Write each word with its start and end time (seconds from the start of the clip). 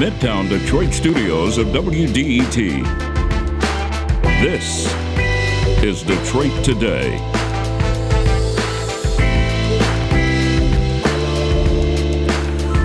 Midtown 0.00 0.48
Detroit 0.48 0.94
studios 0.94 1.58
of 1.58 1.66
WDET. 1.66 2.54
This 4.40 4.90
is 5.84 6.02
Detroit 6.02 6.64
Today. 6.64 7.18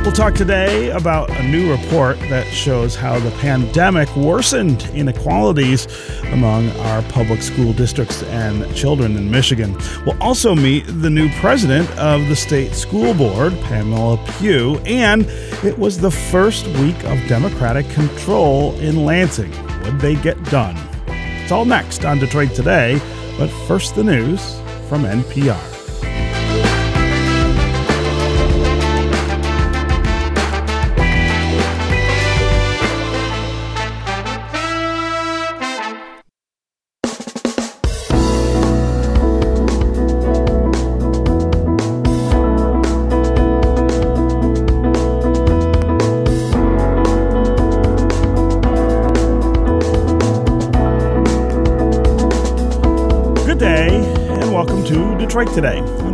We'll 0.06 0.14
talk 0.14 0.36
today 0.36 0.92
about 0.92 1.32
a 1.32 1.42
new 1.42 1.72
report 1.72 2.20
that 2.30 2.46
shows 2.54 2.96
how 2.96 3.18
the 3.18 3.32
pandemic 3.32 4.16
worsened 4.16 4.84
inequalities 4.94 5.88
among 6.26 6.70
our 6.82 7.02
public 7.10 7.42
school 7.42 7.74
districts 7.74 8.22
and 8.22 8.72
children 8.76 9.18
in 9.18 9.32
Michigan. 9.32 9.76
We'll 10.06 10.22
also 10.22 10.54
meet 10.54 10.86
the 10.86 11.10
new 11.10 11.28
president 11.40 11.90
of 11.98 12.28
the 12.28 12.36
state 12.36 12.76
school 12.76 13.16
board, 13.16 13.60
Pamela 13.62 14.24
Pugh, 14.38 14.78
and 14.86 15.24
it 15.66 15.76
was 15.80 15.98
the 15.98 16.12
first 16.12 16.68
week 16.78 17.04
of 17.06 17.20
Democratic 17.28 17.90
control 17.90 18.80
in 18.82 19.06
Lansing. 19.06 19.50
Would 19.86 20.00
they 20.00 20.14
get 20.18 20.42
done? 20.52 20.78
It's 21.08 21.52
all 21.52 21.66
next 21.66 22.06
on 22.06 22.20
Detroit 22.20 22.54
Today, 22.54 23.02
but 23.40 23.50
first 23.68 23.96
the 23.96 24.04
news 24.04 24.54
from 24.88 25.02
NPR. 25.02 25.75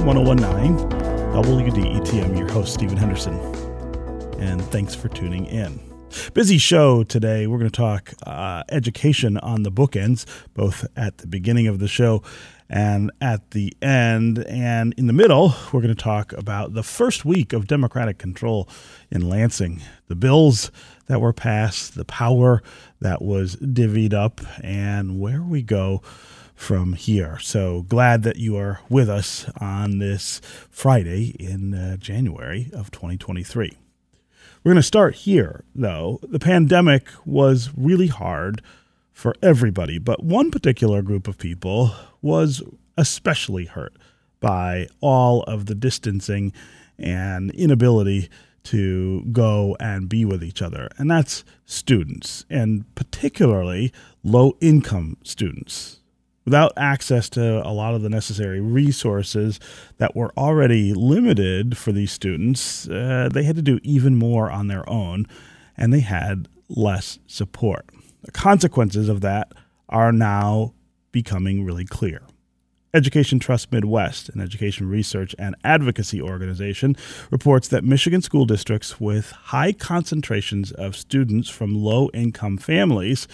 Today 0.02 0.18
on 0.18 0.26
1019 0.26 0.90
WDET. 1.32 2.24
I'm 2.24 2.36
your 2.36 2.50
host, 2.50 2.74
Stephen 2.74 2.98
Henderson, 2.98 3.36
and 4.40 4.60
thanks 4.66 4.96
for 4.96 5.10
tuning 5.10 5.46
in. 5.46 5.80
Busy 6.34 6.58
show 6.58 7.04
today. 7.04 7.46
We're 7.46 7.60
going 7.60 7.70
to 7.70 7.78
talk 7.78 8.14
uh, 8.26 8.64
education 8.70 9.38
on 9.38 9.62
the 9.62 9.72
bookends, 9.72 10.26
both 10.56 10.88
at 10.96 11.20
the 11.20 11.28
beginning 11.28 11.68
of 11.68 11.78
the 11.78 11.88
show 11.88 12.24
and 12.68 13.12
at 13.22 13.52
the 13.52 13.74
end. 13.82 14.44
And 14.48 14.96
in 14.98 15.06
the 15.06 15.14
middle, 15.14 15.54
we're 15.72 15.82
going 15.82 15.96
to 15.96 16.04
talk 16.04 16.34
about 16.34 16.74
the 16.74 16.84
first 16.84 17.24
week 17.24 17.54
of 17.54 17.68
Democratic 17.68 18.18
control 18.18 18.68
in 19.12 19.30
Lansing, 19.30 19.82
the 20.08 20.16
bills 20.16 20.72
that 21.08 21.22
were 21.22 21.34
passed, 21.34 21.94
the 21.94 22.06
power 22.06 22.64
that 23.02 23.22
was 23.22 23.56
divvied 23.58 24.14
up, 24.14 24.42
and 24.64 25.20
where 25.20 25.44
we 25.44 25.62
go 25.62 26.02
from 26.62 26.94
here. 26.94 27.40
So 27.40 27.82
glad 27.90 28.22
that 28.22 28.38
you 28.38 28.56
are 28.56 28.82
with 28.88 29.10
us 29.10 29.50
on 29.60 29.98
this 29.98 30.40
Friday 30.70 31.36
in 31.40 31.74
uh, 31.74 31.98
January 31.98 32.70
of 32.72 32.92
2023. 32.92 33.78
We're 34.64 34.70
going 34.70 34.76
to 34.76 34.84
start 34.84 35.16
here, 35.16 35.64
though. 35.74 36.20
The 36.22 36.38
pandemic 36.38 37.08
was 37.26 37.72
really 37.76 38.08
hard 38.08 38.62
for 39.12 39.34
everybody, 39.42 39.98
but 39.98 40.24
one 40.24 40.52
particular 40.52 41.02
group 41.02 41.28
of 41.28 41.40
people 41.40 41.96
was 42.22 42.62
especially 42.96 43.66
hurt 43.66 43.98
by 44.40 44.88
all 45.02 45.42
of 45.44 45.66
the 45.66 45.76
distancing 45.76 46.54
and 47.00 47.50
inability 47.56 48.30
to 48.66 49.26
go 49.32 49.76
and 49.80 50.08
be 50.08 50.26
with 50.26 50.44
each 50.44 50.62
other, 50.62 50.90
and 51.00 51.10
that's 51.10 51.44
students, 51.66 52.46
and 52.52 52.86
particularly 52.94 53.92
low 54.24 54.56
income 54.62 55.18
students 55.24 56.01
without 56.46 56.74
access 56.76 57.30
to 57.30 57.66
a 57.66 57.72
lot 57.72 57.94
of 57.94 58.02
the 58.02 58.10
necessary 58.10 58.60
resources 58.60 59.60
that 59.98 60.16
were 60.16 60.32
already 60.38 60.94
limited 60.94 61.78
for 61.78 61.92
these 61.92 62.12
students, 62.12 62.88
uh, 62.90 63.30
they 63.32 63.44
had 63.44 63.56
to 63.56 63.62
do 63.62 63.80
even 63.84 64.16
more 64.16 64.50
on 64.50 64.68
their 64.68 64.88
own 64.90 65.26
and 65.78 65.94
they 65.94 66.00
had 66.00 66.48
less 66.70 67.20
support. 67.28 67.86
The 68.24 68.32
consequences 68.32 69.10
of 69.10 69.22
that 69.22 69.52
are 69.90 70.12
now 70.12 70.74
becoming 71.12 71.64
really 71.64 71.86
clear. 71.86 72.22
Education 72.94 73.40
Trust 73.40 73.72
Midwest, 73.72 74.28
an 74.30 74.42
education 74.42 74.90
research 74.90 75.34
and 75.40 75.56
advocacy 75.64 76.22
organization, 76.22 76.98
reports 77.30 77.70
that 77.70 77.86
Michigan 77.86 78.22
school 78.22 78.46
districts 78.46 79.00
with 79.00 79.32
high 79.32 79.72
concentrations 79.72 80.72
of 80.74 80.98
students 80.98 81.50
from 81.50 81.74
low 81.74 82.10
income 82.14 82.58
families 82.58 83.28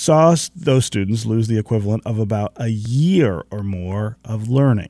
saw 0.00 0.34
those 0.56 0.86
students 0.86 1.26
lose 1.26 1.46
the 1.46 1.58
equivalent 1.58 2.02
of 2.06 2.18
about 2.18 2.54
a 2.56 2.68
year 2.68 3.44
or 3.50 3.62
more 3.62 4.16
of 4.24 4.48
learning. 4.48 4.88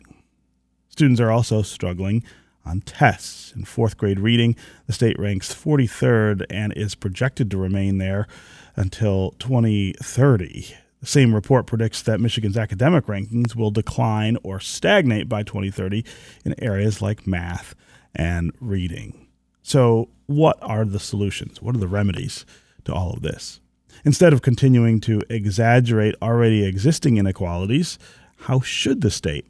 Students 0.88 1.20
are 1.20 1.32
also 1.32 1.62
struggling 1.62 2.22
on 2.64 2.80
tests. 2.82 3.52
In 3.56 3.64
fourth 3.64 3.96
grade 3.96 4.20
reading, 4.20 4.54
the 4.86 4.92
state 4.92 5.18
ranks 5.18 5.52
43rd 5.52 6.46
and 6.48 6.72
is 6.74 6.94
projected 6.94 7.50
to 7.50 7.56
remain 7.56 7.98
there 7.98 8.28
until 8.76 9.32
2030. 9.40 10.76
The 11.00 11.06
same 11.06 11.34
report 11.34 11.66
predicts 11.66 12.02
that 12.02 12.20
Michigan's 12.20 12.56
academic 12.56 13.06
rankings 13.06 13.56
will 13.56 13.72
decline 13.72 14.36
or 14.44 14.60
stagnate 14.60 15.28
by 15.28 15.42
2030 15.42 16.04
in 16.44 16.54
areas 16.62 17.02
like 17.02 17.26
math 17.26 17.74
and 18.14 18.52
reading. 18.60 19.26
So, 19.60 20.10
what 20.26 20.56
are 20.62 20.84
the 20.84 21.00
solutions? 21.00 21.60
What 21.60 21.74
are 21.74 21.80
the 21.80 21.88
remedies 21.88 22.46
to 22.84 22.94
all 22.94 23.12
of 23.12 23.22
this? 23.22 23.60
Instead 24.04 24.32
of 24.32 24.42
continuing 24.42 25.00
to 25.00 25.20
exaggerate 25.28 26.14
already 26.22 26.64
existing 26.64 27.16
inequalities, 27.16 27.98
how 28.42 28.60
should 28.60 29.00
the 29.00 29.10
state, 29.10 29.46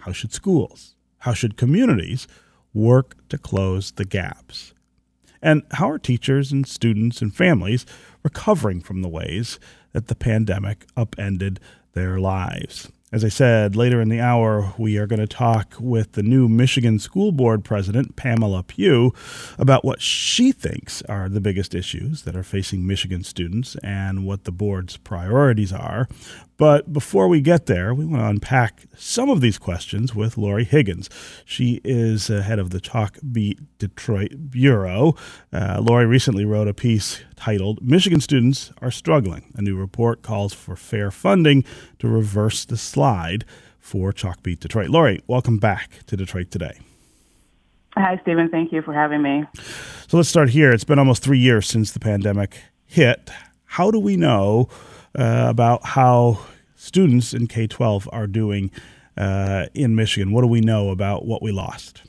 how 0.00 0.12
should 0.12 0.32
schools, 0.32 0.94
how 1.18 1.32
should 1.32 1.56
communities 1.56 2.26
work 2.72 3.16
to 3.28 3.38
close 3.38 3.92
the 3.92 4.04
gaps? 4.04 4.74
And 5.42 5.62
how 5.72 5.90
are 5.90 5.98
teachers 5.98 6.52
and 6.52 6.66
students 6.66 7.20
and 7.20 7.34
families 7.34 7.84
recovering 8.22 8.80
from 8.80 9.02
the 9.02 9.08
ways 9.08 9.60
that 9.92 10.08
the 10.08 10.14
pandemic 10.14 10.86
upended 10.96 11.60
their 11.92 12.18
lives? 12.18 12.90
As 13.14 13.24
I 13.24 13.28
said, 13.28 13.76
later 13.76 14.00
in 14.00 14.08
the 14.08 14.18
hour, 14.18 14.74
we 14.76 14.98
are 14.98 15.06
going 15.06 15.20
to 15.20 15.26
talk 15.28 15.76
with 15.78 16.14
the 16.14 16.22
new 16.24 16.48
Michigan 16.48 16.98
School 16.98 17.30
Board 17.30 17.62
President, 17.62 18.16
Pamela 18.16 18.64
Pugh, 18.64 19.14
about 19.56 19.84
what 19.84 20.02
she 20.02 20.50
thinks 20.50 21.00
are 21.02 21.28
the 21.28 21.40
biggest 21.40 21.76
issues 21.76 22.22
that 22.22 22.34
are 22.34 22.42
facing 22.42 22.84
Michigan 22.84 23.22
students 23.22 23.76
and 23.84 24.26
what 24.26 24.42
the 24.42 24.50
board's 24.50 24.96
priorities 24.96 25.72
are. 25.72 26.08
But 26.56 26.92
before 26.92 27.26
we 27.26 27.40
get 27.40 27.66
there, 27.66 27.92
we 27.92 28.06
want 28.06 28.22
to 28.22 28.28
unpack 28.28 28.84
some 28.96 29.28
of 29.28 29.40
these 29.40 29.58
questions 29.58 30.14
with 30.14 30.38
Lori 30.38 30.64
Higgins. 30.64 31.10
She 31.44 31.80
is 31.84 32.30
uh, 32.30 32.42
head 32.42 32.60
of 32.60 32.70
the 32.70 32.80
Chalk 32.80 33.18
Beat 33.32 33.58
Detroit 33.78 34.50
Bureau. 34.50 35.16
Uh, 35.52 35.80
Lori 35.82 36.06
recently 36.06 36.44
wrote 36.44 36.68
a 36.68 36.74
piece 36.74 37.24
titled 37.34 37.82
Michigan 37.82 38.20
Students 38.20 38.72
Are 38.80 38.92
Struggling. 38.92 39.52
A 39.56 39.62
new 39.62 39.76
report 39.76 40.22
calls 40.22 40.54
for 40.54 40.76
fair 40.76 41.10
funding 41.10 41.64
to 41.98 42.06
reverse 42.06 42.64
the 42.64 42.76
slide 42.76 43.44
for 43.80 44.12
Chalkbeat 44.12 44.60
Detroit. 44.60 44.90
Lori, 44.90 45.20
welcome 45.26 45.58
back 45.58 46.06
to 46.06 46.16
Detroit 46.16 46.50
Today. 46.52 46.78
Hi, 47.96 48.18
Stephen. 48.22 48.48
Thank 48.48 48.72
you 48.72 48.82
for 48.82 48.92
having 48.92 49.22
me. 49.22 49.44
So 50.08 50.16
let's 50.16 50.28
start 50.28 50.50
here. 50.50 50.72
It's 50.72 50.84
been 50.84 50.98
almost 50.98 51.22
three 51.22 51.38
years 51.38 51.66
since 51.66 51.90
the 51.92 52.00
pandemic 52.00 52.56
hit. 52.86 53.30
How 53.64 53.90
do 53.90 53.98
we 53.98 54.16
know? 54.16 54.68
Uh, 55.18 55.46
about 55.48 55.84
how 55.84 56.38
students 56.76 57.32
in 57.32 57.46
K 57.46 57.66
12 57.66 58.08
are 58.12 58.26
doing 58.26 58.70
uh, 59.16 59.66
in 59.74 59.94
Michigan. 59.94 60.32
What 60.32 60.42
do 60.42 60.48
we 60.48 60.60
know 60.60 60.90
about 60.90 61.24
what 61.24 61.42
we 61.42 61.52
lost? 61.52 62.02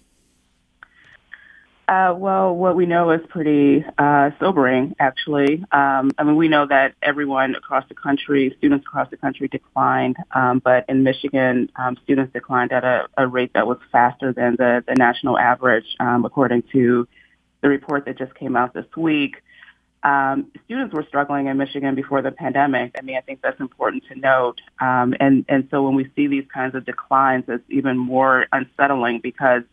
Uh, 1.88 2.16
well, 2.18 2.56
what 2.56 2.76
we 2.76 2.88
know 2.88 3.12
is 3.12 3.22
pretty 3.30 3.86
uh, 4.00 4.32
sobering, 4.40 4.96
actually. 5.00 5.64
Um, 5.72 6.10
I 6.18 6.24
mean, 6.24 6.36
we 6.36 6.48
know 6.48 6.66
that 6.66 6.96
everyone 7.04 7.54
across 7.54 7.88
the 7.90 7.94
country, 7.94 8.56
students 8.58 8.88
across 8.88 9.08
the 9.12 9.18
country 9.18 9.48
declined, 9.48 10.18
um, 10.32 10.60
but 10.64 10.86
in 10.90 11.04
Michigan, 11.04 11.70
um, 11.76 11.96
students 12.04 12.34
declined 12.34 12.72
at 12.72 12.84
a, 12.84 13.08
a, 13.20 13.28
rate 13.28 13.54
that 13.54 13.68
was 13.68 13.78
faster 13.92 14.34
than 14.34 14.56
the, 14.58 14.84
the 14.88 14.96
national 14.96 15.38
average, 15.38 15.86
um, 16.00 16.26
according 16.26 16.64
to 16.72 17.08
the 17.62 17.70
report 17.70 18.06
that 18.06 18.18
just 18.18 18.34
came 18.34 18.56
out 18.56 18.74
this 18.74 18.88
week 18.98 19.44
um, 20.06 20.52
students 20.66 20.94
were 20.94 21.04
struggling 21.08 21.48
in 21.48 21.58
Michigan 21.58 21.96
before 21.96 22.22
the 22.22 22.30
pandemic. 22.30 22.96
I 22.98 23.02
mean, 23.02 23.18
I 23.18 23.22
think 23.22 23.42
that's 23.42 23.60
important 23.60 24.04
to 24.10 24.16
note. 24.16 24.62
Um, 24.80 25.16
and, 25.20 25.44
and 25.50 25.68
so 25.72 25.82
when 25.82 25.96
we 25.96 26.12
see 26.16 26.28
these 26.28 26.46
kinds 26.54 26.76
of 26.76 26.86
declines, 26.86 27.46
it's 27.48 27.64
even 27.70 27.98
more 27.98 28.46
unsettling 28.52 29.20
because 29.20 29.64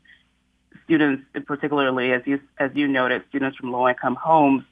students, 0.85 1.23
particularly 1.45 2.13
as 2.13 2.23
you, 2.25 2.41
as 2.57 2.71
you 2.75 2.89
noted, 2.89 3.23
students 3.29 3.59
from 3.59 3.73
low-income 3.73 4.15
homes 4.15 4.65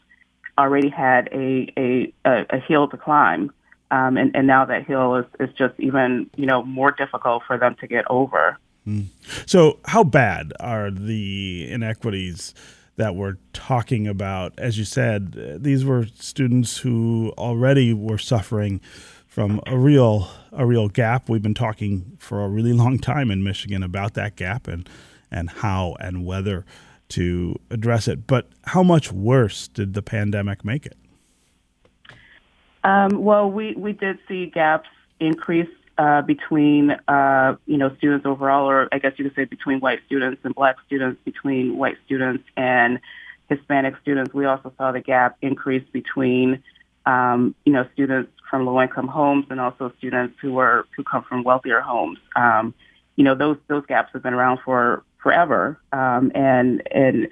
already 0.56 0.88
had 0.88 1.28
a, 1.30 1.70
a, 1.76 2.12
a, 2.24 2.58
hill 2.58 2.88
to 2.88 2.96
climb. 2.96 3.52
Um, 3.90 4.16
and, 4.16 4.34
and 4.34 4.46
now 4.46 4.64
that 4.64 4.86
hill 4.86 5.16
is, 5.16 5.26
is 5.38 5.50
just 5.54 5.74
even, 5.78 6.30
you 6.36 6.46
know, 6.46 6.62
more 6.62 6.90
difficult 6.90 7.42
for 7.46 7.58
them 7.58 7.76
to 7.80 7.86
get 7.86 8.06
over. 8.08 8.56
Mm. 8.86 9.06
So 9.44 9.78
how 9.84 10.04
bad 10.04 10.54
are 10.58 10.90
the 10.90 11.70
inequities 11.70 12.54
that 12.96 13.14
we're 13.14 13.36
talking 13.52 14.06
about. 14.06 14.58
As 14.58 14.78
you 14.78 14.84
said, 14.84 15.62
these 15.62 15.84
were 15.84 16.06
students 16.18 16.78
who 16.78 17.32
already 17.38 17.94
were 17.94 18.18
suffering 18.18 18.80
from 19.26 19.60
a 19.66 19.78
real 19.78 20.28
a 20.52 20.66
real 20.66 20.88
gap. 20.88 21.28
We've 21.28 21.42
been 21.42 21.54
talking 21.54 22.16
for 22.18 22.44
a 22.44 22.48
really 22.48 22.72
long 22.72 22.98
time 22.98 23.30
in 23.30 23.42
Michigan 23.42 23.82
about 23.82 24.14
that 24.14 24.36
gap 24.36 24.66
and 24.66 24.88
and 25.30 25.50
how 25.50 25.96
and 26.00 26.26
whether 26.26 26.64
to 27.10 27.56
address 27.70 28.08
it. 28.08 28.26
But 28.26 28.48
how 28.64 28.82
much 28.82 29.12
worse 29.12 29.68
did 29.68 29.94
the 29.94 30.02
pandemic 30.02 30.64
make 30.64 30.86
it? 30.86 30.96
Um, 32.82 33.22
well, 33.22 33.50
we, 33.50 33.74
we 33.74 33.92
did 33.92 34.18
see 34.26 34.46
gaps 34.46 34.88
increase 35.18 35.68
uh, 36.00 36.22
between 36.22 36.92
uh, 37.08 37.56
you 37.66 37.76
know 37.76 37.94
students 37.98 38.24
overall, 38.24 38.70
or 38.70 38.88
I 38.90 38.98
guess 38.98 39.12
you 39.18 39.24
could 39.26 39.34
say 39.34 39.44
between 39.44 39.80
white 39.80 40.00
students 40.06 40.40
and 40.44 40.54
black 40.54 40.76
students, 40.86 41.20
between 41.26 41.76
white 41.76 41.98
students 42.06 42.42
and 42.56 43.00
Hispanic 43.50 43.96
students. 44.00 44.32
We 44.32 44.46
also 44.46 44.72
saw 44.78 44.92
the 44.92 45.00
gap 45.00 45.36
increase 45.42 45.84
between 45.92 46.62
um, 47.04 47.54
you 47.66 47.74
know 47.74 47.86
students 47.92 48.32
from 48.48 48.64
low 48.64 48.80
income 48.80 49.08
homes 49.08 49.44
and 49.50 49.60
also 49.60 49.92
students 49.98 50.38
who 50.40 50.54
were 50.54 50.86
who 50.96 51.04
come 51.04 51.22
from 51.22 51.44
wealthier 51.44 51.82
homes. 51.82 52.18
Um, 52.34 52.72
you 53.16 53.24
know 53.24 53.34
those 53.34 53.58
those 53.68 53.84
gaps 53.84 54.08
have 54.14 54.22
been 54.22 54.32
around 54.32 54.60
for 54.64 55.02
forever, 55.22 55.78
um, 55.92 56.32
and 56.34 56.82
and 56.90 57.28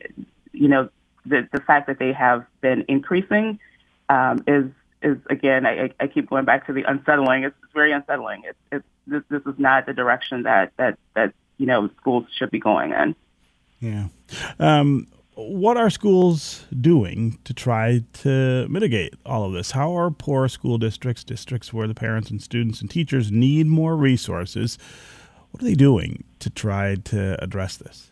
you 0.53 0.69
know 0.69 0.91
the 1.25 1.49
the 1.53 1.61
fact 1.62 1.87
that 1.87 1.99
they 1.99 2.12
have 2.12 2.44
been 2.61 2.85
increasing 2.87 3.61
um, 4.11 4.44
is 4.47 4.67
is 5.03 5.17
again 5.31 5.67
I, 5.67 5.91
I 6.00 6.06
keep 6.06 6.29
going 6.31 6.45
back 6.45 6.67
to 6.67 6.73
the 6.73 6.83
unsettling. 6.83 7.45
It's, 7.45 7.56
it's 7.62 7.73
very 7.73 7.93
unsettling. 7.93 8.43
It's, 8.45 8.59
it's 8.73 8.87
this 9.06 9.23
this 9.29 9.43
is 9.53 9.59
not 9.59 9.87
the 9.87 9.93
direction 9.93 10.45
that 10.45 10.73
that 10.77 10.99
that 11.15 11.35
you 11.56 11.67
know 11.67 11.89
schools 12.00 12.27
should 12.37 12.50
be 12.50 12.61
going 12.61 12.93
in. 12.93 13.15
Yeah. 13.81 14.09
Um, 14.59 15.06
what 15.35 15.77
are 15.77 15.89
schools 15.89 16.65
doing 16.81 17.39
to 17.45 17.55
try 17.55 18.03
to 18.12 18.67
mitigate 18.69 19.15
all 19.25 19.45
of 19.45 19.53
this? 19.53 19.71
How 19.71 19.97
are 19.97 20.11
poor 20.11 20.49
school 20.49 20.79
districts, 20.79 21.23
districts 21.23 21.73
where 21.73 21.87
the 21.87 21.94
parents 21.94 22.29
and 22.29 22.43
students 22.43 22.81
and 22.81 22.91
teachers 22.91 23.31
need 23.31 23.67
more 23.69 23.97
resources, 23.97 24.79
what 25.51 25.62
are 25.62 25.65
they 25.65 25.75
doing 25.75 26.25
to 26.41 26.51
try 26.51 26.97
to 26.97 27.41
address 27.43 27.77
this? 27.77 28.11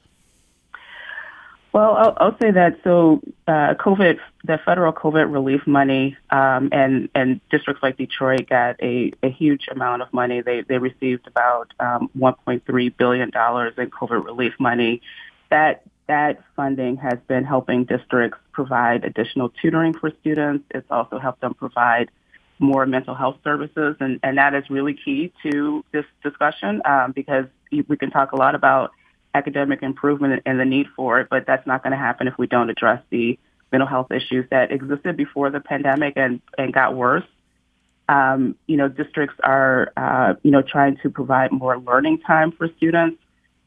Well, 1.77 1.95
I'll, 1.95 2.17
I'll 2.17 2.39
say 2.39 2.53
that 2.53 2.79
so 2.85 3.21
uh, 3.47 3.75
COVID, 3.75 4.19
the 4.45 4.59
federal 4.65 4.95
COVID 4.95 5.31
relief 5.31 5.67
money, 5.67 6.17
um, 6.31 6.71
and 6.73 7.11
and 7.15 7.39
districts 7.51 7.83
like 7.83 7.99
Detroit 7.99 8.49
got 8.49 8.83
a, 8.83 9.13
a 9.23 9.29
huge 9.29 9.69
amount 9.71 10.01
of 10.01 10.11
money. 10.11 10.41
They 10.41 10.63
they 10.63 10.79
received 10.79 11.27
about 11.27 11.75
um, 11.79 12.09
1.3 12.17 12.97
billion 12.97 13.29
dollars 13.29 13.75
in 13.77 13.91
COVID 13.91 14.25
relief 14.25 14.55
money. 14.59 15.03
That 15.51 15.83
that 16.07 16.43
funding 16.57 16.97
has 16.97 17.19
been 17.29 17.45
helping 17.45 17.85
districts 17.85 18.39
provide 18.53 19.05
additional 19.05 19.51
tutoring 19.51 19.93
for 19.93 20.11
students. 20.23 20.65
It's 20.71 20.91
also 20.91 21.19
helped 21.19 21.43
them 21.43 21.53
provide 21.53 22.11
more 22.59 22.87
mental 22.87 23.15
health 23.15 23.37
services, 23.45 23.97
and, 24.01 24.19
and 24.23 24.39
that 24.39 24.55
is 24.55 24.65
really 24.71 24.95
key 24.95 25.31
to 25.43 25.85
this 25.93 26.07
discussion 26.23 26.81
um, 26.87 27.13
because 27.13 27.45
we 27.71 27.99
can 27.99 28.11
talk 28.11 28.33
a 28.33 28.37
lot 28.37 28.55
about 28.55 28.93
academic 29.37 29.83
improvement 29.83 30.43
and 30.47 30.59
the 30.59 30.65
need 30.65 30.87
for 30.97 31.21
it, 31.21 31.29
but 31.31 31.45
that's 31.47 31.67
not 31.67 31.83
going 31.83 31.93
to 31.93 31.99
happen 31.99 32.27
if 32.29 32.35
we 32.39 32.47
don't 32.47 32.71
address 32.71 33.03
the 33.11 33.39
mental 33.71 33.89
health 33.89 34.11
issues 34.11 34.47
that 34.51 34.73
existed 34.73 35.17
before 35.17 35.51
the 35.51 35.61
pandemic 35.61 36.15
and, 36.17 36.41
and 36.57 36.73
got 36.73 36.95
worse. 36.95 37.25
Um, 38.09 38.55
you 38.67 38.77
know, 38.77 38.89
districts 38.89 39.37
are, 39.43 39.93
uh, 39.97 40.35
you 40.43 40.53
know, 40.53 40.63
trying 40.63 40.97
to 41.03 41.11
provide 41.11 41.51
more 41.51 41.79
learning 41.79 42.21
time 42.21 42.53
for 42.53 42.69
students 42.77 43.19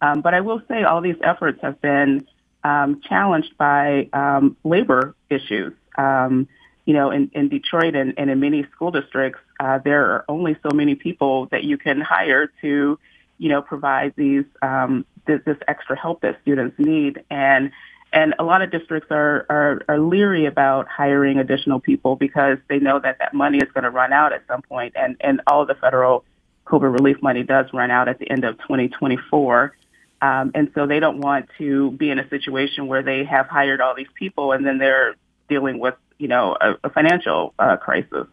um, 0.02 0.22
but 0.22 0.34
I 0.34 0.42
will 0.42 0.62
say 0.68 0.84
all 0.84 1.02
these 1.02 1.18
efforts 1.22 1.60
have 1.62 1.82
been 1.82 2.28
um, 2.64 3.02
challenged 3.02 3.58
by 3.58 4.10
um, 4.14 4.58
labor 4.64 5.16
issues. 5.30 5.74
Um, 5.98 6.48
you 6.86 6.94
know, 6.94 7.12
in, 7.12 7.30
in 7.34 7.50
Detroit 7.50 7.96
and, 7.96 8.14
and 8.18 8.30
in 8.30 8.40
many 8.40 8.66
school 8.74 8.92
districts, 8.92 9.40
uh, 9.60 9.80
there 9.80 10.12
are 10.12 10.26
only 10.28 10.58
so 10.64 10.70
many 10.74 10.96
people 10.96 11.48
that 11.48 11.64
you 11.64 11.78
can 11.78 12.02
hire 12.02 12.52
to, 12.62 12.98
you 13.40 13.50
know, 13.50 13.62
provide 13.62 14.14
these 14.16 14.46
um, 14.62 15.06
this, 15.26 15.42
this 15.46 15.58
extra 15.68 15.98
help 15.98 16.22
that 16.22 16.38
students 16.44 16.78
need. 16.78 17.24
And 17.32 17.72
and 18.12 18.36
a 18.40 18.44
lot 18.44 18.62
of 18.62 18.72
districts 18.72 19.10
are, 19.12 19.46
are, 19.50 19.82
are 19.88 20.00
leery 20.00 20.48
about 20.48 20.88
hiring 20.88 21.38
additional 21.38 21.80
people 21.80 22.16
because 22.16 22.58
they 22.68 22.80
know 22.80 23.00
that 23.00 23.20
that 23.20 23.34
money 23.34 23.60
is 23.60 23.72
going 23.74 23.84
to 23.84 23.92
run 23.92 24.14
out 24.14 24.34
at 24.34 24.44
some 24.48 24.62
point, 24.62 24.94
and 24.96 25.16
and 25.22 25.42
all 25.48 25.66
the 25.66 25.76
federal 25.76 26.26
COVID 26.66 26.94
relief 26.94 27.18
money 27.22 27.44
does 27.44 27.66
run 27.74 27.90
out 27.90 28.08
at 28.08 28.20
the 28.20 28.30
end 28.30 28.44
of 28.46 28.58
2024. 28.60 29.76
Um, 30.22 30.52
and 30.54 30.70
so 30.76 30.86
they 30.86 31.00
don't 31.00 31.20
want 31.20 31.50
to 31.58 31.92
be 31.92 32.10
in 32.10 32.20
a 32.20 32.28
situation 32.30 32.88
where 32.88 33.02
they 33.02 33.24
have 33.24 33.48
hired 33.48 33.80
all 33.80 33.96
these 33.96 34.12
people 34.16 34.52
and 34.52 34.66
then 34.66 34.78
they're 34.78 35.16
dealing 35.48 35.80
with, 35.80 35.96
you 36.18 36.28
know, 36.28 36.58
a, 36.60 36.76
a 36.84 36.90
financial 36.90 37.54
uh, 37.58 37.78
crisis. 37.78 38.28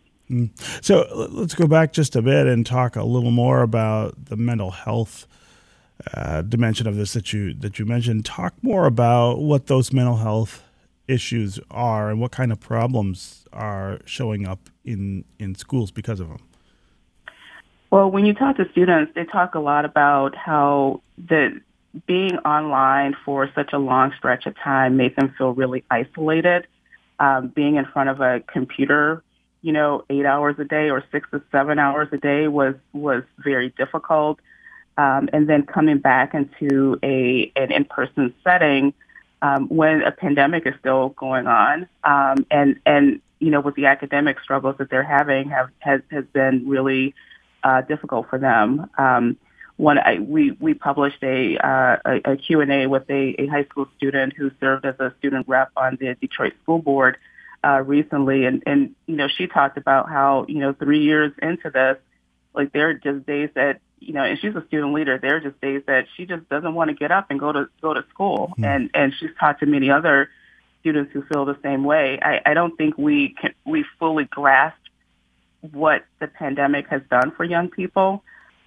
So 0.80 1.06
let's 1.30 1.54
go 1.54 1.66
back 1.66 1.92
just 1.92 2.16
a 2.16 2.22
bit 2.22 2.46
and 2.46 2.66
talk 2.66 2.96
a 2.96 3.04
little 3.04 3.30
more 3.30 3.62
about 3.62 4.26
the 4.26 4.36
mental 4.36 4.72
health 4.72 5.26
uh, 6.14 6.42
dimension 6.42 6.86
of 6.86 6.96
this 6.96 7.12
that 7.12 7.32
you 7.32 7.54
that 7.54 7.78
you 7.78 7.86
mentioned. 7.86 8.24
Talk 8.24 8.54
more 8.62 8.86
about 8.86 9.38
what 9.38 9.66
those 9.66 9.92
mental 9.92 10.16
health 10.16 10.62
issues 11.08 11.60
are 11.70 12.10
and 12.10 12.20
what 12.20 12.32
kind 12.32 12.50
of 12.50 12.60
problems 12.60 13.44
are 13.52 14.00
showing 14.04 14.46
up 14.46 14.68
in 14.84 15.24
in 15.38 15.54
schools 15.54 15.90
because 15.90 16.20
of 16.20 16.28
them. 16.28 16.40
Well, 17.90 18.10
when 18.10 18.26
you 18.26 18.34
talk 18.34 18.56
to 18.56 18.68
students, 18.72 19.12
they 19.14 19.24
talk 19.24 19.54
a 19.54 19.60
lot 19.60 19.84
about 19.84 20.34
how 20.34 21.02
the 21.16 21.60
being 22.06 22.36
online 22.38 23.16
for 23.24 23.48
such 23.54 23.72
a 23.72 23.78
long 23.78 24.12
stretch 24.18 24.44
of 24.46 24.54
time 24.58 24.96
made 24.96 25.16
them 25.16 25.34
feel 25.38 25.52
really 25.52 25.84
isolated. 25.90 26.66
Um, 27.18 27.48
being 27.48 27.76
in 27.76 27.86
front 27.86 28.10
of 28.10 28.20
a 28.20 28.40
computer, 28.40 29.22
you 29.62 29.72
know, 29.72 30.04
eight 30.10 30.26
hours 30.26 30.56
a 30.58 30.64
day 30.64 30.90
or 30.90 31.04
six 31.10 31.28
to 31.30 31.42
seven 31.50 31.78
hours 31.78 32.08
a 32.12 32.18
day 32.18 32.48
was 32.48 32.74
was 32.92 33.22
very 33.38 33.70
difficult. 33.70 34.38
Um, 34.98 35.28
and 35.32 35.48
then 35.48 35.64
coming 35.66 35.98
back 35.98 36.34
into 36.34 36.98
a 37.02 37.52
an 37.56 37.72
in-person 37.72 38.34
setting 38.42 38.94
um, 39.42 39.68
when 39.68 40.02
a 40.02 40.10
pandemic 40.10 40.66
is 40.66 40.74
still 40.80 41.10
going 41.10 41.46
on, 41.46 41.88
um, 42.04 42.46
and 42.50 42.80
and 42.86 43.20
you 43.38 43.50
know, 43.50 43.60
with 43.60 43.74
the 43.74 43.86
academic 43.86 44.40
struggles 44.40 44.76
that 44.78 44.90
they're 44.90 45.02
having, 45.02 45.50
have 45.50 45.70
has 45.80 46.00
has 46.10 46.24
been 46.32 46.68
really 46.68 47.14
uh, 47.62 47.82
difficult 47.82 48.28
for 48.30 48.38
them. 48.38 48.88
Um, 48.96 49.36
I, 49.78 50.18
we 50.20 50.52
we 50.52 50.72
published 50.72 51.22
a 51.22 51.58
uh, 51.58 51.96
a, 52.04 52.32
a 52.32 52.36
Q 52.36 52.62
and 52.62 52.72
A 52.72 52.86
with 52.86 53.08
a, 53.10 53.34
a 53.38 53.46
high 53.46 53.64
school 53.64 53.88
student 53.96 54.32
who 54.32 54.50
served 54.58 54.86
as 54.86 54.98
a 54.98 55.12
student 55.18 55.46
rep 55.48 55.70
on 55.76 55.98
the 56.00 56.14
Detroit 56.14 56.54
School 56.62 56.78
Board 56.78 57.18
uh, 57.64 57.82
recently, 57.84 58.44
and 58.44 58.62
and 58.66 58.94
you 59.06 59.16
know 59.16 59.28
she 59.28 59.46
talked 59.46 59.78
about 59.78 60.08
how 60.08 60.46
you 60.48 60.58
know 60.58 60.72
three 60.72 61.02
years 61.02 61.32
into 61.40 61.70
this, 61.70 61.96
like 62.54 62.72
there 62.72 62.90
are 62.90 62.94
just 62.94 63.26
days 63.26 63.50
that 63.54 63.80
you 63.98 64.12
know, 64.12 64.22
and 64.22 64.38
she's 64.38 64.54
a 64.54 64.64
student 64.66 64.92
leader. 64.92 65.18
There 65.18 65.36
are 65.36 65.40
just 65.40 65.60
days 65.60 65.82
that 65.86 66.06
she 66.16 66.26
just 66.26 66.48
doesn't 66.48 66.74
want 66.74 66.90
to 66.90 66.94
get 66.94 67.10
up 67.10 67.30
and 67.30 67.40
go 67.40 67.52
to 67.52 67.68
go 67.80 67.94
to 67.94 68.04
school, 68.10 68.54
mm. 68.58 68.64
and 68.64 68.90
and 68.94 69.12
she's 69.18 69.30
talked 69.38 69.60
to 69.60 69.66
many 69.66 69.90
other 69.90 70.30
students 70.80 71.12
who 71.12 71.22
feel 71.22 71.44
the 71.44 71.58
same 71.62 71.84
way. 71.84 72.18
I, 72.20 72.40
I 72.46 72.54
don't 72.54 72.76
think 72.76 72.96
we 72.96 73.34
can 73.40 73.54
we 73.64 73.84
fully 73.98 74.24
grasp 74.24 74.78
what 75.72 76.04
the 76.20 76.28
pandemic 76.28 76.88
has 76.88 77.02
done 77.10 77.32
for 77.32 77.44
young 77.44 77.68
people 77.68 78.22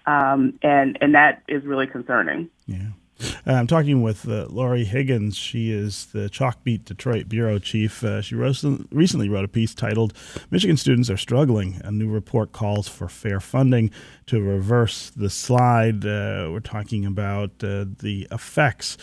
um, 0.09 0.57
and 0.63 0.97
and 1.01 1.15
that 1.15 1.43
is 1.47 1.63
really 1.65 1.87
concerning. 1.87 2.49
Yeah. 2.65 2.87
Uh, 3.19 3.53
I'm 3.53 3.67
talking 3.67 4.01
with 4.01 4.27
uh, 4.27 4.47
Lori 4.49 4.85
Higgins. 4.85 5.35
She 5.35 5.71
is 5.71 6.07
the 6.07 6.29
Chalkbeat 6.29 6.85
Detroit 6.85 7.27
bureau 7.27 7.59
chief. 7.59 8.03
Uh, 8.03 8.21
she 8.21 8.35
wrote, 8.35 8.63
recently 8.91 9.29
wrote 9.29 9.45
a 9.45 9.49
piece 9.49 9.73
titled 9.73 10.13
"Michigan 10.51 10.77
Students 10.77 11.09
Are 11.09 11.17
Struggling." 11.17 11.81
A 11.83 11.91
new 11.91 12.09
report 12.09 12.51
calls 12.51 12.87
for 12.87 13.09
fair 13.09 13.39
funding 13.39 13.91
to 14.27 14.41
reverse 14.41 15.09
the 15.09 15.29
slide. 15.29 16.05
Uh, 16.05 16.49
we're 16.51 16.61
talking 16.61 17.05
about 17.05 17.51
uh, 17.63 17.85
the 17.99 18.27
effects 18.31 18.97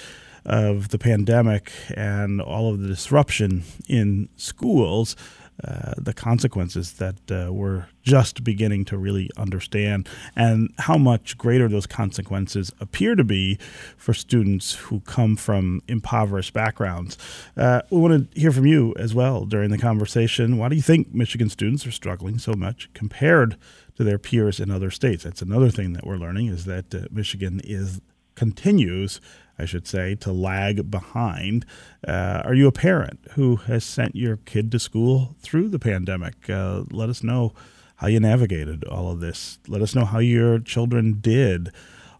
of 0.44 0.90
the 0.90 0.99
pandemic 0.99 1.73
and 1.96 2.40
all 2.40 2.73
of 2.73 2.80
the 2.80 2.87
disruption 2.87 3.64
in 3.88 4.28
schools 4.37 5.16
uh, 5.65 5.95
the 5.97 6.13
consequences 6.13 6.93
that 6.95 7.31
uh, 7.31 7.53
we're 7.53 7.87
just 8.03 8.45
beginning 8.45 8.85
to 8.85 8.99
really 8.99 9.31
understand, 9.37 10.09
and 10.37 10.73
how 10.79 10.99
much 10.99 11.39
greater 11.39 11.69
those 11.69 11.87
consequences 11.87 12.71
appear 12.79 13.15
to 13.15 13.25
be 13.25 13.59
for 13.97 14.13
students 14.13 14.75
who 14.75 15.01
come 15.01 15.35
from 15.35 15.81
impoverished 15.89 16.53
backgrounds. 16.53 17.17
Uh, 17.57 17.81
we 17.91 17.99
want 17.99 18.33
to 18.33 18.41
hear 18.41 18.53
from 18.53 18.67
you 18.67 18.95
as 18.99 19.15
well 19.15 19.45
during 19.45 19.71
the 19.71 19.79
conversation. 19.79 20.59
Why 20.59 20.69
do 20.69 20.77
you 20.77 20.83
think 20.83 21.15
Michigan 21.15 21.49
students 21.49 21.87
are 21.87 21.93
struggling 21.93 22.39
so 22.39 22.53
much 22.53 22.91
compared 22.93 23.57
to 23.97 24.05
their 24.05 24.19
peers 24.19 24.61
in 24.61 24.71
other 24.71 24.91
states? 24.91 25.25
That's 25.25 25.43
another 25.43 25.71
thing 25.71 25.95
that 25.95 26.07
we're 26.07 26.19
learning 26.19 26.49
is 26.49 26.67
that 26.67 26.95
uh, 26.95 27.07
Michigan 27.11 27.61
is 27.65 28.01
continues 28.35 29.21
I 29.59 29.65
should 29.65 29.87
say, 29.87 30.15
to 30.17 30.33
lag 30.33 30.91
behind. 30.91 31.65
Uh, 32.07 32.43
are 32.45 32.55
you 32.55 32.67
a 32.67 32.73
parent 32.73 33.21
who 33.33 33.57
has 33.57 33.85
sent 33.85 34.15
your 34.15 34.37
kid 34.37 34.71
to 34.73 34.79
school 34.79 35.37
through 35.41 35.69
the 35.69 35.79
pandemic? 35.79 36.49
Uh, 36.49 36.85
let 36.91 37.09
us 37.09 37.23
know 37.23 37.53
how 37.97 38.09
you 38.09 38.21
navigated 38.21 38.85
all 38.85 39.11
of 39.11 39.21
this. 39.21 39.59
Let 39.67 39.83
us 39.83 39.95
know 39.95 40.05
how 40.05 40.19
your 40.19 40.59
children 40.59 41.19
did 41.21 41.71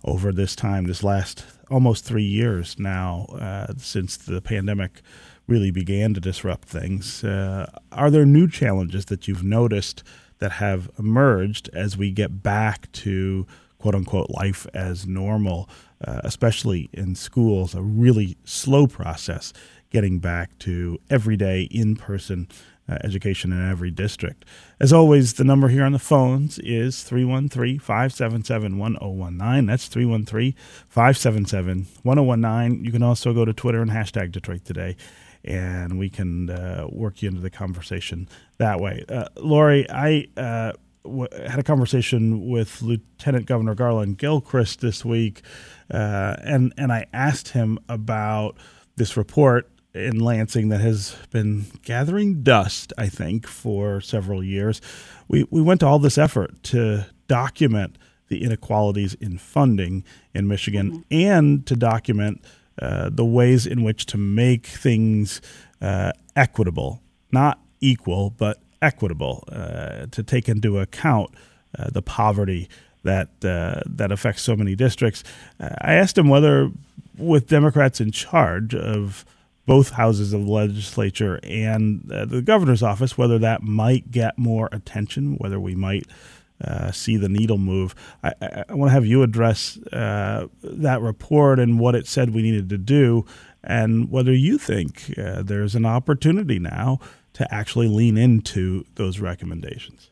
over 0.05 0.33
this 0.33 0.57
time, 0.57 0.85
this 0.85 1.03
last 1.03 1.45
almost 1.71 2.05
three 2.05 2.25
years 2.25 2.79
now 2.79 3.27
uh, 3.41 3.73
since 3.77 4.17
the 4.17 4.41
pandemic 4.41 5.03
really 5.47 5.71
began 5.71 6.15
to 6.15 6.21
disrupt 6.21 6.69
things. 6.69 7.23
Uh, 7.23 7.71
are 7.93 8.11
there 8.11 8.25
new 8.25 8.49
challenges 8.49 9.07
that 9.07 9.29
you've 9.29 9.45
noticed 9.45 10.03
that 10.39 10.53
have 10.53 10.91
emerged 10.99 11.71
as 11.73 11.97
we 11.97 12.11
get 12.11 12.43
back 12.43 12.91
to 12.93 13.47
quote 13.79 13.95
unquote 13.95 14.31
life 14.31 14.67
as 14.75 15.07
normal, 15.07 15.69
uh, 16.05 16.21
especially 16.25 16.89
in 16.93 17.15
schools? 17.15 17.75
A 17.75 17.83
really 17.83 18.37
slow 18.45 18.87
process 18.87 19.53
getting 19.91 20.19
back 20.19 20.59
to 20.61 20.99
everyday 21.11 21.63
in 21.63 21.97
person 21.97 22.49
uh, 22.89 22.99
education 23.03 23.53
in 23.53 23.69
every 23.69 23.91
district. 23.91 24.45
As 24.79 24.93
always, 24.93 25.35
the 25.35 25.45
number 25.45 25.69
here 25.69 25.85
on 25.85 25.93
the 25.93 25.99
phones 25.99 26.59
is 26.61 27.03
313 27.03 27.79
577 27.79 28.79
1019. 28.79 29.67
That's 29.67 29.87
313 29.89 30.55
577 30.89 31.87
1019. 32.03 32.85
You 32.85 32.93
can 32.93 33.03
also 33.03 33.33
go 33.33 33.45
to 33.45 33.53
Twitter 33.53 33.83
and 33.83 33.91
hashtag 33.91 34.33
Detroit 34.33 34.65
Today, 34.65 34.97
and 35.45 35.99
we 35.99 36.09
can 36.09 36.51
uh, 36.51 36.87
work 36.91 37.23
you 37.23 37.29
into 37.29 37.41
the 37.41 37.51
conversation 37.51 38.29
that 38.59 38.81
way. 38.81 39.05
Uh, 39.09 39.27
Lori, 39.37 39.87
I. 39.91 40.27
W- 41.07 41.29
had 41.49 41.59
a 41.59 41.63
conversation 41.63 42.49
with 42.49 42.83
Lieutenant 42.83 43.47
Governor 43.47 43.75
Garland 43.75 44.19
Gilchrist 44.19 44.81
this 44.81 45.05
week, 45.05 45.43
uh, 45.91 46.37
and 46.43 46.73
and 46.77 46.93
I 46.93 47.07
asked 47.13 47.49
him 47.49 47.79
about 47.89 48.57
this 48.97 49.17
report 49.17 49.71
in 49.95 50.21
Lansing 50.21 50.69
that 50.69 50.81
has 50.81 51.17
been 51.31 51.67
gathering 51.83 52.43
dust, 52.43 52.93
I 52.99 53.09
think, 53.09 53.47
for 53.47 54.01
several 54.01 54.45
years. 54.45 54.81
We, 55.27 55.47
we 55.51 55.63
went 55.63 55.81
to 55.81 55.87
all 55.87 55.99
this 55.99 56.19
effort 56.19 56.63
to 56.65 57.07
document 57.29 57.97
the 58.29 58.43
inequalities 58.43 59.15
in 59.15 59.39
funding 59.39 60.05
in 60.35 60.49
Michigan 60.49 60.91
mm-hmm. 60.91 61.01
and 61.11 61.67
to 61.67 61.77
document 61.77 62.45
uh, 62.81 63.09
the 63.11 63.25
ways 63.25 63.67
in 63.67 63.83
which 63.83 64.07
to 64.07 64.19
make 64.19 64.67
things 64.67 65.41
uh, 65.81 66.13
equitable, 66.35 67.01
not 67.33 67.61
equal, 67.81 68.31
but 68.31 68.61
equitable, 68.83 69.45
uh, 69.51 70.07
to 70.11 70.23
take 70.23 70.49
into 70.49 70.79
account 70.79 71.31
uh, 71.79 71.91
the 71.91 72.03
poverty 72.03 72.69
that 73.05 73.29
uh, 73.45 73.81
that 73.87 74.11
affects 74.11 74.43
so 74.43 74.57
many 74.57 74.75
districts. 74.75 75.23
I 75.61 75.95
asked 75.95 76.19
him 76.19 76.29
whether, 76.29 76.71
with 77.17 77.47
Democrats 77.47 78.01
in 78.01 78.11
charge 78.11 78.75
of 78.75 79.25
both 79.67 79.91
houses 79.91 80.33
of 80.33 80.45
the 80.45 80.51
legislature 80.51 81.41
and 81.43 82.11
uh, 82.11 82.25
the 82.25 82.41
governor's 82.41 82.83
office, 82.83 83.19
whether 83.19 83.39
that 83.39 83.63
might 83.63 84.11
get 84.11 84.39
more 84.39 84.69
attention, 84.73 85.37
whether 85.39 85.59
we 85.59 85.75
might 85.75 86.07
uh, 86.65 86.91
see 86.93 87.17
the 87.17 87.29
needle 87.29 87.59
move. 87.59 87.95
I, 88.23 88.33
I, 88.41 88.65
I 88.69 88.75
want 88.75 88.89
to 88.91 88.95
have 88.95 89.05
you 89.05 89.23
address 89.23 89.77
uh, 89.93 90.47
that 90.63 91.01
report 91.01 91.59
and 91.59 91.79
what 91.79 91.95
it 91.95 92.07
said 92.07 92.31
we 92.31 92.43
needed 92.43 92.69
to 92.71 92.79
do, 92.79 93.27
and 93.63 94.11
whether 94.11 94.33
you 94.33 94.57
think 94.57 95.13
uh, 95.19 95.43
there's 95.43 95.75
an 95.75 95.85
opportunity 95.85 96.59
now 96.59 97.01
to 97.37 97.55
actually 97.55 97.87
lean 97.87 98.17
into 98.17 98.87
those 98.95 99.21
recommendations. 99.21 100.09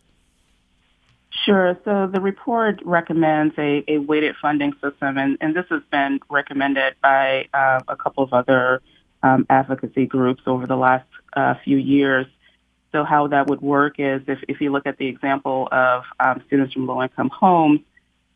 Sure. 1.45 1.78
So 1.85 2.07
the 2.07 2.21
report 2.21 2.81
recommends 2.85 3.54
a, 3.59 3.83
a 3.88 3.99
weighted 3.99 4.37
funding 4.40 4.75
system, 4.75 5.16
and, 5.16 5.38
and 5.40 5.57
this 5.57 5.64
has 5.71 5.83
been 5.90 6.21
recommended 6.28 6.95
by 7.02 7.49
uh, 7.54 7.81
a 7.88 7.97
couple 7.97 8.25
of 8.25 8.33
other 8.35 8.83
um, 9.23 9.47
advocacy 9.49 10.04
groups 10.04 10.43
over 10.47 10.66
the 10.66 10.76
last 10.76 11.07
uh, 11.35 11.54
few 11.64 11.78
years. 11.78 12.26
So 12.93 13.04
how 13.04 13.26
that 13.28 13.47
would 13.47 13.62
work 13.62 13.95
is 13.99 14.21
if, 14.28 14.40
if 14.47 14.61
you 14.61 14.71
look 14.71 14.87
at 14.87 14.99
the 14.99 15.07
example 15.07 15.69
of 15.73 16.04
um, 16.21 16.43
students 16.47 16.75
from 16.75 16.87
low-income 16.87 17.31
homes, 17.31 17.81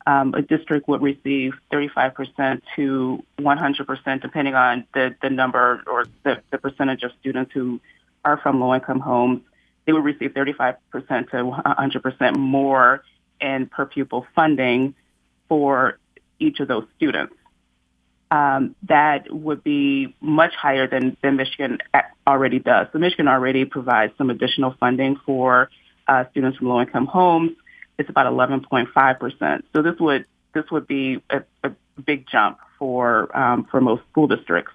um, 0.06 0.32
a 0.32 0.40
district 0.40 0.88
would 0.88 1.02
receive 1.02 1.52
35% 1.70 2.62
to 2.76 3.22
100%, 3.38 4.22
depending 4.22 4.54
on 4.54 4.86
the, 4.94 5.14
the 5.20 5.28
number 5.28 5.82
or 5.86 6.06
the, 6.24 6.40
the 6.50 6.56
percentage 6.56 7.02
of 7.02 7.12
students 7.20 7.52
who 7.52 7.80
are 8.24 8.38
from 8.38 8.60
low-income 8.60 9.00
homes. 9.00 9.42
They 9.86 9.92
would 9.92 10.04
receive 10.04 10.32
35% 10.32 10.76
to 10.92 11.36
100% 11.36 12.36
more 12.36 13.02
in 13.40 13.66
per 13.66 13.86
pupil 13.86 14.26
funding 14.34 14.94
for 15.48 15.98
each 16.38 16.60
of 16.60 16.68
those 16.68 16.84
students 16.96 17.34
um, 18.30 18.74
that 18.82 19.32
would 19.32 19.64
be 19.64 20.14
much 20.20 20.54
higher 20.54 20.86
than, 20.86 21.16
than 21.22 21.36
Michigan 21.36 21.78
already 22.26 22.58
does. 22.58 22.88
So 22.92 22.98
Michigan 22.98 23.28
already 23.28 23.64
provides 23.64 24.12
some 24.18 24.30
additional 24.30 24.74
funding 24.78 25.16
for 25.24 25.70
uh, 26.06 26.24
students 26.30 26.58
from 26.58 26.68
low-income 26.68 27.06
homes. 27.06 27.52
It's 27.98 28.10
about 28.10 28.26
11.5%. 28.32 29.62
So 29.74 29.82
this 29.82 29.98
would 29.98 30.26
this 30.54 30.64
would 30.70 30.86
be 30.86 31.22
a, 31.28 31.42
a 31.62 31.72
big 32.04 32.26
jump 32.26 32.58
for 32.78 33.36
um, 33.36 33.66
for 33.70 33.80
most 33.80 34.02
school 34.10 34.26
districts. 34.26 34.72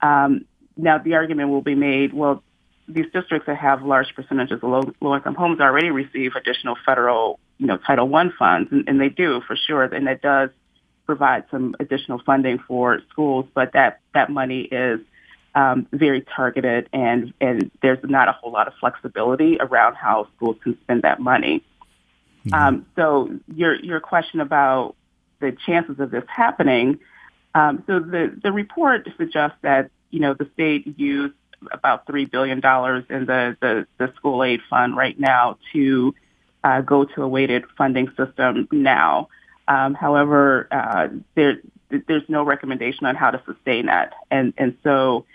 Um, 0.00 0.46
now 0.76 0.98
the 0.98 1.14
argument 1.14 1.50
will 1.50 1.62
be 1.62 1.74
made, 1.74 2.12
well, 2.12 2.42
these 2.88 3.06
districts 3.12 3.46
that 3.46 3.56
have 3.56 3.82
large 3.82 4.14
percentages 4.14 4.60
of 4.62 4.68
low, 4.68 4.92
low-income 5.00 5.34
homes 5.34 5.60
already 5.60 5.90
receive 5.90 6.32
additional 6.36 6.76
federal, 6.84 7.38
you 7.58 7.66
know, 7.66 7.76
Title 7.76 8.14
I 8.14 8.28
funds, 8.38 8.70
and, 8.70 8.88
and 8.88 9.00
they 9.00 9.08
do 9.08 9.40
for 9.46 9.56
sure, 9.56 9.82
and 9.84 10.08
it 10.08 10.22
does 10.22 10.50
provide 11.04 11.44
some 11.50 11.74
additional 11.78 12.20
funding 12.24 12.58
for 12.58 13.00
schools, 13.10 13.46
but 13.54 13.72
that, 13.72 14.00
that 14.14 14.30
money 14.30 14.62
is 14.62 15.00
um, 15.54 15.86
very 15.92 16.20
targeted 16.20 16.88
and, 16.92 17.32
and 17.40 17.70
there's 17.80 17.98
not 18.02 18.28
a 18.28 18.32
whole 18.32 18.52
lot 18.52 18.66
of 18.68 18.74
flexibility 18.78 19.56
around 19.58 19.94
how 19.94 20.28
schools 20.36 20.56
can 20.62 20.76
spend 20.82 21.02
that 21.02 21.18
money. 21.18 21.64
Mm-hmm. 22.44 22.54
Um, 22.54 22.86
so 22.94 23.30
your, 23.54 23.74
your 23.76 24.00
question 24.00 24.40
about 24.40 24.96
the 25.40 25.56
chances 25.64 25.98
of 25.98 26.10
this 26.10 26.24
happening, 26.28 26.98
um, 27.54 27.84
so 27.86 28.00
the, 28.00 28.38
the 28.42 28.52
report 28.52 29.08
suggests 29.16 29.56
that, 29.62 29.90
you 30.10 30.20
know, 30.20 30.34
the 30.34 30.50
state 30.54 30.98
used 30.98 31.34
about 31.72 32.06
$3 32.06 32.30
billion 32.30 32.58
in 32.58 33.26
the, 33.26 33.56
the, 33.60 33.86
the 33.98 34.12
school 34.16 34.42
aid 34.42 34.60
fund 34.68 34.96
right 34.96 35.18
now 35.18 35.58
to 35.72 36.14
uh, 36.64 36.80
go 36.80 37.04
to 37.04 37.22
a 37.22 37.28
weighted 37.28 37.64
funding 37.76 38.08
system 38.16 38.68
now. 38.72 39.28
Um, 39.68 39.94
however, 39.94 40.68
uh, 40.70 41.08
there, 41.34 41.60
there's 41.90 42.28
no 42.28 42.42
recommendation 42.42 43.06
on 43.06 43.14
how 43.14 43.30
to 43.30 43.42
sustain 43.46 43.86
that. 43.86 44.14
And, 44.30 44.54
and 44.56 44.76
so 44.82 45.26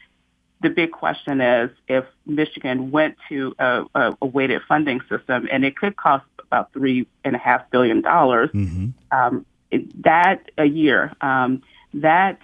the 0.62 0.70
big 0.70 0.92
question 0.92 1.42
is 1.42 1.72
if 1.88 2.06
Michigan 2.26 2.92
went 2.92 3.18
to 3.30 3.56
a, 3.60 3.84
a, 3.96 4.18
a 4.22 4.26
weighted 4.26 4.62
funding 4.68 5.02
system, 5.10 5.48
and 5.52 5.66
it 5.66 5.76
could 5.76 5.96
cost 5.96 6.26
about 6.40 6.72
three 6.74 7.08
and 7.24 7.36
a 7.36 7.40
half 7.40 7.70
billion 7.72 8.02
dollars, 8.02 8.50
mm-hmm. 8.52 8.90
um, 9.12 9.46
that 10.02 10.52
a 10.58 10.66
year, 10.66 11.14
um, 11.22 11.64
that 11.94 12.40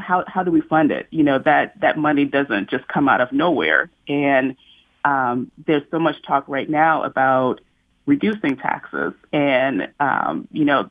how 0.00 0.24
how 0.26 0.42
do 0.42 0.50
we 0.50 0.60
fund 0.60 0.90
it? 0.90 1.06
You 1.10 1.22
know 1.22 1.38
that 1.38 1.80
that 1.80 1.98
money 1.98 2.24
doesn't 2.24 2.70
just 2.70 2.88
come 2.88 3.08
out 3.08 3.20
of 3.20 3.32
nowhere, 3.32 3.90
and 4.08 4.56
um, 5.04 5.50
there's 5.66 5.82
so 5.90 5.98
much 5.98 6.16
talk 6.22 6.44
right 6.48 6.68
now 6.68 7.02
about 7.04 7.60
reducing 8.06 8.56
taxes. 8.56 9.12
And, 9.32 9.88
um, 10.00 10.48
you 10.52 10.64
know, 10.64 10.90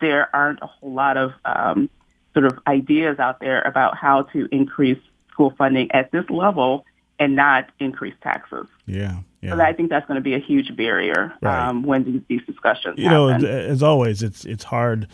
there 0.00 0.34
aren't 0.34 0.60
a 0.62 0.66
whole 0.66 0.92
lot 0.92 1.16
of 1.16 1.32
um, 1.44 1.88
sort 2.34 2.46
of 2.46 2.58
ideas 2.66 3.18
out 3.18 3.40
there 3.40 3.62
about 3.62 3.96
how 3.96 4.22
to 4.22 4.48
increase 4.50 4.98
school 5.30 5.54
funding 5.56 5.90
at 5.92 6.10
this 6.10 6.28
level 6.28 6.84
and 7.18 7.36
not 7.36 7.70
increase 7.78 8.14
taxes. 8.22 8.66
Yeah. 8.86 9.20
Yeah. 9.40 9.54
So 9.54 9.62
I 9.62 9.72
think 9.72 9.88
that's 9.88 10.06
going 10.06 10.16
to 10.16 10.22
be 10.22 10.34
a 10.34 10.40
huge 10.40 10.74
barrier 10.76 11.32
right. 11.40 11.68
um, 11.68 11.84
when 11.84 12.02
these, 12.04 12.22
these 12.28 12.42
discussions. 12.44 12.98
You 12.98 13.08
happen. 13.08 13.42
know, 13.42 13.48
as 13.48 13.84
always, 13.84 14.20
it's 14.20 14.44
it's 14.44 14.64
hard 14.64 15.06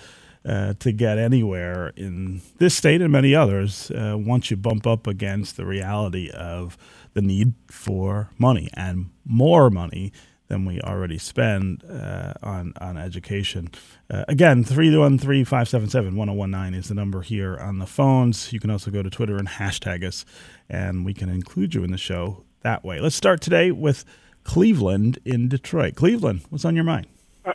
uh, 0.44 0.74
to 0.78 0.92
get 0.92 1.18
anywhere 1.18 1.92
in 1.96 2.42
this 2.58 2.76
state 2.76 3.00
and 3.00 3.12
many 3.12 3.34
others 3.34 3.90
uh, 3.90 4.16
once 4.18 4.50
you 4.50 4.56
bump 4.56 4.86
up 4.86 5.06
against 5.06 5.56
the 5.56 5.64
reality 5.64 6.30
of 6.30 6.76
the 7.14 7.22
need 7.22 7.54
for 7.68 8.30
money 8.38 8.68
and 8.74 9.10
more 9.24 9.70
money 9.70 10.12
than 10.48 10.66
we 10.66 10.80
already 10.82 11.18
spend 11.18 11.82
uh, 11.88 12.34
on 12.42 12.74
on 12.80 12.98
education. 12.98 13.70
Uh, 14.10 14.24
again, 14.28 14.64
313-577-1019 14.64 16.74
is 16.74 16.88
the 16.88 16.94
number 16.94 17.22
here 17.22 17.56
on 17.56 17.78
the 17.78 17.86
phones. 17.86 18.52
You 18.52 18.60
can 18.60 18.70
also 18.70 18.90
go 18.90 19.02
to 19.02 19.08
Twitter 19.08 19.36
and 19.36 19.48
hashtag 19.48 20.04
us, 20.04 20.26
and 20.68 21.02
we 21.04 21.14
can 21.14 21.30
include 21.30 21.74
you 21.74 21.82
in 21.82 21.90
the 21.90 21.98
show 21.98 22.44
that 22.60 22.84
way. 22.84 23.00
Let's 23.00 23.16
start 23.16 23.40
today 23.40 23.70
with 23.70 24.04
Cleveland 24.44 25.18
in 25.24 25.48
Detroit. 25.48 25.94
Cleveland, 25.94 26.42
what's 26.50 26.66
on 26.66 26.74
your 26.74 26.84
mind? 26.84 27.06
Uh, 27.44 27.52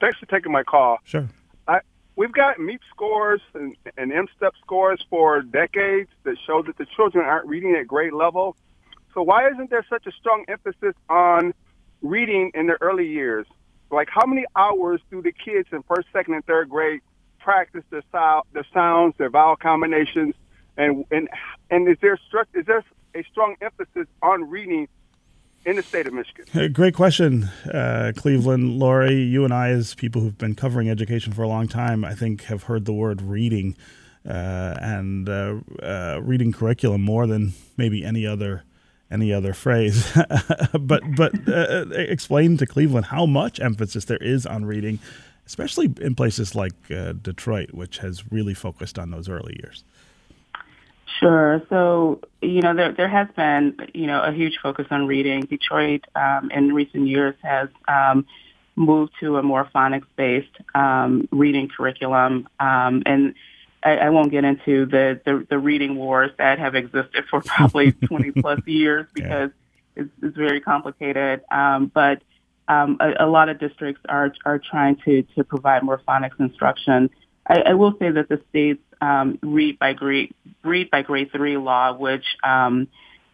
thanks 0.00 0.18
for 0.18 0.26
taking 0.26 0.52
my 0.52 0.62
call. 0.62 0.98
Sure. 1.04 1.28
We've 2.20 2.32
got 2.32 2.58
MEAP 2.58 2.80
scores 2.90 3.40
and, 3.54 3.76
and 3.96 4.12
M-STEP 4.12 4.54
scores 4.62 5.00
for 5.08 5.40
decades 5.40 6.10
that 6.24 6.36
show 6.46 6.62
that 6.62 6.76
the 6.76 6.86
children 6.96 7.24
aren't 7.24 7.46
reading 7.46 7.74
at 7.80 7.86
grade 7.86 8.12
level. 8.12 8.56
So 9.14 9.22
why 9.22 9.48
isn't 9.50 9.70
there 9.70 9.86
such 9.88 10.06
a 10.06 10.12
strong 10.12 10.44
emphasis 10.48 10.94
on– 11.08 11.54
reading 12.02 12.50
in 12.54 12.66
the 12.66 12.76
early 12.80 13.08
years. 13.08 13.46
Like 13.90 14.08
how 14.10 14.26
many 14.26 14.44
hours 14.56 15.00
do 15.10 15.20
the 15.22 15.32
kids 15.32 15.68
in 15.72 15.82
first, 15.82 16.08
second, 16.12 16.34
and 16.34 16.44
third 16.44 16.68
grade 16.68 17.00
practice 17.38 17.84
their 17.90 18.02
their 18.52 18.66
sounds, 18.72 19.14
their 19.18 19.30
vowel 19.30 19.56
combinations, 19.56 20.34
and 20.76 21.04
and 21.10 21.28
and 21.70 21.88
is 21.88 21.96
there 22.00 22.18
is 22.54 22.66
there 22.66 22.84
a 23.14 23.24
strong 23.24 23.56
emphasis 23.60 24.06
on 24.22 24.48
reading 24.48 24.88
in 25.64 25.76
the 25.76 25.82
state 25.82 26.06
of 26.06 26.12
Michigan? 26.12 26.72
Great 26.72 26.94
question, 26.94 27.44
uh, 27.72 28.12
Cleveland. 28.16 28.78
Lori, 28.78 29.14
you 29.14 29.44
and 29.44 29.52
I, 29.52 29.68
as 29.68 29.94
people 29.94 30.22
who've 30.22 30.38
been 30.38 30.54
covering 30.54 30.88
education 30.88 31.32
for 31.32 31.42
a 31.42 31.48
long 31.48 31.68
time, 31.68 32.04
I 32.04 32.14
think 32.14 32.44
have 32.44 32.64
heard 32.64 32.84
the 32.84 32.92
word 32.92 33.22
reading 33.22 33.76
uh, 34.28 34.74
and 34.80 35.28
uh, 35.28 35.56
uh, 35.82 36.20
reading 36.22 36.52
curriculum 36.52 37.02
more 37.02 37.26
than 37.26 37.52
maybe 37.76 38.04
any 38.04 38.26
other 38.26 38.64
any 39.10 39.32
other 39.32 39.52
phrase. 39.54 40.12
but 40.78 41.02
but 41.16 41.48
uh, 41.48 41.86
explain 41.90 42.56
to 42.58 42.66
Cleveland 42.66 43.06
how 43.06 43.26
much 43.26 43.60
emphasis 43.60 44.04
there 44.04 44.18
is 44.18 44.46
on 44.46 44.64
reading, 44.64 44.98
especially 45.46 45.92
in 46.00 46.14
places 46.14 46.54
like 46.54 46.74
uh, 46.90 47.12
Detroit, 47.12 47.72
which 47.72 47.98
has 47.98 48.30
really 48.30 48.54
focused 48.54 48.98
on 48.98 49.10
those 49.10 49.28
early 49.28 49.58
years. 49.62 49.84
Sure. 51.20 51.62
So, 51.68 52.20
you 52.40 52.62
know, 52.62 52.74
there 52.74 52.92
there 52.92 53.08
has 53.08 53.28
been, 53.36 53.76
you 53.92 54.06
know, 54.06 54.22
a 54.22 54.32
huge 54.32 54.58
focus 54.62 54.86
on 54.90 55.06
reading. 55.06 55.42
Detroit 55.42 56.06
um, 56.14 56.50
in 56.50 56.72
recent 56.72 57.06
years 57.06 57.34
has 57.42 57.68
um, 57.86 58.26
moved 58.74 59.12
to 59.20 59.36
a 59.36 59.42
more 59.42 59.68
phonics-based 59.74 60.56
um, 60.74 61.28
reading 61.30 61.68
curriculum, 61.68 62.48
um, 62.58 63.02
and 63.04 63.34
I, 63.82 63.96
I 63.96 64.08
won't 64.10 64.30
get 64.30 64.44
into 64.44 64.86
the, 64.86 65.20
the, 65.24 65.46
the 65.48 65.58
reading 65.58 65.96
wars 65.96 66.30
that 66.38 66.58
have 66.58 66.74
existed 66.74 67.24
for 67.28 67.40
probably 67.44 67.92
20 67.92 68.32
plus 68.32 68.60
years 68.66 69.06
because 69.12 69.50
yeah. 69.96 70.04
it's, 70.04 70.10
it's 70.22 70.36
very 70.36 70.60
complicated. 70.60 71.42
Um, 71.50 71.90
but 71.92 72.22
um, 72.68 72.96
a, 72.98 73.24
a 73.24 73.26
lot 73.26 73.50
of 73.50 73.58
districts 73.58 74.00
are 74.08 74.32
are 74.46 74.58
trying 74.58 74.96
to 75.04 75.22
to 75.34 75.44
provide 75.44 75.82
more 75.82 76.00
phonics 76.08 76.38
instruction. 76.38 77.10
I, 77.46 77.60
I 77.60 77.74
will 77.74 77.94
say 77.98 78.10
that 78.10 78.30
the 78.30 78.40
state's 78.48 78.82
um, 79.00 79.38
read 79.42 79.78
by 79.78 79.92
grade 79.92 80.34
read 80.62 80.90
by 80.90 81.02
grade 81.02 81.30
three 81.32 81.56
law, 81.56 81.92
which 81.96 82.24
um, 82.44 82.88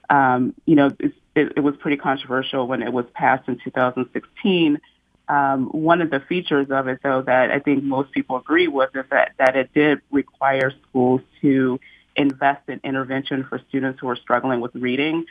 um, 0.08 0.54
you 0.64 0.76
know 0.76 0.90
it, 0.98 1.12
it 1.56 1.60
was 1.62 1.76
pretty 1.76 1.96
controversial 1.96 2.66
when 2.66 2.82
it 2.82 2.92
was 2.92 3.04
passed 3.14 3.48
in 3.48 3.58
2016. 3.62 4.80
Um, 5.28 5.66
one 5.66 6.02
of 6.02 6.10
the 6.10 6.20
features 6.20 6.68
of 6.70 6.88
it, 6.88 7.00
though, 7.02 7.22
that 7.22 7.50
I 7.50 7.58
think 7.58 7.82
most 7.82 8.12
people 8.12 8.36
agree 8.36 8.68
with 8.68 8.94
is 8.94 9.04
that, 9.10 9.32
that 9.38 9.56
it 9.56 9.70
did 9.74 10.00
require 10.10 10.72
schools 10.88 11.20
to 11.42 11.80
invest 12.14 12.68
in 12.68 12.80
intervention 12.84 13.44
for 13.48 13.60
students 13.68 14.00
who 14.00 14.08
are 14.08 14.16
struggling 14.16 14.60
with 14.60 14.74
reading. 14.74 15.26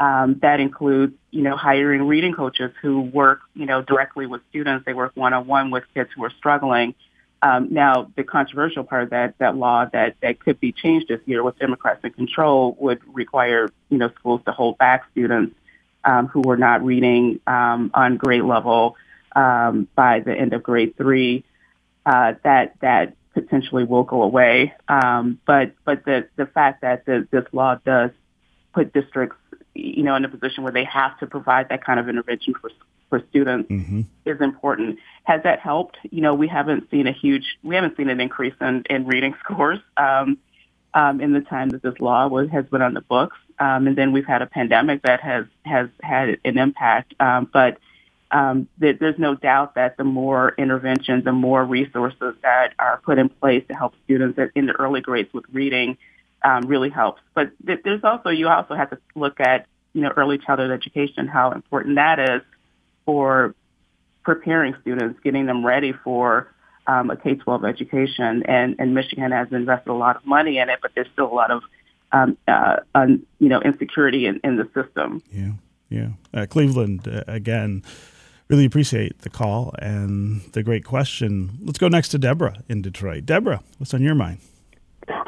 Um, 0.00 0.38
that 0.42 0.60
includes, 0.60 1.14
you 1.30 1.42
know, 1.42 1.56
hiring 1.56 2.02
reading 2.06 2.32
coaches 2.32 2.72
who 2.82 3.02
work, 3.02 3.40
you 3.54 3.66
know, 3.66 3.82
directly 3.82 4.26
with 4.26 4.40
students. 4.50 4.84
They 4.86 4.94
work 4.94 5.12
one-on-one 5.14 5.70
with 5.70 5.84
kids 5.94 6.10
who 6.16 6.24
are 6.24 6.32
struggling. 6.38 6.94
Um, 7.44 7.68
now, 7.70 8.10
the 8.16 8.24
controversial 8.24 8.84
part 8.84 9.02
of 9.02 9.10
that, 9.10 9.34
that 9.36 9.54
law 9.54 9.84
that, 9.92 10.16
that 10.22 10.40
could 10.40 10.58
be 10.60 10.72
changed 10.72 11.08
this 11.08 11.20
year 11.26 11.42
with 11.42 11.58
Democrats 11.58 12.00
in 12.02 12.10
control 12.12 12.74
would 12.80 13.00
require, 13.12 13.68
you 13.90 13.98
know, 13.98 14.10
schools 14.18 14.40
to 14.46 14.52
hold 14.52 14.78
back 14.78 15.04
students 15.12 15.54
um, 16.04 16.26
who 16.26 16.40
were 16.40 16.56
not 16.56 16.82
reading 16.82 17.40
um, 17.46 17.90
on 17.92 18.16
grade 18.16 18.44
level 18.44 18.96
um, 19.36 19.86
by 19.94 20.20
the 20.20 20.32
end 20.32 20.54
of 20.54 20.62
grade 20.62 20.96
three, 20.96 21.44
uh, 22.06 22.32
that 22.44 22.76
that 22.80 23.14
potentially 23.34 23.84
will 23.84 24.04
go 24.04 24.22
away. 24.22 24.72
Um, 24.88 25.38
but 25.46 25.72
but 25.84 26.06
the 26.06 26.26
the 26.36 26.46
fact 26.46 26.80
that 26.80 27.04
the, 27.04 27.28
this 27.30 27.44
law 27.52 27.74
does 27.84 28.10
put 28.72 28.94
districts, 28.94 29.36
you 29.74 30.02
know, 30.02 30.14
in 30.14 30.24
a 30.24 30.30
position 30.30 30.64
where 30.64 30.72
they 30.72 30.84
have 30.84 31.18
to 31.18 31.26
provide 31.26 31.68
that 31.68 31.84
kind 31.84 32.00
of 32.00 32.08
intervention 32.08 32.54
for 32.58 32.70
for 33.14 33.24
students 33.30 33.70
mm-hmm. 33.70 34.00
is 34.26 34.40
important. 34.40 34.98
Has 35.22 35.42
that 35.44 35.60
helped? 35.60 35.96
You 36.10 36.20
know, 36.20 36.34
we 36.34 36.48
haven't 36.48 36.90
seen 36.90 37.06
a 37.06 37.12
huge, 37.12 37.44
we 37.62 37.76
haven't 37.76 37.96
seen 37.96 38.08
an 38.08 38.20
increase 38.20 38.54
in, 38.60 38.82
in 38.90 39.06
reading 39.06 39.34
scores 39.44 39.78
um, 39.96 40.38
um, 40.94 41.20
in 41.20 41.32
the 41.32 41.40
time 41.40 41.68
that 41.70 41.82
this 41.82 41.94
law 42.00 42.26
was, 42.26 42.48
has 42.50 42.66
been 42.66 42.82
on 42.82 42.94
the 42.94 43.02
books. 43.02 43.36
Um, 43.60 43.86
and 43.86 43.96
then 43.96 44.10
we've 44.10 44.26
had 44.26 44.42
a 44.42 44.46
pandemic 44.46 45.02
that 45.02 45.20
has 45.20 45.44
has 45.64 45.88
had 46.02 46.38
an 46.44 46.58
impact. 46.58 47.14
Um, 47.20 47.48
but 47.52 47.78
um, 48.32 48.66
that 48.78 48.98
there's 48.98 49.18
no 49.18 49.36
doubt 49.36 49.76
that 49.76 49.96
the 49.96 50.02
more 50.02 50.52
intervention, 50.58 51.22
the 51.22 51.32
more 51.32 51.64
resources 51.64 52.34
that 52.42 52.72
are 52.80 53.00
put 53.04 53.18
in 53.18 53.28
place 53.28 53.62
to 53.68 53.74
help 53.74 53.94
students 54.04 54.40
in 54.56 54.66
the 54.66 54.72
early 54.72 55.02
grades 55.02 55.32
with 55.32 55.44
reading 55.52 55.98
um, 56.44 56.66
really 56.66 56.90
helps. 56.90 57.22
But 57.32 57.52
there's 57.62 58.02
also 58.02 58.30
you 58.30 58.48
also 58.48 58.74
have 58.74 58.90
to 58.90 58.98
look 59.14 59.38
at 59.38 59.66
you 59.92 60.00
know 60.00 60.10
early 60.16 60.38
childhood 60.38 60.72
education, 60.72 61.28
how 61.28 61.52
important 61.52 61.94
that 61.94 62.18
is 62.18 62.42
for 63.04 63.54
preparing 64.24 64.74
students, 64.80 65.20
getting 65.22 65.46
them 65.46 65.64
ready 65.64 65.92
for 65.92 66.52
um, 66.86 67.10
a 67.10 67.16
K-12 67.16 67.68
education. 67.68 68.42
And, 68.46 68.76
and 68.78 68.94
Michigan 68.94 69.32
has 69.32 69.48
invested 69.52 69.90
a 69.90 69.94
lot 69.94 70.16
of 70.16 70.26
money 70.26 70.58
in 70.58 70.68
it, 70.68 70.78
but 70.82 70.92
there's 70.94 71.08
still 71.12 71.30
a 71.30 71.34
lot 71.34 71.50
of 71.50 71.62
um, 72.12 72.38
uh, 72.46 72.76
un, 72.94 73.26
you 73.40 73.48
know 73.48 73.60
insecurity 73.60 74.26
in, 74.26 74.40
in 74.44 74.56
the 74.56 74.68
system. 74.72 75.20
Yeah, 75.32 75.52
yeah. 75.88 76.08
Uh, 76.32 76.46
Cleveland 76.46 77.08
uh, 77.08 77.24
again 77.26 77.82
Really 78.48 78.66
appreciate 78.66 79.22
the 79.22 79.30
call 79.30 79.74
and 79.78 80.42
the 80.52 80.62
great 80.62 80.84
question. 80.84 81.58
Let's 81.62 81.78
go 81.78 81.88
next 81.88 82.10
to 82.10 82.18
Deborah 82.18 82.62
in 82.68 82.82
Detroit. 82.82 83.24
Deborah, 83.24 83.62
what's 83.78 83.94
on 83.94 84.02
your 84.02 84.14
mind? 84.14 84.38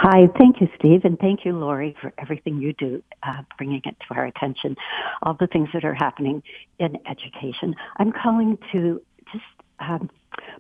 Hi, 0.09 0.29
thank 0.39 0.61
you, 0.61 0.69
Steve, 0.79 1.01
and 1.03 1.19
thank 1.19 1.45
you, 1.45 1.59
Lori, 1.59 1.97
for 2.01 2.13
everything 2.17 2.61
you 2.61 2.73
do, 2.75 3.03
uh, 3.25 3.43
bringing 3.59 3.83
it 3.85 3.97
to 4.07 4.15
our 4.15 4.25
attention, 4.25 4.77
all 5.21 5.35
the 5.35 5.49
things 5.49 5.69
that 5.75 5.85
are 5.85 5.95
happening 5.95 6.45
in 6.79 6.97
education. 7.11 7.75
I'm 7.97 8.13
calling 8.13 8.57
to 8.71 9.03
just 9.33 9.45
um, 9.81 10.09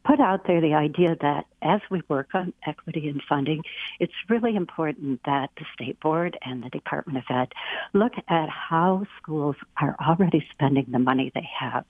put 0.04 0.18
out 0.18 0.48
there 0.48 0.60
the 0.60 0.74
idea 0.74 1.16
that 1.20 1.46
as 1.62 1.80
we 1.92 2.02
work 2.08 2.30
on 2.34 2.54
equity 2.66 3.08
and 3.08 3.22
funding, 3.28 3.62
it's 4.00 4.12
really 4.28 4.56
important 4.56 5.20
that 5.26 5.50
the 5.56 5.64
state 5.74 6.00
board 6.00 6.36
and 6.42 6.64
the 6.64 6.70
Department 6.70 7.18
of 7.18 7.24
Ed 7.30 7.52
look 7.92 8.14
at 8.28 8.48
how 8.48 9.06
schools 9.22 9.54
are 9.80 9.94
already 10.04 10.44
spending 10.50 10.86
the 10.90 10.98
money 10.98 11.30
they 11.36 11.48
have. 11.56 11.84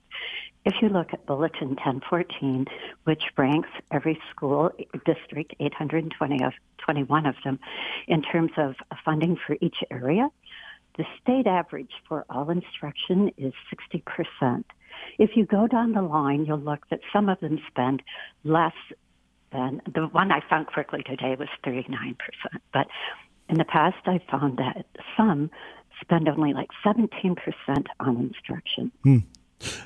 If 0.67 0.81
you 0.81 0.89
look 0.89 1.13
at 1.13 1.25
Bulletin 1.25 1.69
1014, 1.69 2.65
which 3.05 3.23
ranks 3.37 3.69
every 3.89 4.19
school 4.29 4.69
district, 5.05 5.55
820 5.61 6.43
of 6.43 6.51
21 6.79 7.25
of 7.25 7.35
them, 7.45 7.57
in 8.09 8.21
terms 8.21 8.51
of 8.57 8.75
funding 9.05 9.37
for 9.47 9.55
each 9.61 9.77
area, 9.89 10.27
the 10.97 11.05
state 11.21 11.47
average 11.47 11.93
for 12.05 12.25
all 12.29 12.49
instruction 12.49 13.31
is 13.37 13.53
60%. 13.95 14.65
If 15.17 15.37
you 15.37 15.45
go 15.45 15.67
down 15.67 15.93
the 15.93 16.01
line, 16.01 16.43
you'll 16.43 16.59
look 16.59 16.89
that 16.89 16.99
some 17.13 17.29
of 17.29 17.39
them 17.39 17.61
spend 17.69 18.03
less 18.43 18.75
than 19.53 19.81
the 19.95 20.07
one 20.07 20.33
I 20.33 20.41
found 20.49 20.67
quickly 20.67 21.01
today 21.01 21.37
was 21.39 21.47
39%. 21.65 22.17
But 22.73 22.87
in 23.47 23.57
the 23.57 23.63
past, 23.63 24.05
I 24.05 24.19
found 24.29 24.57
that 24.57 24.85
some 25.15 25.49
spend 26.01 26.27
only 26.27 26.51
like 26.53 26.71
17% 26.85 27.37
on 28.01 28.17
instruction. 28.17 28.91
Hmm. 29.03 29.19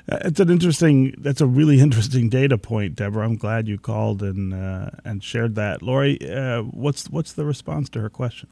It's 0.08 0.40
an 0.40 0.50
interesting. 0.50 1.14
That's 1.18 1.40
a 1.40 1.46
really 1.46 1.80
interesting 1.86 2.28
data 2.28 2.58
point, 2.58 2.96
Deborah. 2.96 3.24
I'm 3.24 3.36
glad 3.36 3.68
you 3.68 3.78
called 3.78 4.22
and 4.22 4.52
uh, 4.52 4.90
and 5.04 5.22
shared 5.22 5.54
that. 5.56 5.82
Lori, 5.82 6.18
uh, 6.30 6.62
what's 6.62 7.08
what's 7.08 7.32
the 7.32 7.44
response 7.44 7.88
to 7.90 8.00
her 8.00 8.10
question? 8.10 8.48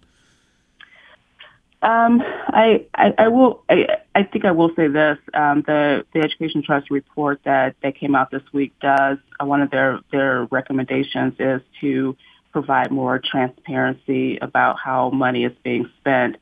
Um, 1.83 2.21
I, 2.23 2.85
I, 2.95 3.15
I 3.17 3.29
will. 3.29 3.65
I, 3.71 3.87
I 4.15 4.23
think 4.25 4.45
I 4.45 4.51
will 4.51 4.71
say 4.77 4.89
this. 4.89 5.19
Um, 5.33 5.63
the 5.67 6.05
the 6.13 6.21
Education 6.21 6.63
Trust 6.63 6.91
report 6.91 7.41
that 7.45 7.75
that 7.83 7.97
came 7.97 8.15
out 8.15 8.31
this 8.31 8.43
week 8.53 8.75
does 8.81 9.19
uh, 9.41 9.47
one 9.47 9.63
of 9.63 9.71
their 9.71 10.01
their 10.13 10.45
recommendations 10.51 11.35
is 11.39 11.63
to 11.81 12.17
provide 12.53 12.91
more 12.91 13.19
transparency 13.19 14.37
about 14.39 14.77
how 14.83 15.11
money 15.11 15.45
is 15.45 15.53
being 15.63 15.89
spent. 16.01 16.37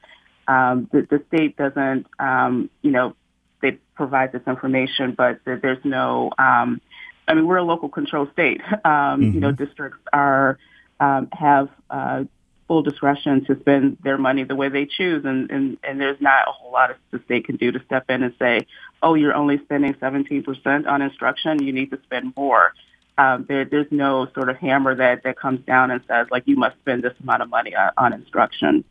Um, 0.49 0.89
the, 0.91 1.03
the 1.03 1.23
state 1.29 1.57
doesn't, 1.57 2.07
um, 2.19 2.71
you 2.81 2.91
know, 2.91 3.15
they 3.61 3.73
provide 3.95 4.33
this 4.33 4.43
information, 4.47 5.13
but 5.17 5.41
there's 5.45 5.85
no. 5.85 6.31
Um, 6.39 6.81
I 7.27 7.35
mean, 7.35 7.47
we're 7.47 7.59
a 7.59 7.65
local 7.65 7.89
control 7.89 8.29
state. 8.33 8.61
Um, 8.85 9.21
mm-hmm. 9.21 9.35
You 9.35 9.41
know, 9.41 9.53
districts 9.53 9.99
are 10.13 10.59
um, 11.01 11.29
have 11.33 11.69
uh, 11.91 12.25
full 12.69 12.83
discretion 12.83 13.45
to 13.47 13.59
spend 13.61 13.97
their 14.05 14.19
money 14.19 14.45
the 14.45 14.55
way 14.55 14.69
they 14.69 14.85
choose. 14.85 15.25
And, 15.25 15.51
and, 15.51 15.79
and 15.83 16.01
there's 16.01 16.21
not 16.21 16.47
a 16.47 16.53
whole 16.53 16.71
lot 16.71 16.91
of 16.91 16.97
the 17.11 17.21
state 17.25 17.47
can 17.47 17.57
do 17.57 17.73
to 17.73 17.83
step 17.87 18.05
in 18.11 18.23
and 18.23 18.35
say, 18.39 18.67
oh, 19.03 19.15
you're 19.15 19.35
only 19.35 19.59
spending 19.65 19.95
17% 19.95 20.87
on 20.87 21.03
instruction. 21.03 21.63
You 21.63 21.73
need 21.73 21.91
to 21.91 21.99
spend 22.05 22.35
more. 22.37 22.75
Um, 23.17 23.47
there, 23.49 23.65
there's 23.65 23.91
no 23.91 24.29
sort 24.35 24.49
of 24.49 24.59
hammer 24.59 24.95
that, 24.95 25.25
that 25.25 25.39
comes 25.39 25.65
down 25.65 25.91
and 25.91 26.03
says, 26.07 26.29
like, 26.31 26.47
you 26.47 26.57
must 26.57 26.77
spend 26.79 27.03
this 27.03 27.15
amount 27.21 27.43
of 27.43 27.49
money 27.49 27.75
on, 27.75 27.91
on 27.97 28.13
instruction. 28.13 28.85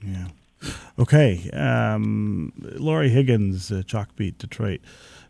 Yeah. 0.00 0.28
Okay. 0.98 1.48
Um, 1.50 2.52
Lori 2.56 3.08
Higgins, 3.10 3.70
uh, 3.70 3.82
Chalkbeat, 3.86 4.38
Detroit. 4.38 4.80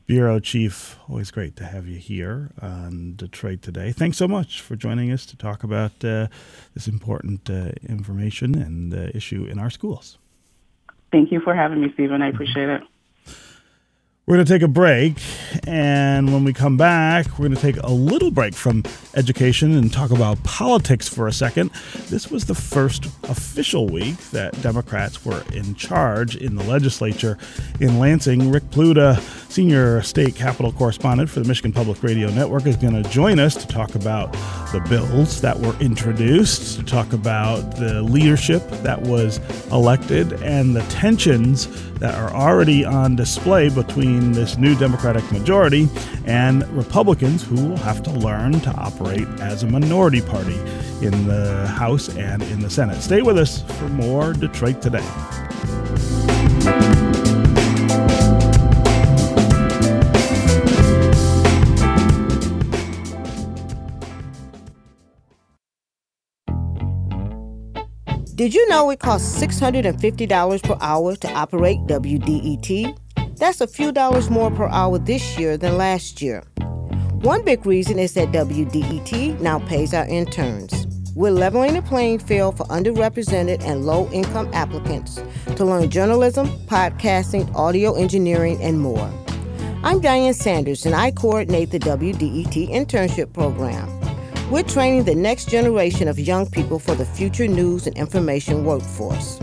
Bureau 0.07 0.41
Chief, 0.41 0.99
always 1.07 1.31
great 1.31 1.55
to 1.57 1.67
have 1.67 1.87
you 1.87 1.99
here 1.99 2.51
on 2.63 3.13
Detroit 3.15 3.61
Today. 3.61 3.93
Thanks 3.93 4.17
so 4.17 4.27
much 4.27 4.63
for 4.63 4.75
joining 4.75 5.13
us 5.13 5.27
to 5.27 5.37
talk 5.37 5.63
about 5.63 6.03
uh, 6.03 6.29
this 6.73 6.89
important 6.89 7.51
uh, 7.51 7.73
information 7.87 8.55
and 8.55 8.95
uh, 8.95 9.11
issue 9.13 9.45
in 9.45 9.59
our 9.59 9.69
schools. 9.69 10.17
Thank 11.13 11.31
you 11.31 11.41
for 11.41 11.55
having 11.55 11.83
me, 11.83 11.91
Stephen. 11.93 12.23
I 12.23 12.29
appreciate 12.29 12.71
it. 12.71 12.81
We're 14.29 14.35
going 14.35 14.47
to 14.47 14.53
take 14.53 14.63
a 14.63 14.69
break, 14.69 15.17
and 15.67 16.35
when 16.35 16.45
we 16.45 16.53
come 16.53 16.77
back, 16.77 17.39
we're 17.39 17.49
going 17.49 17.55
to 17.55 17.63
take 17.63 17.79
a 17.79 17.91
little 17.91 18.31
break 18.31 18.53
from 18.53 18.85
education 19.15 19.75
and 19.75 19.91
talk 19.91 20.11
about 20.11 20.45
politics 20.45 21.09
for 21.09 21.29
a 21.29 21.33
second. 21.33 21.71
This 22.11 22.31
was 22.31 22.45
the 22.45 22.55
first 22.55 23.07
official 23.23 23.87
week 23.87 24.19
that 24.33 24.61
Democrats 24.61 25.25
were 25.25 25.43
in 25.55 25.75
charge 25.77 26.37
in 26.37 26.57
the 26.57 26.65
legislature 26.65 27.39
in 27.81 27.99
Lansing. 27.99 28.53
Rick 28.53 28.65
Pluta, 28.65 29.19
senior 29.51 30.03
state 30.03 30.37
capitol 30.37 30.73
correspondent 30.73 31.31
for 31.31 31.41
the 31.41 31.49
Michigan 31.49 31.73
Public 31.73 32.03
Radio 32.03 32.29
Network, 32.29 32.67
is 32.67 32.77
going 32.77 33.03
to 33.03 33.09
join 33.09 33.39
us 33.39 33.55
to 33.55 33.67
talk 33.67 33.95
about 33.95 34.31
the 34.73 34.85
bills 34.91 35.41
that 35.41 35.59
were 35.59 35.75
introduced, 35.81 36.79
to 36.79 36.85
talk 36.85 37.15
about 37.15 37.77
the 37.77 38.03
leadership 38.03 38.69
that 38.83 39.01
was 39.01 39.41
elected, 39.73 40.35
and 40.43 40.77
the 40.77 40.83
tensions 40.91 41.67
that 41.99 42.15
are 42.15 42.33
already 42.33 42.85
on 42.85 43.17
display 43.17 43.69
between 43.69 44.33
this 44.33 44.57
new 44.57 44.75
Democratic 44.77 45.31
majority 45.33 45.89
and 46.27 46.67
Republicans 46.77 47.43
who 47.43 47.69
will 47.69 47.77
have 47.79 48.03
to 48.03 48.11
learn 48.11 48.61
to 48.61 48.71
operate 48.73 49.29
as 49.41 49.63
a 49.63 49.67
minority 49.67 50.21
party 50.21 50.59
in 51.03 51.27
the 51.27 51.67
House 51.69 52.09
and 52.17 52.43
in 52.45 52.61
the 52.61 52.71
Senate. 52.71 53.03
Stay 53.03 53.23
with 53.23 53.39
us 53.39 53.63
for 53.79 53.89
more 53.89 54.33
Detroit 54.33 54.81
Today. 54.81 55.07
Did 68.39 68.55
you 68.55 68.69
know 68.69 68.89
it 68.91 69.01
costs 69.01 69.43
$650 69.43 70.63
per 70.63 70.77
hour 70.81 71.17
to 71.17 71.33
operate 71.33 71.81
WDET? 71.89 72.97
That's 73.37 73.61
a 73.61 73.67
few 73.67 73.91
dollars 73.91 74.31
more 74.31 74.49
per 74.49 74.69
hour 74.69 74.97
this 74.97 75.37
year 75.37 75.57
than 75.57 75.77
last 75.77 76.23
year. 76.23 76.45
One 77.23 77.45
big 77.45 77.67
reason 77.67 77.99
is 77.99 78.15
that 78.15 78.31
WDET 78.31 79.41
now 79.41 79.59
pays 79.59 79.93
our 79.93 80.07
interns. 80.07 80.87
We're 81.17 81.33
leveling 81.33 81.75
the 81.75 81.83
playing 81.83 82.21
field 82.21 82.57
for 82.57 82.65
underrepresented 82.67 83.61
and 83.65 83.85
low 83.85 84.09
income 84.13 84.49
applicants 84.53 85.21
to 85.57 85.65
learn 85.65 85.91
journalism, 85.91 86.47
podcasting, 86.69 87.53
audio 87.57 87.95
engineering, 87.95 88.63
and 88.63 88.79
more. 88.79 89.13
I'm 89.83 89.99
Diane 90.01 90.33
Sanders, 90.33 90.87
and 90.87 90.95
I 90.95 91.11
coordinate 91.11 91.73
the 91.73 91.81
WDET 91.81 92.71
internship 92.71 93.33
program. 93.33 93.98
We're 94.51 94.63
training 94.63 95.05
the 95.05 95.15
next 95.15 95.51
generation 95.51 96.09
of 96.09 96.19
young 96.19 96.49
people 96.49 96.79
for 96.79 96.95
the 96.95 97.05
future 97.05 97.47
news 97.47 97.87
and 97.87 97.95
information 97.99 98.65
workforce. 98.65 99.39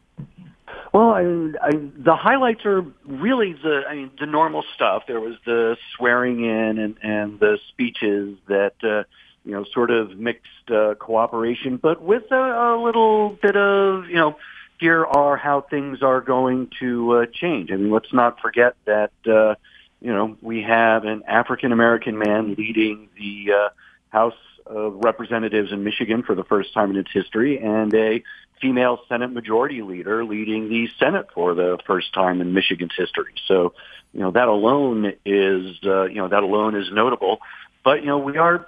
Well, 0.95 1.11
I, 1.11 1.23
I, 1.61 1.71
the 1.99 2.17
highlights 2.17 2.65
are 2.65 2.87
really 3.05 3.53
the 3.53 3.83
I 3.87 3.97
mean 3.97 4.11
the 4.19 4.27
normal 4.27 4.65
stuff. 4.75 5.03
There 5.07 5.21
was 5.21 5.35
the 5.45 5.77
swearing 5.95 6.43
in 6.43 6.79
and, 6.79 6.97
and 7.03 7.39
the 7.39 7.59
speeches 7.69 8.39
that 8.49 8.75
uh, 8.83 9.05
you 9.45 9.53
know 9.53 9.65
sort 9.73 9.91
of 9.91 10.19
mixed 10.19 10.71
uh, 10.71 10.95
cooperation, 10.95 11.77
but 11.77 12.03
with 12.03 12.31
a, 12.31 12.35
a 12.35 12.83
little 12.83 13.31
bit 13.31 13.57
of 13.57 14.09
you 14.09 14.17
know 14.17 14.37
here 14.79 15.05
are 15.05 15.37
how 15.37 15.61
things 15.61 16.03
are 16.03 16.21
going 16.21 16.71
to 16.81 17.13
uh, 17.13 17.27
change. 17.33 17.71
I 17.71 17.77
mean, 17.77 17.91
let's 17.91 18.13
not 18.13 18.41
forget 18.41 18.75
that 18.87 19.13
uh, 19.27 19.55
you 20.01 20.13
know 20.13 20.37
we 20.41 20.63
have 20.63 21.05
an 21.05 21.23
African 21.27 21.73
American 21.73 22.19
man 22.19 22.55
leading 22.57 23.09
the 23.17 23.53
uh, 23.53 23.69
House 24.09 24.35
of 24.67 25.01
Representatives 25.05 25.73
in 25.73 25.85
Michigan 25.85 26.23
for 26.23 26.35
the 26.35 26.45
first 26.45 26.73
time 26.73 26.91
in 26.91 26.97
its 26.97 27.11
history, 27.13 27.59
and 27.59 27.93
a 27.95 28.23
female 28.61 29.01
Senate 29.09 29.31
Majority 29.33 29.83
Leader 29.83 30.25
leading 30.25 30.69
the 30.69 30.89
Senate 30.99 31.27
for 31.35 31.55
the 31.55 31.79
first 31.87 32.13
time 32.15 32.41
in 32.41 32.55
Michigan's 32.55 32.95
history. 32.97 33.35
So, 33.47 33.75
you 34.13 34.21
know, 34.21 34.31
that 34.31 34.49
alone 34.49 35.13
is, 35.27 35.77
uh, 35.85 36.05
you 36.05 36.17
know, 36.17 36.29
that 36.29 36.43
alone 36.43 36.75
is 36.75 36.91
notable. 36.91 37.41
But, 37.85 38.01
you 38.01 38.07
know, 38.07 38.19
we 38.19 38.39
are 38.39 38.67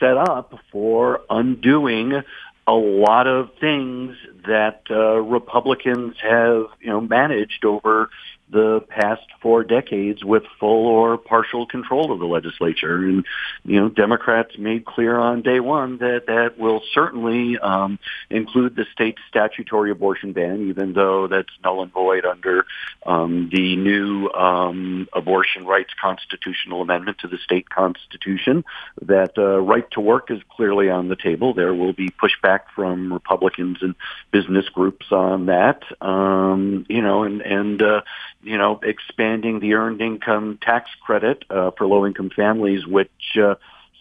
set 0.00 0.16
up 0.16 0.58
for 0.70 1.22
undoing 1.30 2.22
a 2.66 2.72
lot 2.72 3.26
of 3.26 3.50
things 3.60 4.16
that 4.46 4.82
uh, 4.90 5.20
Republicans 5.20 6.16
have, 6.20 6.66
you 6.80 6.88
know, 6.88 7.00
managed 7.00 7.64
over 7.64 8.10
the 8.50 8.80
past 8.88 9.22
four 9.42 9.64
decades 9.64 10.24
with 10.24 10.44
full 10.60 10.86
or 10.86 11.18
partial 11.18 11.66
control 11.66 12.12
of 12.12 12.18
the 12.18 12.26
legislature. 12.26 12.96
And, 12.96 13.24
you 13.64 13.80
know, 13.80 13.88
Democrats 13.88 14.56
made 14.56 14.84
clear 14.84 15.18
on 15.18 15.42
day 15.42 15.58
one 15.58 15.98
that 15.98 16.26
that 16.26 16.58
will 16.58 16.82
certainly 16.94 17.58
um, 17.58 17.98
include 18.30 18.76
the 18.76 18.86
state 18.92 19.16
statutory 19.28 19.90
abortion 19.90 20.32
ban, 20.32 20.68
even 20.68 20.92
though 20.92 21.26
that's 21.26 21.48
null 21.64 21.82
and 21.82 21.92
void 21.92 22.24
under 22.24 22.66
um, 23.04 23.48
the 23.52 23.76
new 23.76 24.28
um, 24.30 25.08
abortion 25.12 25.66
rights 25.66 25.92
constitutional 26.00 26.82
amendment 26.82 27.18
to 27.18 27.28
the 27.28 27.38
state 27.38 27.68
constitution. 27.68 28.64
That 29.02 29.36
uh, 29.36 29.60
right 29.60 29.90
to 29.92 30.00
work 30.00 30.30
is 30.30 30.40
clearly 30.50 30.88
on 30.88 31.08
the 31.08 31.16
table. 31.16 31.52
There 31.52 31.74
will 31.74 31.92
be 31.92 32.10
pushback 32.10 32.60
from 32.74 33.12
Republicans 33.12 33.78
and 33.80 33.96
business 34.30 34.68
groups 34.68 35.06
on 35.10 35.46
that. 35.46 35.82
Um, 36.00 36.86
you 36.88 37.02
know, 37.02 37.24
and, 37.24 37.40
and, 37.42 37.82
uh, 37.82 38.02
you 38.42 38.58
know, 38.58 38.80
expanding 38.82 39.60
the 39.60 39.74
earned 39.74 40.00
income 40.00 40.58
tax 40.60 40.90
credit 41.04 41.44
uh, 41.50 41.70
for 41.72 41.86
low-income 41.86 42.30
families, 42.30 42.86
which 42.86 43.36
uh, 43.40 43.56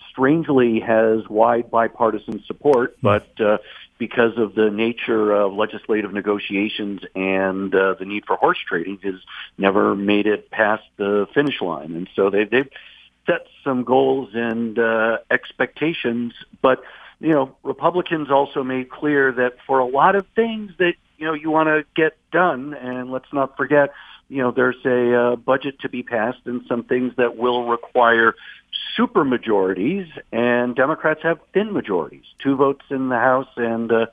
strangely 0.10 0.80
has 0.80 1.28
wide 1.30 1.70
bipartisan 1.70 2.44
support, 2.46 2.96
hmm. 3.02 3.08
but 3.08 3.42
uh, 3.42 3.58
because 3.98 4.38
of 4.38 4.56
the 4.56 4.70
nature 4.70 5.32
of 5.32 5.54
legislative 5.54 6.14
negotiations 6.14 7.02
and 7.16 7.74
uh, 7.74 7.96
the 7.98 8.06
need 8.06 8.26
for 8.26 8.36
horse 8.36 8.58
trading, 8.68 9.00
has 9.04 9.16
never 9.58 9.96
made 9.96 10.28
it 10.28 10.52
past 10.52 10.84
the 10.98 11.28
finish 11.34 11.62
line. 11.62 11.94
And 11.96 12.10
so 12.16 12.30
they, 12.30 12.44
they've 12.44 12.70
set 13.26 13.48
some 13.64 13.84
goals 13.84 14.30
and 14.34 14.78
uh, 14.78 15.20
expectations, 15.32 16.34
but 16.62 16.84
you 17.20 17.32
know, 17.32 17.56
Republicans 17.64 18.30
also 18.30 18.64
made 18.64 18.90
clear 18.90 19.32
that 19.32 19.54
for 19.66 19.80
a 19.80 19.86
lot 19.86 20.16
of 20.16 20.26
things 20.36 20.72
that 20.80 20.96
you 21.18 21.26
know 21.26 21.34
you 21.34 21.50
want 21.50 21.68
to 21.68 21.86
get 21.96 22.18
done, 22.32 22.74
and 22.74 23.12
let's 23.12 23.32
not 23.32 23.56
forget 23.58 23.94
you 24.30 24.42
know, 24.42 24.52
there's 24.52 24.84
a 24.86 25.14
uh, 25.14 25.36
budget 25.36 25.80
to 25.82 25.90
be 25.90 26.04
passed 26.04 26.40
and 26.46 26.62
some 26.68 26.84
things 26.84 27.14
that 27.18 27.38
will 27.38 27.68
require 27.68 28.36
super 28.96 29.24
majorities, 29.24 30.08
and 30.32 30.76
Democrats 30.76 31.22
have 31.24 31.40
thin 31.54 31.74
majorities, 31.74 32.26
two 32.42 32.56
votes 32.56 32.86
in 32.90 33.10
the 33.10 33.18
House 33.18 33.48
and 33.58 33.92
uh, 33.92 34.06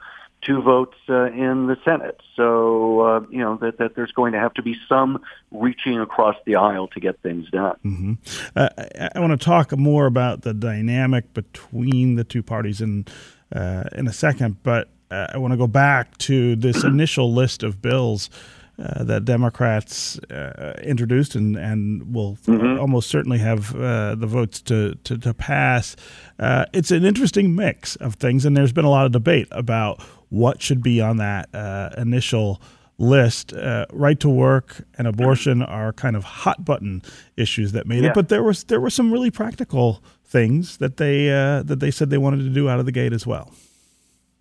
two 0.42 0.60
votes 0.60 0.96
uh, 1.08 1.26
in 1.26 1.66
the 1.66 1.76
Senate. 1.84 2.20
So, 2.36 3.00
uh, 3.00 3.20
you 3.30 3.38
know, 3.38 3.56
that, 3.58 3.78
that 3.78 3.94
there's 3.94 4.12
going 4.12 4.32
to 4.32 4.38
have 4.38 4.54
to 4.54 4.62
be 4.62 4.76
some 4.88 5.22
reaching 5.50 5.98
across 6.00 6.36
the 6.44 6.56
aisle 6.56 6.88
to 6.88 7.00
get 7.00 7.20
things 7.20 7.48
done. 7.50 7.76
Mm-hmm. 7.84 8.12
Uh, 8.56 8.68
I, 8.78 9.10
I 9.14 9.20
want 9.20 9.38
to 9.38 9.44
talk 9.44 9.76
more 9.76 10.06
about 10.06 10.42
the 10.42 10.52
dynamic 10.52 11.32
between 11.32 12.16
the 12.16 12.24
two 12.24 12.42
parties 12.42 12.80
in, 12.80 13.06
uh, 13.54 13.84
in 13.92 14.08
a 14.08 14.12
second, 14.12 14.62
but 14.62 14.88
uh, 15.10 15.28
I 15.32 15.38
want 15.38 15.52
to 15.52 15.58
go 15.58 15.68
back 15.68 16.18
to 16.18 16.56
this 16.56 16.84
initial 16.84 17.32
list 17.32 17.62
of 17.62 17.80
bills. 17.80 18.28
Uh, 18.78 19.04
that 19.04 19.26
Democrats 19.26 20.18
uh, 20.30 20.72
introduced 20.82 21.34
and, 21.34 21.56
and 21.56 22.14
will 22.14 22.36
mm-hmm. 22.46 22.80
almost 22.80 23.10
certainly 23.10 23.36
have 23.36 23.76
uh, 23.76 24.14
the 24.14 24.26
votes 24.26 24.62
to, 24.62 24.94
to, 25.04 25.18
to 25.18 25.34
pass. 25.34 25.94
Uh, 26.38 26.64
it's 26.72 26.90
an 26.90 27.04
interesting 27.04 27.54
mix 27.54 27.96
of 27.96 28.14
things, 28.14 28.46
and 28.46 28.56
there's 28.56 28.72
been 28.72 28.86
a 28.86 28.90
lot 28.90 29.04
of 29.04 29.12
debate 29.12 29.46
about 29.50 30.02
what 30.30 30.62
should 30.62 30.82
be 30.82 31.02
on 31.02 31.18
that 31.18 31.54
uh, 31.54 31.90
initial 31.98 32.62
list. 32.96 33.52
Uh, 33.52 33.84
right 33.92 34.18
to 34.18 34.30
work 34.30 34.82
and 34.96 35.06
abortion 35.06 35.62
are 35.62 35.92
kind 35.92 36.16
of 36.16 36.24
hot 36.24 36.64
button 36.64 37.02
issues 37.36 37.72
that 37.72 37.86
made 37.86 38.02
yeah. 38.02 38.08
it, 38.08 38.14
but 38.14 38.30
there 38.30 38.42
was 38.42 38.64
there 38.64 38.80
were 38.80 38.90
some 38.90 39.12
really 39.12 39.30
practical 39.30 40.02
things 40.24 40.78
that 40.78 40.96
they 40.96 41.26
that 41.26 41.78
they 41.78 41.90
said 41.90 42.08
they 42.08 42.16
wanted 42.16 42.38
to 42.38 42.50
do 42.50 42.70
out 42.70 42.80
of 42.80 42.86
the 42.86 42.92
gate 42.92 43.12
as 43.12 43.26
well. 43.26 43.52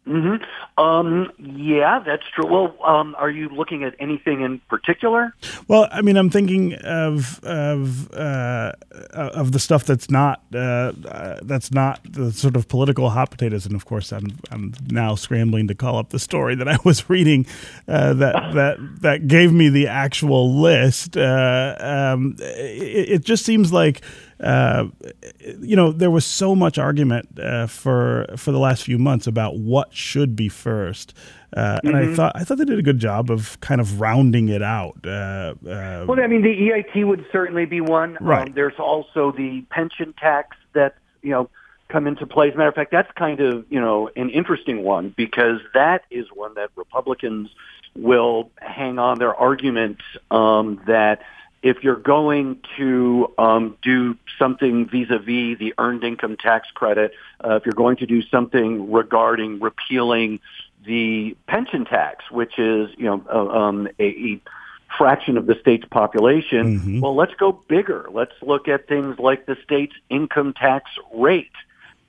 Mm-hmm. 0.08 0.82
Um, 0.82 1.32
yeah, 1.38 2.02
that's 2.04 2.24
true. 2.34 2.48
Well, 2.48 2.76
um, 2.84 3.16
are 3.20 3.30
you 3.30 3.50
looking 3.50 3.84
at 3.84 3.94
anything 4.00 4.42
in 4.42 4.58
particular? 4.68 5.36
Well, 5.68 5.88
I 5.92 6.02
mean, 6.02 6.18
I'm 6.18 6.32
thinking 6.32 6.74
of 6.74 7.40
of 7.44 8.12
uh, 8.12 8.72
of 9.14 9.52
the 9.52 9.60
stuff 9.60 9.86
that's 9.86 10.10
not 10.10 10.42
uh, 10.56 10.94
uh, 11.06 11.40
that's 11.44 11.72
not 11.72 12.00
the 12.04 12.32
sort 12.32 12.56
of 12.56 12.68
political 12.68 13.12
hot 13.12 13.30
potatoes, 13.30 13.68
and 13.68 13.76
of 13.76 13.86
course, 13.86 14.12
I'm 14.12 14.40
I'm 14.50 14.74
now 14.90 15.14
scrambling 15.14 15.68
to 15.68 15.76
call 15.76 16.00
up 16.00 16.10
the 16.10 16.20
story 16.20 16.56
that 16.56 16.68
I 16.68 16.78
was 16.84 17.08
reading 17.10 17.46
uh, 17.88 18.14
that 18.14 18.54
that 18.56 18.78
that 19.02 19.28
gave 19.28 19.54
me 19.54 19.70
the 19.70 19.88
actual 19.88 20.60
list. 20.60 21.16
Uh, 21.16 21.76
um, 21.80 22.38
it, 22.40 23.10
it 23.10 23.24
just 23.24 23.46
seems 23.46 23.72
like 23.72 24.02
uh, 24.42 24.88
you 25.60 25.76
know, 25.76 25.92
there 25.92 26.10
was 26.10 26.26
so 26.26 26.56
much 26.56 26.78
argument 26.78 27.40
uh, 27.40 27.68
for 27.68 28.26
for 28.38 28.52
the 28.52 28.58
last 28.58 28.84
few 28.84 28.98
months 28.98 29.28
about 29.28 29.58
what 29.58 29.94
should 29.94 30.36
be 30.36 30.50
first, 30.50 31.14
uh, 31.56 31.80
and 31.84 31.94
mm-hmm. 31.94 32.12
I 32.12 32.16
thought 32.16 32.32
I 32.36 32.44
thought 32.44 32.58
they 32.58 32.66
did 32.66 32.80
a 32.80 32.84
good 32.84 33.00
job 33.00 33.30
of 33.30 33.60
kind 33.60 33.80
of 33.80 34.00
rounding 34.00 34.50
it 34.50 34.64
out. 34.64 34.98
Uh, 35.06 35.54
uh, 35.68 36.06
well, 36.08 36.20
I 36.20 36.28
mean, 36.28 36.42
the 36.42 36.50
EIT 36.50 37.06
would 37.06 37.26
certainly 37.32 37.66
be 37.66 37.82
one. 37.82 38.18
Right. 38.20 38.48
Um, 38.48 38.54
there's 38.54 38.80
also 38.80 39.32
the 39.32 39.64
pension 39.70 40.14
tax 40.20 40.58
that 40.74 40.96
you 41.22 41.30
know 41.30 41.50
come 41.90 42.08
into 42.08 42.26
play. 42.26 42.50
As 42.50 42.56
a 42.56 42.58
matter 42.58 42.70
of 42.70 42.76
fact, 42.76 42.92
that's 42.92 43.12
kind 43.16 43.42
of 43.42 43.66
you 43.70 43.80
know 43.80 44.10
an 44.16 44.32
interesting 44.32 44.84
one 44.84 45.14
because 45.16 45.60
that 45.76 46.04
is 46.10 46.26
one 46.34 46.56
that 46.56 46.70
Republicans 46.76 47.50
will 47.96 48.50
hang 48.56 48.98
on 48.98 49.20
their 49.20 49.36
argument 49.36 50.00
um, 50.32 50.82
that 50.88 51.22
if 51.64 51.84
you're 51.84 51.96
going 51.96 52.60
to 52.78 53.32
um, 53.38 53.78
do 53.82 54.18
something 54.40 54.88
vis-a-vis 54.88 55.60
the 55.60 55.74
earned 55.78 56.04
income 56.04 56.38
tax 56.38 56.68
credit, 56.72 57.14
uh, 57.44 57.56
if 57.56 57.66
you're 57.66 57.74
going 57.74 57.98
to 57.98 58.06
do 58.06 58.22
something 58.24 58.92
regarding 58.92 59.60
repealing 59.60 60.40
the 60.86 61.36
pension 61.48 61.86
tax, 61.86 62.30
which 62.32 62.58
is 62.58 62.90
you 62.98 63.06
know 63.06 63.24
uh, 63.32 63.60
um, 63.60 63.88
a, 64.00 64.04
a 64.04 64.42
fraction 64.98 65.38
of 65.38 65.46
the 65.46 65.56
state's 65.62 65.86
population, 65.86 66.80
mm-hmm. 66.80 67.00
well, 67.02 67.16
let's 67.16 67.34
go 67.36 67.52
bigger. 67.52 68.08
Let's 68.12 68.34
look 68.42 68.68
at 68.68 68.88
things 68.88 69.20
like 69.20 69.46
the 69.46 69.56
state's 69.64 69.96
income 70.10 70.54
tax 70.54 70.90
rate, 71.14 71.52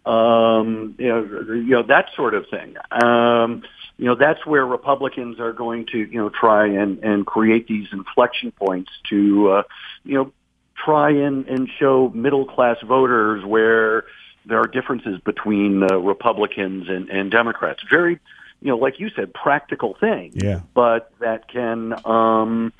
um, 0.06 0.94
you 0.98 1.08
know, 1.08 1.24
you 1.54 1.70
know 1.70 1.82
that 1.82 2.06
sort 2.16 2.34
of 2.34 2.48
thing. 2.48 2.76
Um, 2.90 3.62
you 3.98 4.06
know, 4.06 4.14
that's 4.14 4.44
where 4.46 4.66
Republicans 4.66 5.38
are 5.38 5.52
going 5.52 5.86
to, 5.86 5.98
you 5.98 6.18
know, 6.18 6.28
try 6.28 6.66
and, 6.66 6.98
and 7.04 7.26
create 7.26 7.66
these 7.68 7.88
inflection 7.92 8.50
points 8.50 8.90
to, 9.10 9.50
uh, 9.50 9.62
you 10.04 10.14
know, 10.14 10.32
try 10.74 11.10
and, 11.10 11.46
and 11.46 11.68
show 11.78 12.10
middle 12.14 12.44
class 12.44 12.78
voters 12.82 13.44
where 13.44 14.04
there 14.46 14.58
are 14.58 14.66
differences 14.66 15.20
between 15.20 15.84
uh, 15.84 15.96
Republicans 15.98 16.88
and, 16.88 17.10
and 17.10 17.30
Democrats. 17.30 17.82
Very, 17.88 18.18
you 18.60 18.68
know, 18.68 18.76
like 18.76 18.98
you 18.98 19.10
said, 19.10 19.32
practical 19.32 19.94
thing. 19.94 20.32
Yeah. 20.34 20.60
But 20.74 21.12
that 21.20 21.48
can, 21.48 21.94
um, 22.04 22.72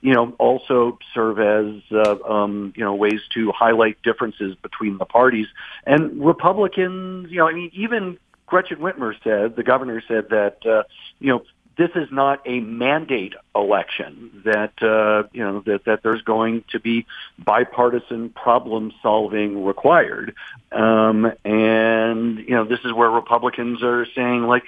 you 0.00 0.14
know, 0.14 0.34
also 0.38 0.98
serve 1.12 1.38
as, 1.40 1.82
uh, 1.92 2.16
um, 2.24 2.72
you 2.74 2.84
know, 2.84 2.94
ways 2.94 3.20
to 3.34 3.52
highlight 3.52 4.00
differences 4.02 4.56
between 4.62 4.96
the 4.96 5.04
parties. 5.04 5.46
And 5.84 6.24
Republicans, 6.24 7.30
you 7.30 7.38
know, 7.38 7.48
I 7.48 7.52
mean, 7.52 7.70
even 7.74 8.18
Gretchen 8.50 8.78
Whitmer 8.78 9.14
said, 9.22 9.56
the 9.56 9.62
governor 9.62 10.02
said 10.06 10.28
that, 10.30 10.66
uh, 10.66 10.82
you 11.20 11.28
know, 11.28 11.42
this 11.76 11.90
is 11.94 12.08
not 12.10 12.42
a 12.44 12.60
mandate 12.60 13.32
election 13.54 14.42
that 14.44 14.82
uh, 14.82 15.26
you 15.32 15.42
know 15.42 15.60
that 15.60 15.86
that 15.86 16.02
there's 16.02 16.20
going 16.20 16.62
to 16.72 16.78
be 16.78 17.06
bipartisan 17.38 18.28
problem 18.28 18.92
solving 19.00 19.64
required. 19.64 20.34
Um, 20.72 21.32
and 21.42 22.38
you 22.38 22.50
know 22.50 22.64
this 22.64 22.80
is 22.84 22.92
where 22.92 23.08
Republicans 23.08 23.82
are 23.82 24.04
saying 24.14 24.42
like 24.42 24.64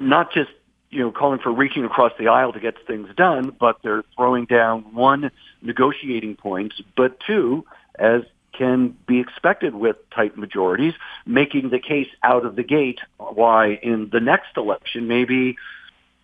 not 0.00 0.32
just 0.32 0.50
you 0.92 1.00
know 1.00 1.10
calling 1.10 1.38
for 1.38 1.52
reaching 1.52 1.84
across 1.84 2.12
the 2.18 2.28
aisle 2.28 2.52
to 2.52 2.60
get 2.60 2.86
things 2.86 3.08
done 3.16 3.54
but 3.58 3.78
they're 3.82 4.04
throwing 4.16 4.44
down 4.44 4.94
one 4.94 5.30
negotiating 5.62 6.36
points 6.36 6.80
but 6.96 7.18
two 7.20 7.64
as 7.98 8.22
can 8.52 8.96
be 9.06 9.20
expected 9.20 9.74
with 9.74 9.96
tight 10.10 10.36
majorities, 10.36 10.94
making 11.26 11.70
the 11.70 11.78
case 11.78 12.08
out 12.22 12.44
of 12.44 12.56
the 12.56 12.62
gate 12.62 13.00
why 13.18 13.78
in 13.82 14.10
the 14.10 14.20
next 14.20 14.56
election 14.56 15.08
maybe 15.08 15.56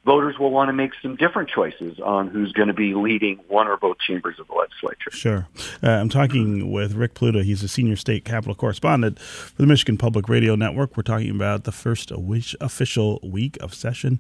voters 0.04 0.38
will 0.38 0.50
want 0.50 0.68
to 0.68 0.72
make 0.72 0.92
some 1.02 1.16
different 1.16 1.50
choices 1.50 2.00
on 2.00 2.28
who's 2.28 2.52
going 2.52 2.68
to 2.68 2.74
be 2.74 2.94
leading 2.94 3.36
one 3.48 3.66
or 3.66 3.76
both 3.76 3.98
chambers 3.98 4.38
of 4.38 4.46
the 4.46 4.54
legislature. 4.54 5.10
Sure. 5.10 5.48
Uh, 5.82 5.90
I'm 5.90 6.08
talking 6.08 6.72
with 6.72 6.94
Rick 6.94 7.12
Pluta. 7.12 7.44
He's 7.44 7.62
a 7.62 7.68
senior 7.68 7.96
state 7.96 8.24
capitol 8.24 8.54
correspondent 8.54 9.18
for 9.18 9.60
the 9.60 9.66
Michigan 9.66 9.98
Public 9.98 10.28
Radio 10.28 10.54
Network. 10.54 10.96
We're 10.96 11.02
talking 11.02 11.30
about 11.30 11.64
the 11.64 11.72
first 11.72 12.10
official 12.10 13.20
week 13.22 13.58
of 13.60 13.74
session 13.74 14.18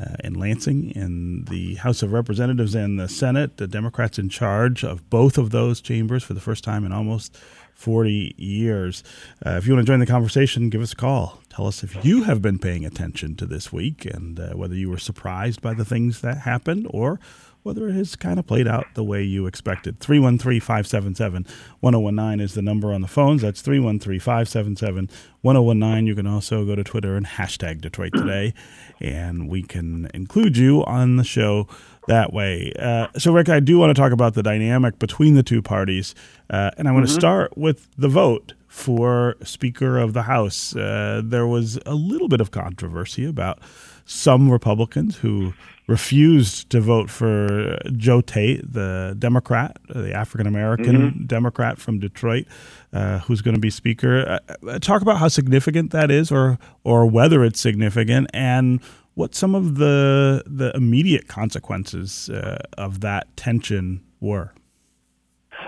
uh, 0.00 0.16
in 0.24 0.34
Lansing 0.34 0.90
in 0.90 1.44
the 1.44 1.74
House 1.76 2.02
of 2.02 2.12
Representatives 2.12 2.74
and 2.74 2.98
the 2.98 3.08
Senate. 3.08 3.56
The 3.58 3.66
Democrats 3.66 4.18
in 4.18 4.28
charge 4.28 4.84
of 4.84 5.08
both 5.10 5.38
of 5.38 5.50
those 5.50 5.80
chambers 5.80 6.22
for 6.22 6.34
the 6.34 6.40
first 6.40 6.64
time 6.64 6.84
in 6.84 6.92
almost 6.92 7.36
40 7.74 8.34
years. 8.36 9.02
Uh, 9.44 9.52
if 9.52 9.66
you 9.66 9.74
want 9.74 9.86
to 9.86 9.90
join 9.90 10.00
the 10.00 10.06
conversation, 10.06 10.68
give 10.68 10.82
us 10.82 10.92
a 10.92 10.96
call. 10.96 11.40
Tell 11.48 11.66
us 11.66 11.82
if 11.82 12.04
you 12.04 12.24
have 12.24 12.42
been 12.42 12.58
paying 12.58 12.84
attention 12.84 13.36
to 13.36 13.46
this 13.46 13.72
week 13.72 14.04
and 14.04 14.38
uh, 14.38 14.50
whether 14.50 14.74
you 14.74 14.90
were 14.90 14.98
surprised 14.98 15.62
by 15.62 15.74
the 15.74 15.84
things 15.84 16.20
that 16.20 16.38
happened 16.38 16.86
or 16.90 17.18
whether 17.62 17.88
it 17.88 17.94
has 17.94 18.16
kind 18.16 18.38
of 18.38 18.46
played 18.46 18.66
out 18.66 18.86
the 18.94 19.04
way 19.04 19.22
you 19.22 19.46
expected. 19.46 20.00
313 20.00 20.60
577 20.60 21.46
1019 21.80 22.40
is 22.44 22.54
the 22.54 22.62
number 22.62 22.92
on 22.92 23.00
the 23.00 23.08
phones. 23.08 23.42
That's 23.42 23.60
313 23.60 24.20
577 24.20 25.10
1019. 25.42 26.06
You 26.06 26.14
can 26.14 26.26
also 26.26 26.64
go 26.64 26.74
to 26.74 26.84
Twitter 26.84 27.16
and 27.16 27.26
hashtag 27.26 27.80
Detroit 27.80 28.12
Today, 28.14 28.54
and 29.00 29.48
we 29.48 29.62
can 29.62 30.10
include 30.14 30.56
you 30.56 30.84
on 30.84 31.16
the 31.16 31.24
show 31.24 31.68
that 32.08 32.32
way. 32.32 32.72
Uh, 32.78 33.08
so, 33.18 33.32
Rick, 33.32 33.48
I 33.48 33.60
do 33.60 33.78
want 33.78 33.94
to 33.94 34.00
talk 34.00 34.12
about 34.12 34.34
the 34.34 34.42
dynamic 34.42 34.98
between 34.98 35.34
the 35.34 35.42
two 35.42 35.62
parties, 35.62 36.14
uh, 36.48 36.70
and 36.76 36.88
I 36.88 36.92
want 36.92 37.06
mm-hmm. 37.06 37.14
to 37.14 37.20
start 37.20 37.56
with 37.56 37.88
the 37.96 38.08
vote 38.08 38.54
for 38.66 39.36
Speaker 39.42 39.98
of 39.98 40.12
the 40.12 40.22
House. 40.22 40.74
Uh, 40.74 41.20
there 41.24 41.46
was 41.46 41.78
a 41.86 41.94
little 41.94 42.28
bit 42.28 42.40
of 42.40 42.50
controversy 42.50 43.26
about 43.26 43.58
some 44.04 44.50
Republicans 44.50 45.18
who 45.18 45.54
refused 45.90 46.70
to 46.70 46.80
vote 46.80 47.10
for 47.10 47.76
Joe 47.96 48.20
Tate, 48.20 48.72
the 48.72 49.16
Democrat, 49.18 49.76
the 49.88 50.14
African 50.14 50.46
American 50.46 50.96
mm-hmm. 50.96 51.24
Democrat 51.26 51.78
from 51.78 51.98
Detroit, 51.98 52.46
uh, 52.92 53.18
who's 53.18 53.42
going 53.42 53.56
to 53.56 53.60
be 53.60 53.70
Speaker. 53.70 54.38
Uh, 54.50 54.68
uh, 54.68 54.78
talk 54.78 55.02
about 55.02 55.18
how 55.18 55.26
significant 55.26 55.90
that 55.90 56.10
is, 56.10 56.30
or 56.30 56.58
or 56.84 57.06
whether 57.06 57.44
it's 57.44 57.58
significant, 57.58 58.28
and 58.32 58.80
what 59.14 59.34
some 59.34 59.56
of 59.56 59.76
the 59.78 60.44
the 60.46 60.74
immediate 60.76 61.26
consequences 61.26 62.30
uh, 62.30 62.58
of 62.78 63.00
that 63.00 63.36
tension 63.36 64.00
were. 64.20 64.54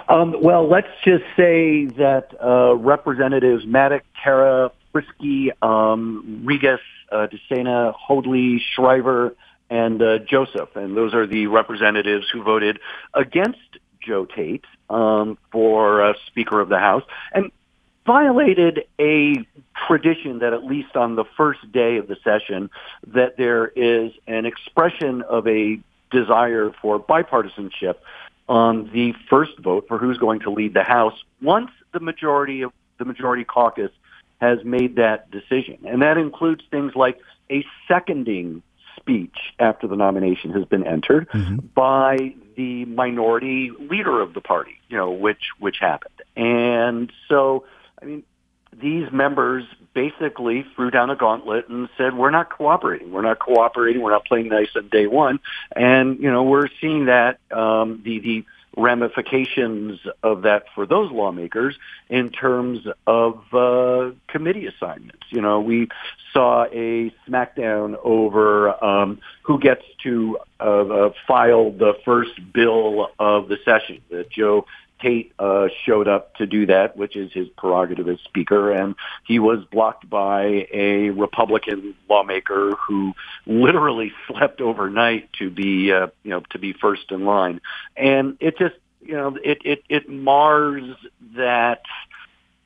Um, 0.08 0.36
well, 0.40 0.68
let's 0.68 0.88
just 1.04 1.24
say 1.36 1.86
that 1.86 2.28
uh, 2.42 2.76
Representatives 2.76 3.66
Maddock, 3.66 4.04
Carra, 4.22 4.70
Friske, 4.94 5.50
um, 5.62 6.44
Rigas, 6.46 6.78
uh, 7.10 7.26
DeSana, 7.26 7.92
Hoadley, 7.94 8.62
Schriver, 8.74 9.34
and 9.72 10.02
uh, 10.02 10.18
Joseph, 10.18 10.76
and 10.76 10.94
those 10.94 11.14
are 11.14 11.26
the 11.26 11.46
representatives 11.46 12.28
who 12.30 12.42
voted 12.42 12.78
against 13.14 13.78
Joe 14.02 14.26
Tate 14.26 14.66
um, 14.90 15.38
for 15.50 16.02
uh, 16.02 16.12
Speaker 16.26 16.60
of 16.60 16.68
the 16.68 16.78
House, 16.78 17.04
and 17.32 17.50
violated 18.04 18.84
a 19.00 19.46
tradition 19.86 20.40
that 20.40 20.52
at 20.52 20.62
least 20.62 20.94
on 20.94 21.16
the 21.16 21.24
first 21.38 21.72
day 21.72 21.96
of 21.96 22.06
the 22.06 22.16
session 22.22 22.68
that 23.06 23.38
there 23.38 23.66
is 23.66 24.12
an 24.26 24.44
expression 24.44 25.22
of 25.22 25.48
a 25.48 25.80
desire 26.10 26.70
for 26.82 27.00
bipartisanship 27.00 27.94
on 28.50 28.90
the 28.92 29.14
first 29.30 29.58
vote 29.58 29.88
for 29.88 29.96
who's 29.96 30.18
going 30.18 30.40
to 30.40 30.50
lead 30.50 30.74
the 30.74 30.82
House 30.82 31.18
once 31.40 31.70
the 31.92 32.00
majority 32.00 32.60
of 32.60 32.72
the 32.98 33.06
majority 33.06 33.44
caucus 33.44 33.90
has 34.38 34.62
made 34.64 34.96
that 34.96 35.30
decision. 35.30 35.78
And 35.86 36.02
that 36.02 36.18
includes 36.18 36.62
things 36.70 36.94
like 36.94 37.18
a 37.50 37.64
seconding 37.88 38.62
speech 38.96 39.36
after 39.58 39.86
the 39.86 39.96
nomination 39.96 40.52
has 40.52 40.64
been 40.64 40.86
entered 40.86 41.28
mm-hmm. 41.30 41.56
by 41.74 42.34
the 42.56 42.84
minority 42.84 43.70
leader 43.78 44.20
of 44.20 44.34
the 44.34 44.40
party, 44.40 44.78
you 44.88 44.96
know, 44.96 45.10
which 45.10 45.50
which 45.58 45.78
happened. 45.80 46.22
And 46.36 47.12
so, 47.28 47.64
I 48.00 48.04
mean, 48.04 48.22
these 48.72 49.10
members 49.12 49.64
basically 49.94 50.64
threw 50.74 50.90
down 50.90 51.10
a 51.10 51.16
gauntlet 51.16 51.68
and 51.68 51.88
said, 51.96 52.16
"We're 52.16 52.30
not 52.30 52.50
cooperating. 52.50 53.12
We're 53.12 53.22
not 53.22 53.38
cooperating. 53.38 54.02
We're 54.02 54.12
not 54.12 54.24
playing 54.24 54.48
nice 54.48 54.70
on 54.76 54.88
day 54.88 55.06
one." 55.06 55.40
And 55.74 56.18
you 56.20 56.30
know, 56.30 56.42
we're 56.44 56.68
seeing 56.80 57.06
that 57.06 57.38
um, 57.50 58.02
the 58.04 58.20
the 58.20 58.44
ramifications 58.76 60.00
of 60.22 60.42
that 60.42 60.64
for 60.74 60.86
those 60.86 61.10
lawmakers 61.10 61.76
in 62.08 62.30
terms 62.30 62.86
of 63.06 63.42
uh, 63.52 64.10
committee 64.28 64.66
assignments. 64.66 65.24
You 65.30 65.42
know, 65.42 65.60
we 65.60 65.88
saw 66.32 66.64
a 66.64 67.12
smackdown 67.28 67.96
over 68.02 68.82
um, 68.84 69.20
who 69.42 69.58
gets 69.58 69.84
to 70.04 70.38
uh, 70.60 70.64
uh, 70.64 71.12
file 71.26 71.70
the 71.70 71.94
first 72.04 72.32
bill 72.52 73.10
of 73.18 73.48
the 73.48 73.58
session. 73.64 74.00
That 74.10 74.30
Joe 74.30 74.66
Tate 75.02 75.32
uh, 75.38 75.68
showed 75.84 76.08
up 76.08 76.34
to 76.36 76.46
do 76.46 76.66
that, 76.66 76.96
which 76.96 77.16
is 77.16 77.32
his 77.32 77.48
prerogative 77.48 78.08
as 78.08 78.18
Speaker, 78.20 78.70
and 78.70 78.94
he 79.26 79.38
was 79.38 79.64
blocked 79.70 80.08
by 80.08 80.68
a 80.72 81.10
Republican 81.10 81.94
lawmaker 82.08 82.72
who 82.76 83.12
literally 83.46 84.12
slept 84.28 84.60
overnight 84.60 85.32
to 85.34 85.50
be, 85.50 85.92
uh, 85.92 86.08
you 86.22 86.30
know, 86.30 86.40
to 86.50 86.58
be 86.58 86.72
first 86.72 87.10
in 87.10 87.24
line, 87.24 87.60
and 87.96 88.36
it 88.40 88.56
just, 88.58 88.76
you 89.00 89.14
know, 89.14 89.36
it 89.42 89.58
it 89.64 89.82
it 89.88 90.08
mars 90.08 90.84
that 91.36 91.82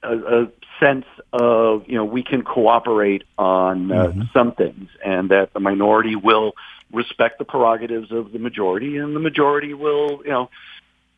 a, 0.03 0.43
a 0.43 0.49
sense 0.79 1.07
of, 1.33 1.85
you 1.89 1.95
know, 1.95 2.05
we 2.05 2.23
can 2.23 2.43
cooperate 2.43 3.25
on 3.39 3.91
uh, 3.91 4.09
mm-hmm. 4.09 4.23
some 4.33 4.53
things, 4.53 4.91
and 5.05 5.31
that 5.31 5.55
the 5.55 5.61
minority 5.61 6.17
will 6.17 6.53
respect 6.93 7.39
the 7.39 7.45
prerogatives 7.45 8.13
of 8.13 8.33
the 8.33 8.39
majority, 8.39 8.99
and 8.99 9.17
the 9.17 9.21
majority 9.21 9.75
will, 9.75 10.23
you 10.25 10.31
know 10.31 10.51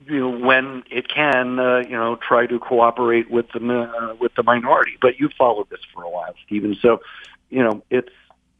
you 0.06 0.20
know, 0.20 0.38
when 0.38 0.84
it 0.90 1.08
can, 1.08 1.58
uh, 1.58 1.78
you 1.78 1.96
know, 1.96 2.16
try 2.16 2.46
to 2.46 2.58
cooperate 2.58 3.30
with 3.30 3.46
the 3.52 3.60
uh, 3.60 4.14
with 4.14 4.34
the 4.34 4.42
minority. 4.42 4.96
But 5.00 5.18
you've 5.18 5.32
followed 5.32 5.68
this 5.70 5.80
for 5.92 6.02
a 6.02 6.10
while, 6.10 6.34
Stephen. 6.46 6.76
So, 6.80 7.00
you 7.50 7.62
know, 7.62 7.82
it's 7.90 8.12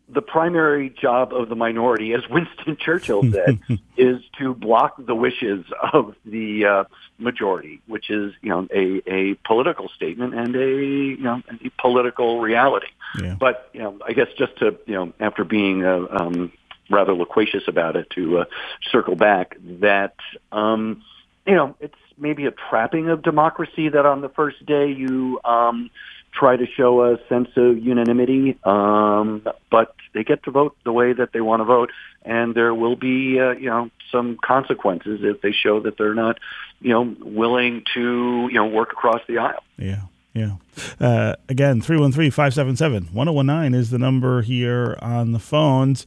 the 0.08 0.22
primary 0.22 0.90
job 0.90 1.32
of 1.32 1.48
the 1.48 1.54
minority, 1.54 2.14
as 2.14 2.26
Winston 2.30 2.76
Churchill 2.76 3.22
said, 3.30 3.60
is 3.96 4.22
to 4.38 4.54
block 4.54 4.94
the 4.98 5.14
wishes 5.14 5.64
of 5.92 6.14
the 6.24 6.64
uh, 6.64 6.84
majority, 7.18 7.80
which 7.86 8.10
is, 8.10 8.32
you 8.40 8.50
know, 8.50 8.66
a, 8.74 9.02
a 9.06 9.34
political 9.46 9.88
statement 9.88 10.34
and 10.34 10.56
a, 10.56 10.66
you 10.66 11.22
know, 11.22 11.42
a 11.64 11.70
political 11.80 12.40
reality. 12.40 12.88
Yeah. 13.20 13.36
But, 13.38 13.70
you 13.72 13.80
know, 13.80 13.98
I 14.04 14.12
guess 14.12 14.28
just 14.36 14.56
to, 14.58 14.76
you 14.86 14.94
know, 14.94 15.12
after 15.20 15.44
being 15.44 15.84
uh, 15.84 16.06
um, 16.10 16.52
rather 16.90 17.12
loquacious 17.12 17.64
about 17.68 17.96
it, 17.96 18.08
to 18.10 18.38
uh, 18.38 18.44
circle 18.90 19.16
back, 19.16 19.56
that 19.80 20.14
um, 20.52 21.02
you 21.48 21.54
know, 21.54 21.74
it's 21.80 21.94
maybe 22.18 22.44
a 22.44 22.50
trapping 22.50 23.08
of 23.08 23.22
democracy 23.22 23.88
that 23.88 24.04
on 24.04 24.20
the 24.20 24.28
first 24.28 24.64
day 24.66 24.92
you 24.92 25.40
um, 25.44 25.90
try 26.30 26.56
to 26.56 26.66
show 26.66 27.02
a 27.02 27.18
sense 27.28 27.48
of 27.56 27.78
unanimity, 27.78 28.58
um, 28.64 29.42
but 29.70 29.94
they 30.12 30.24
get 30.24 30.42
to 30.44 30.50
vote 30.50 30.76
the 30.84 30.92
way 30.92 31.14
that 31.14 31.32
they 31.32 31.40
want 31.40 31.60
to 31.60 31.64
vote, 31.64 31.90
and 32.22 32.54
there 32.54 32.74
will 32.74 32.96
be, 32.96 33.40
uh, 33.40 33.52
you 33.52 33.70
know, 33.70 33.90
some 34.12 34.38
consequences 34.44 35.20
if 35.22 35.40
they 35.40 35.52
show 35.52 35.80
that 35.80 35.96
they're 35.96 36.14
not, 36.14 36.38
you 36.82 36.90
know, 36.90 37.16
willing 37.20 37.82
to, 37.94 38.48
you 38.50 38.54
know, 38.54 38.66
work 38.66 38.92
across 38.92 39.22
the 39.26 39.38
aisle. 39.38 39.64
Yeah. 39.78 40.02
Yeah. 40.34 40.56
Uh, 41.00 41.34
again, 41.48 41.80
313 41.80 42.30
577 42.30 43.08
1019 43.14 43.74
is 43.74 43.90
the 43.90 43.98
number 43.98 44.42
here 44.42 44.96
on 45.00 45.32
the 45.32 45.38
phones. 45.38 46.04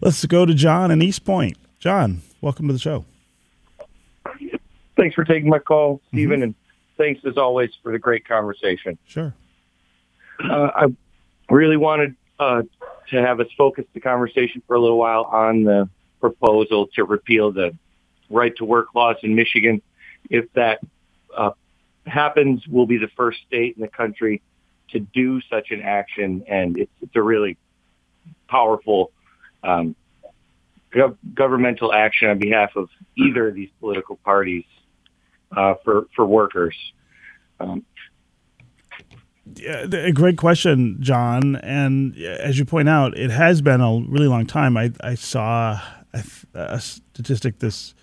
Let's 0.00 0.24
go 0.26 0.44
to 0.44 0.54
John 0.54 0.90
in 0.90 1.00
Eastpointe. 1.00 1.56
John, 1.80 2.20
welcome 2.40 2.68
to 2.68 2.72
the 2.72 2.78
show 2.78 3.06
thanks 4.96 5.14
for 5.14 5.24
taking 5.24 5.48
my 5.48 5.58
call, 5.58 5.96
mm-hmm. 5.96 6.16
Stephen, 6.16 6.36
mm-hmm. 6.36 6.42
and 6.42 6.54
thanks 6.96 7.20
as 7.24 7.36
always 7.36 7.70
for 7.82 7.92
the 7.92 7.98
great 7.98 8.26
conversation. 8.26 8.98
Sure. 9.06 9.34
Uh, 10.42 10.70
I 10.74 10.86
really 11.50 11.76
wanted 11.76 12.16
uh, 12.38 12.62
to 13.10 13.22
have 13.22 13.40
us 13.40 13.46
focus 13.56 13.84
the 13.94 14.00
conversation 14.00 14.62
for 14.66 14.76
a 14.76 14.80
little 14.80 14.98
while 14.98 15.24
on 15.24 15.64
the 15.64 15.88
proposal 16.20 16.88
to 16.94 17.04
repeal 17.04 17.52
the 17.52 17.76
right 18.30 18.56
to 18.56 18.64
work 18.64 18.94
laws 18.94 19.16
in 19.22 19.34
Michigan. 19.34 19.82
If 20.30 20.52
that 20.54 20.80
uh, 21.36 21.50
happens, 22.06 22.66
we'll 22.66 22.86
be 22.86 22.98
the 22.98 23.10
first 23.16 23.38
state 23.46 23.76
in 23.76 23.82
the 23.82 23.88
country 23.88 24.42
to 24.90 25.00
do 25.00 25.40
such 25.42 25.70
an 25.70 25.82
action, 25.82 26.44
and 26.48 26.78
it's, 26.78 26.92
it's 27.02 27.16
a 27.16 27.22
really 27.22 27.56
powerful 28.48 29.12
um, 29.62 29.94
gov- 30.92 31.16
governmental 31.34 31.92
action 31.92 32.28
on 32.28 32.38
behalf 32.38 32.76
of 32.76 32.88
either 33.16 33.48
of 33.48 33.54
these 33.54 33.70
political 33.80 34.16
parties 34.16 34.64
uh, 35.56 35.74
for 35.84 36.06
for 36.14 36.26
workers. 36.26 36.76
Um, 37.60 37.84
yeah, 39.56 39.86
a 39.92 40.12
great 40.12 40.38
question, 40.38 40.96
John. 41.00 41.56
And 41.56 42.16
as 42.16 42.58
you 42.58 42.64
point 42.64 42.88
out, 42.88 43.16
it 43.16 43.30
has 43.30 43.60
been 43.60 43.80
a 43.80 44.00
really 44.08 44.26
long 44.26 44.46
time. 44.46 44.76
I, 44.76 44.92
I 45.02 45.14
saw 45.14 45.80
a, 46.12 46.24
a, 46.54 46.80
statistic 46.80 47.58
this 47.58 47.94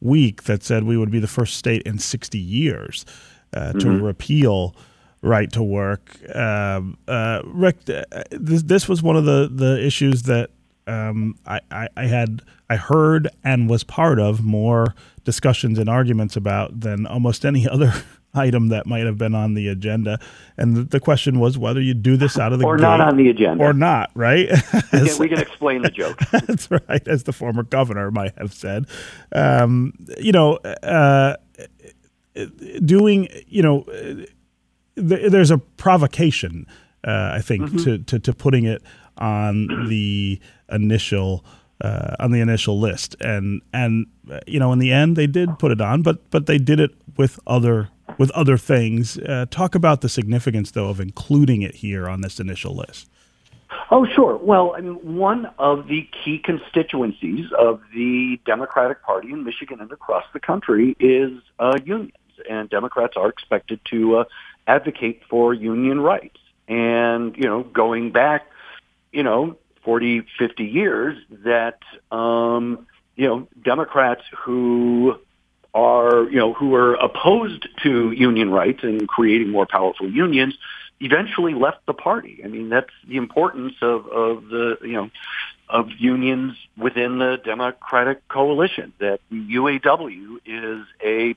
week 0.00 0.44
that 0.44 0.62
said 0.62 0.84
we 0.84 0.96
would 0.96 1.10
be 1.10 1.18
the 1.18 1.28
first 1.28 1.56
state 1.56 1.82
in 1.82 1.98
60 1.98 2.38
years 2.38 3.06
uh, 3.54 3.72
to 3.72 3.78
mm-hmm. 3.78 4.02
repeal 4.02 4.76
right 5.22 5.50
to 5.52 5.62
work. 5.62 6.18
Um, 6.34 6.98
uh, 7.08 7.40
Rick, 7.46 7.88
uh, 7.88 8.04
this, 8.30 8.64
this 8.64 8.88
was 8.88 9.02
one 9.02 9.16
of 9.16 9.24
the, 9.24 9.48
the 9.50 9.84
issues 9.84 10.24
that 10.24 10.50
um, 10.86 11.36
I, 11.46 11.60
I, 11.70 11.88
I, 11.96 12.04
had 12.06 12.42
I 12.68 12.76
heard 12.76 13.28
and 13.44 13.68
was 13.68 13.84
part 13.84 14.18
of 14.18 14.42
more 14.42 14.94
discussions 15.24 15.78
and 15.78 15.88
arguments 15.88 16.36
about 16.36 16.80
than 16.80 17.06
almost 17.06 17.44
any 17.44 17.68
other 17.72 17.92
item 18.34 18.68
that 18.68 18.86
might 18.86 19.04
have 19.04 19.18
been 19.18 19.34
on 19.34 19.54
the 19.54 19.68
agenda. 19.68 20.18
And 20.56 20.90
the, 20.90 21.00
question 21.00 21.38
was 21.38 21.58
whether 21.58 21.80
you 21.80 21.94
do 21.94 22.16
this 22.16 22.38
out 22.38 22.52
of 22.52 22.58
the 22.58 22.64
or 22.64 22.78
not 22.78 23.00
on 23.00 23.16
the 23.16 23.28
agenda 23.28 23.62
or 23.62 23.72
not, 23.72 24.10
right? 24.14 24.48
As, 24.48 24.82
we, 24.92 24.98
can, 25.08 25.18
we, 25.18 25.28
can, 25.28 25.38
explain 25.38 25.82
the 25.82 25.90
joke. 25.90 26.18
that's 26.30 26.70
right, 26.70 27.06
as 27.06 27.24
the 27.24 27.32
former 27.32 27.62
governor 27.62 28.10
might 28.10 28.36
have 28.38 28.52
said. 28.52 28.86
Um, 29.32 29.92
you 30.18 30.32
know, 30.32 30.56
uh, 30.56 31.36
doing 32.84 33.28
you 33.46 33.62
know, 33.62 33.84
there's 34.94 35.50
a 35.50 35.58
provocation. 35.58 36.66
Uh, 37.04 37.32
I 37.34 37.40
think 37.40 37.64
mm-hmm. 37.64 37.78
to, 37.78 37.98
to 37.98 38.18
to 38.20 38.32
putting 38.32 38.64
it 38.64 38.82
on 39.18 39.88
the 39.88 40.40
initial 40.72 41.44
uh, 41.80 42.14
on 42.20 42.30
the 42.30 42.40
initial 42.40 42.78
list, 42.78 43.16
and 43.20 43.60
and 43.72 44.06
you 44.46 44.58
know 44.58 44.72
in 44.72 44.78
the 44.78 44.92
end 44.92 45.16
they 45.16 45.26
did 45.26 45.58
put 45.58 45.72
it 45.72 45.80
on, 45.80 46.02
but 46.02 46.30
but 46.30 46.46
they 46.46 46.58
did 46.58 46.80
it 46.80 46.92
with 47.16 47.38
other 47.46 47.88
with 48.18 48.30
other 48.32 48.56
things. 48.56 49.18
Uh, 49.18 49.46
talk 49.50 49.74
about 49.74 50.00
the 50.00 50.08
significance 50.08 50.70
though 50.70 50.88
of 50.88 51.00
including 51.00 51.62
it 51.62 51.76
here 51.76 52.08
on 52.08 52.20
this 52.20 52.38
initial 52.38 52.74
list. 52.76 53.08
Oh, 53.90 54.06
sure. 54.06 54.36
Well, 54.36 54.74
I 54.76 54.80
mean, 54.80 55.16
one 55.16 55.50
of 55.58 55.86
the 55.86 56.08
key 56.24 56.38
constituencies 56.38 57.46
of 57.58 57.80
the 57.94 58.38
Democratic 58.46 59.02
Party 59.02 59.32
in 59.32 59.44
Michigan 59.44 59.80
and 59.80 59.90
across 59.92 60.24
the 60.32 60.40
country 60.40 60.96
is 60.98 61.32
uh, 61.58 61.78
unions, 61.84 62.12
and 62.48 62.70
Democrats 62.70 63.14
are 63.16 63.28
expected 63.28 63.80
to 63.90 64.18
uh, 64.18 64.24
advocate 64.66 65.22
for 65.28 65.52
union 65.52 66.00
rights. 66.00 66.38
And 66.68 67.36
you 67.36 67.44
know, 67.44 67.64
going 67.64 68.12
back, 68.12 68.46
you 69.10 69.22
know, 69.22 69.56
40, 69.84 70.24
50 70.38 70.64
years 70.64 71.18
that, 71.44 71.78
um, 72.10 72.86
you 73.16 73.26
know, 73.26 73.48
Democrats 73.62 74.22
who 74.44 75.18
are, 75.74 76.24
you 76.24 76.38
know, 76.38 76.52
who 76.52 76.74
are 76.74 76.94
opposed 76.94 77.68
to 77.82 78.10
union 78.12 78.50
rights 78.50 78.82
and 78.82 79.08
creating 79.08 79.50
more 79.50 79.66
powerful 79.66 80.08
unions 80.08 80.56
eventually 81.00 81.54
left 81.54 81.84
the 81.86 81.94
party. 81.94 82.42
I 82.44 82.48
mean, 82.48 82.68
that's 82.68 82.92
the 83.06 83.16
importance 83.16 83.74
of, 83.82 84.06
of 84.06 84.48
the, 84.48 84.78
you 84.82 84.92
know, 84.92 85.10
of 85.68 85.90
unions 85.98 86.54
within 86.76 87.18
the 87.18 87.40
Democratic 87.42 88.28
coalition, 88.28 88.92
that 88.98 89.20
UAW 89.32 90.38
is 90.44 90.86
a 91.02 91.34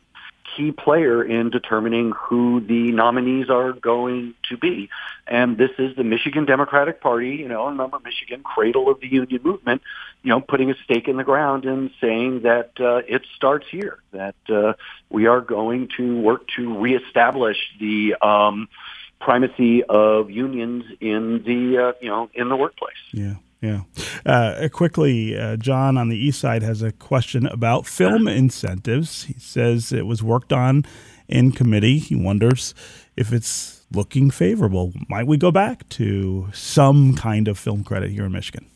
key 0.55 0.71
player 0.71 1.23
in 1.23 1.49
determining 1.49 2.12
who 2.12 2.62
the 2.62 2.91
nominees 2.91 3.49
are 3.49 3.73
going 3.73 4.34
to 4.49 4.58
be. 4.58 4.89
And 5.27 5.58
this 5.58 5.71
is 5.79 5.95
the 5.95 6.03
Michigan 6.03 6.45
Democratic 6.45 7.01
Party, 7.01 7.36
you 7.38 7.47
know, 7.47 7.67
remember 7.67 7.99
Michigan, 8.03 8.43
cradle 8.43 8.89
of 8.89 8.99
the 8.99 9.08
union 9.08 9.41
movement, 9.43 9.81
you 10.23 10.29
know, 10.29 10.41
putting 10.41 10.69
a 10.71 10.75
stake 10.84 11.08
in 11.08 11.17
the 11.17 11.23
ground 11.23 11.65
and 11.65 11.91
saying 11.99 12.41
that 12.41 12.71
uh, 12.79 12.97
it 13.08 13.23
starts 13.36 13.65
here, 13.69 13.99
that 14.12 14.36
uh, 14.49 14.73
we 15.10 15.25
are 15.27 15.41
going 15.41 15.89
to 15.97 16.21
work 16.21 16.47
to 16.55 16.77
reestablish 16.79 17.58
the 17.79 18.15
um, 18.21 18.67
primacy 19.19 19.83
of 19.83 20.29
unions 20.29 20.85
in 21.00 21.43
the, 21.43 21.87
uh, 21.87 21.93
you 22.02 22.10
know, 22.10 22.29
in 22.33 22.50
the 22.50 22.56
workplace. 22.56 22.93
Yeah. 23.12 23.35
Yeah. 23.62 23.81
Uh, 24.25 24.67
quickly, 24.71 25.37
uh, 25.37 25.58
John 25.58 25.97
on 25.97 26.10
the 26.10 26.17
east 26.17 26.39
side 26.39 26.62
has 26.62 26.81
a 26.81 26.91
question 26.91 27.47
about 27.47 27.87
film 27.87 28.27
incentives. 28.27 29.23
He 29.23 29.35
says 29.39 29.91
it 29.91 30.06
was 30.06 30.21
worked 30.21 30.53
on 30.53 30.85
in 31.27 31.51
committee. 31.51 31.97
He 31.97 32.15
wonders 32.15 32.75
if 33.15 33.33
it's 33.33 33.85
looking 33.91 34.29
favorable. 34.29 34.93
Might 35.10 35.27
we 35.27 35.37
go 35.37 35.51
back 35.51 35.87
to 35.89 36.49
some 36.53 37.15
kind 37.15 37.47
of 37.47 37.58
film 37.58 37.83
credit 37.83 38.12
here 38.12 38.25
in 38.25 38.31
Michigan? 38.31 38.67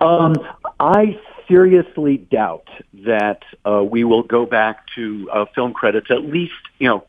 Um, 0.00 0.34
I 0.78 1.18
seriously 1.48 2.16
doubt 2.16 2.68
that 3.04 3.42
uh, 3.66 3.82
we 3.82 4.04
will 4.04 4.22
go 4.22 4.46
back 4.46 4.86
to 4.94 5.28
uh, 5.32 5.44
film 5.54 5.72
credits, 5.72 6.10
at 6.10 6.24
least, 6.24 6.52
you 6.78 6.88
know, 6.88 7.04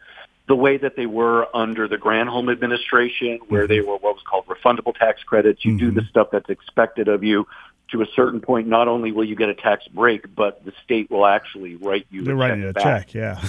the 0.52 0.56
way 0.58 0.76
that 0.76 0.98
they 0.98 1.06
were 1.06 1.48
under 1.56 1.88
the 1.88 1.96
Granholm 1.96 2.52
administration, 2.52 3.40
where 3.48 3.68
they 3.68 3.80
were 3.80 3.96
what 3.96 4.16
was 4.16 4.24
called 4.30 4.46
refundable 4.48 4.94
tax 4.94 5.24
credits. 5.24 5.64
You 5.64 5.76
mm-hmm. 5.76 5.92
do 5.92 6.02
the 6.02 6.06
stuff 6.10 6.28
that's 6.30 6.50
expected 6.50 7.08
of 7.08 7.24
you 7.24 7.48
to 7.92 8.02
a 8.02 8.06
certain 8.18 8.42
point. 8.42 8.68
Not 8.68 8.90
only 8.90 9.14
will 9.14 9.24
you 9.24 9.38
get 9.38 9.48
a 9.48 9.54
tax 9.54 9.88
break, 9.88 10.36
but 10.36 10.66
the 10.66 10.74
state 10.84 11.10
will 11.10 11.26
actually 11.26 11.78
write 11.78 12.06
you. 12.10 12.24
They're 12.24 12.36
writing 12.36 12.66
a 12.66 12.74
check, 12.74 13.14
yeah. 13.14 13.42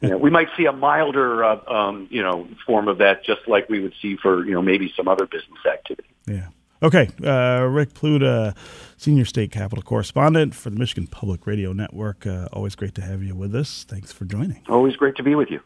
yeah. 0.00 0.14
we 0.14 0.30
might 0.30 0.46
see 0.56 0.66
a 0.66 0.72
milder, 0.72 1.42
uh, 1.42 1.58
um, 1.66 2.06
you 2.12 2.22
know, 2.22 2.46
form 2.64 2.86
of 2.86 2.98
that, 2.98 3.24
just 3.24 3.40
like 3.48 3.68
we 3.68 3.80
would 3.80 3.94
see 4.00 4.16
for 4.16 4.44
you 4.44 4.52
know 4.52 4.62
maybe 4.62 4.94
some 4.96 5.08
other 5.08 5.26
business 5.26 5.66
activity. 5.68 6.08
Yeah. 6.28 6.46
Okay, 6.80 7.08
uh, 7.24 7.64
Rick 7.64 7.94
Pluta, 7.94 8.54
senior 8.96 9.24
state 9.24 9.50
capitol 9.50 9.82
correspondent 9.82 10.54
for 10.54 10.70
the 10.70 10.78
Michigan 10.78 11.08
Public 11.08 11.44
Radio 11.44 11.72
Network. 11.72 12.24
Uh, 12.24 12.46
always 12.52 12.76
great 12.76 12.94
to 12.94 13.02
have 13.02 13.24
you 13.24 13.34
with 13.34 13.52
us. 13.56 13.84
Thanks 13.88 14.12
for 14.12 14.26
joining. 14.26 14.62
Always 14.68 14.94
great 14.94 15.16
to 15.16 15.24
be 15.24 15.34
with 15.34 15.50
you. 15.50 15.60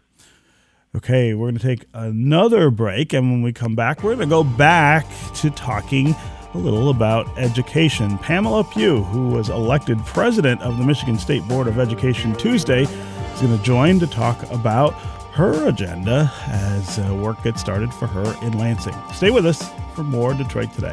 Okay, 0.93 1.34
we're 1.34 1.47
going 1.47 1.59
to 1.59 1.64
take 1.64 1.86
another 1.95 2.68
break, 2.68 3.12
and 3.12 3.30
when 3.30 3.43
we 3.43 3.53
come 3.53 3.76
back, 3.76 4.03
we're 4.03 4.16
going 4.16 4.28
to 4.28 4.30
go 4.30 4.43
back 4.43 5.07
to 5.36 5.49
talking 5.51 6.16
a 6.53 6.59
little 6.59 6.91
about 6.91 7.28
education. 7.38 8.18
Pamela 8.18 8.64
Pugh, 8.64 9.05
who 9.05 9.28
was 9.28 9.51
elected 9.51 10.05
president 10.05 10.61
of 10.62 10.78
the 10.78 10.84
Michigan 10.84 11.16
State 11.16 11.47
Board 11.47 11.68
of 11.68 11.78
Education 11.78 12.34
Tuesday, 12.34 12.82
is 12.82 13.41
going 13.41 13.57
to 13.57 13.62
join 13.62 14.01
to 14.01 14.09
talk 14.09 14.43
about 14.51 14.95
her 15.32 15.68
agenda 15.68 16.32
as 16.49 16.99
uh, 16.99 17.14
work 17.14 17.41
gets 17.45 17.61
started 17.61 17.95
for 17.95 18.09
her 18.09 18.45
in 18.45 18.59
Lansing. 18.59 18.97
Stay 19.14 19.30
with 19.30 19.47
us 19.47 19.70
for 19.95 20.03
more 20.03 20.34
Detroit 20.34 20.72
Today. 20.72 20.93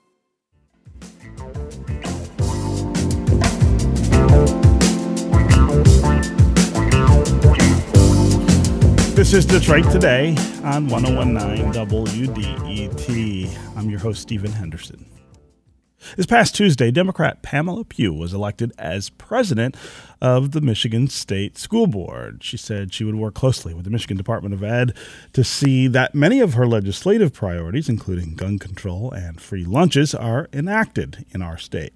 This 9.21 9.33
is 9.33 9.45
Detroit 9.45 9.85
Today 9.91 10.29
on 10.63 10.87
1019 10.87 11.73
WDET. 11.73 13.77
I'm 13.77 13.87
your 13.87 13.99
host, 13.99 14.19
Stephen 14.19 14.51
Henderson. 14.51 15.05
This 16.17 16.25
past 16.25 16.55
Tuesday, 16.55 16.89
Democrat 16.89 17.43
Pamela 17.43 17.85
Pugh 17.85 18.15
was 18.15 18.33
elected 18.33 18.73
as 18.79 19.11
president 19.11 19.77
of 20.21 20.53
the 20.53 20.61
Michigan 20.61 21.07
State 21.07 21.59
School 21.59 21.85
Board. 21.85 22.43
She 22.43 22.57
said 22.57 22.95
she 22.95 23.03
would 23.03 23.13
work 23.13 23.35
closely 23.35 23.75
with 23.75 23.85
the 23.85 23.91
Michigan 23.91 24.17
Department 24.17 24.55
of 24.55 24.63
Ed 24.63 24.97
to 25.33 25.43
see 25.43 25.85
that 25.85 26.15
many 26.15 26.39
of 26.39 26.55
her 26.55 26.65
legislative 26.65 27.31
priorities, 27.31 27.89
including 27.89 28.33
gun 28.33 28.57
control 28.57 29.11
and 29.11 29.39
free 29.39 29.65
lunches, 29.65 30.15
are 30.15 30.49
enacted 30.51 31.27
in 31.29 31.43
our 31.43 31.59
state. 31.59 31.93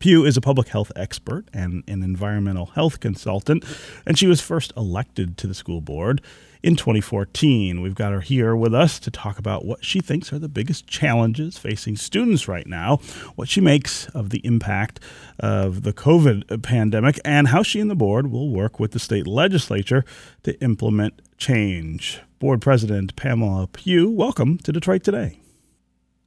Pugh 0.00 0.24
is 0.24 0.38
a 0.38 0.40
public 0.40 0.68
health 0.68 0.90
expert 0.96 1.44
and 1.52 1.84
an 1.86 2.02
environmental 2.02 2.66
health 2.66 3.00
consultant, 3.00 3.62
and 4.06 4.18
she 4.18 4.26
was 4.26 4.40
first 4.40 4.72
elected 4.74 5.36
to 5.36 5.46
the 5.46 5.52
school 5.52 5.82
board 5.82 6.22
in 6.62 6.74
2014. 6.74 7.82
We've 7.82 7.94
got 7.94 8.12
her 8.12 8.22
here 8.22 8.56
with 8.56 8.74
us 8.74 8.98
to 9.00 9.10
talk 9.10 9.38
about 9.38 9.66
what 9.66 9.84
she 9.84 10.00
thinks 10.00 10.32
are 10.32 10.38
the 10.38 10.48
biggest 10.48 10.86
challenges 10.86 11.58
facing 11.58 11.96
students 11.96 12.48
right 12.48 12.66
now, 12.66 12.96
what 13.34 13.50
she 13.50 13.60
makes 13.60 14.06
of 14.08 14.30
the 14.30 14.40
impact 14.42 15.00
of 15.38 15.82
the 15.82 15.92
COVID 15.92 16.62
pandemic, 16.62 17.20
and 17.22 17.48
how 17.48 17.62
she 17.62 17.78
and 17.78 17.90
the 17.90 17.94
board 17.94 18.30
will 18.30 18.48
work 18.48 18.80
with 18.80 18.92
the 18.92 18.98
state 18.98 19.26
legislature 19.26 20.02
to 20.44 20.58
implement 20.62 21.20
change. 21.36 22.22
Board 22.38 22.62
President 22.62 23.16
Pamela 23.16 23.66
Pugh, 23.66 24.08
welcome 24.08 24.56
to 24.56 24.72
Detroit 24.72 25.04
Today. 25.04 25.40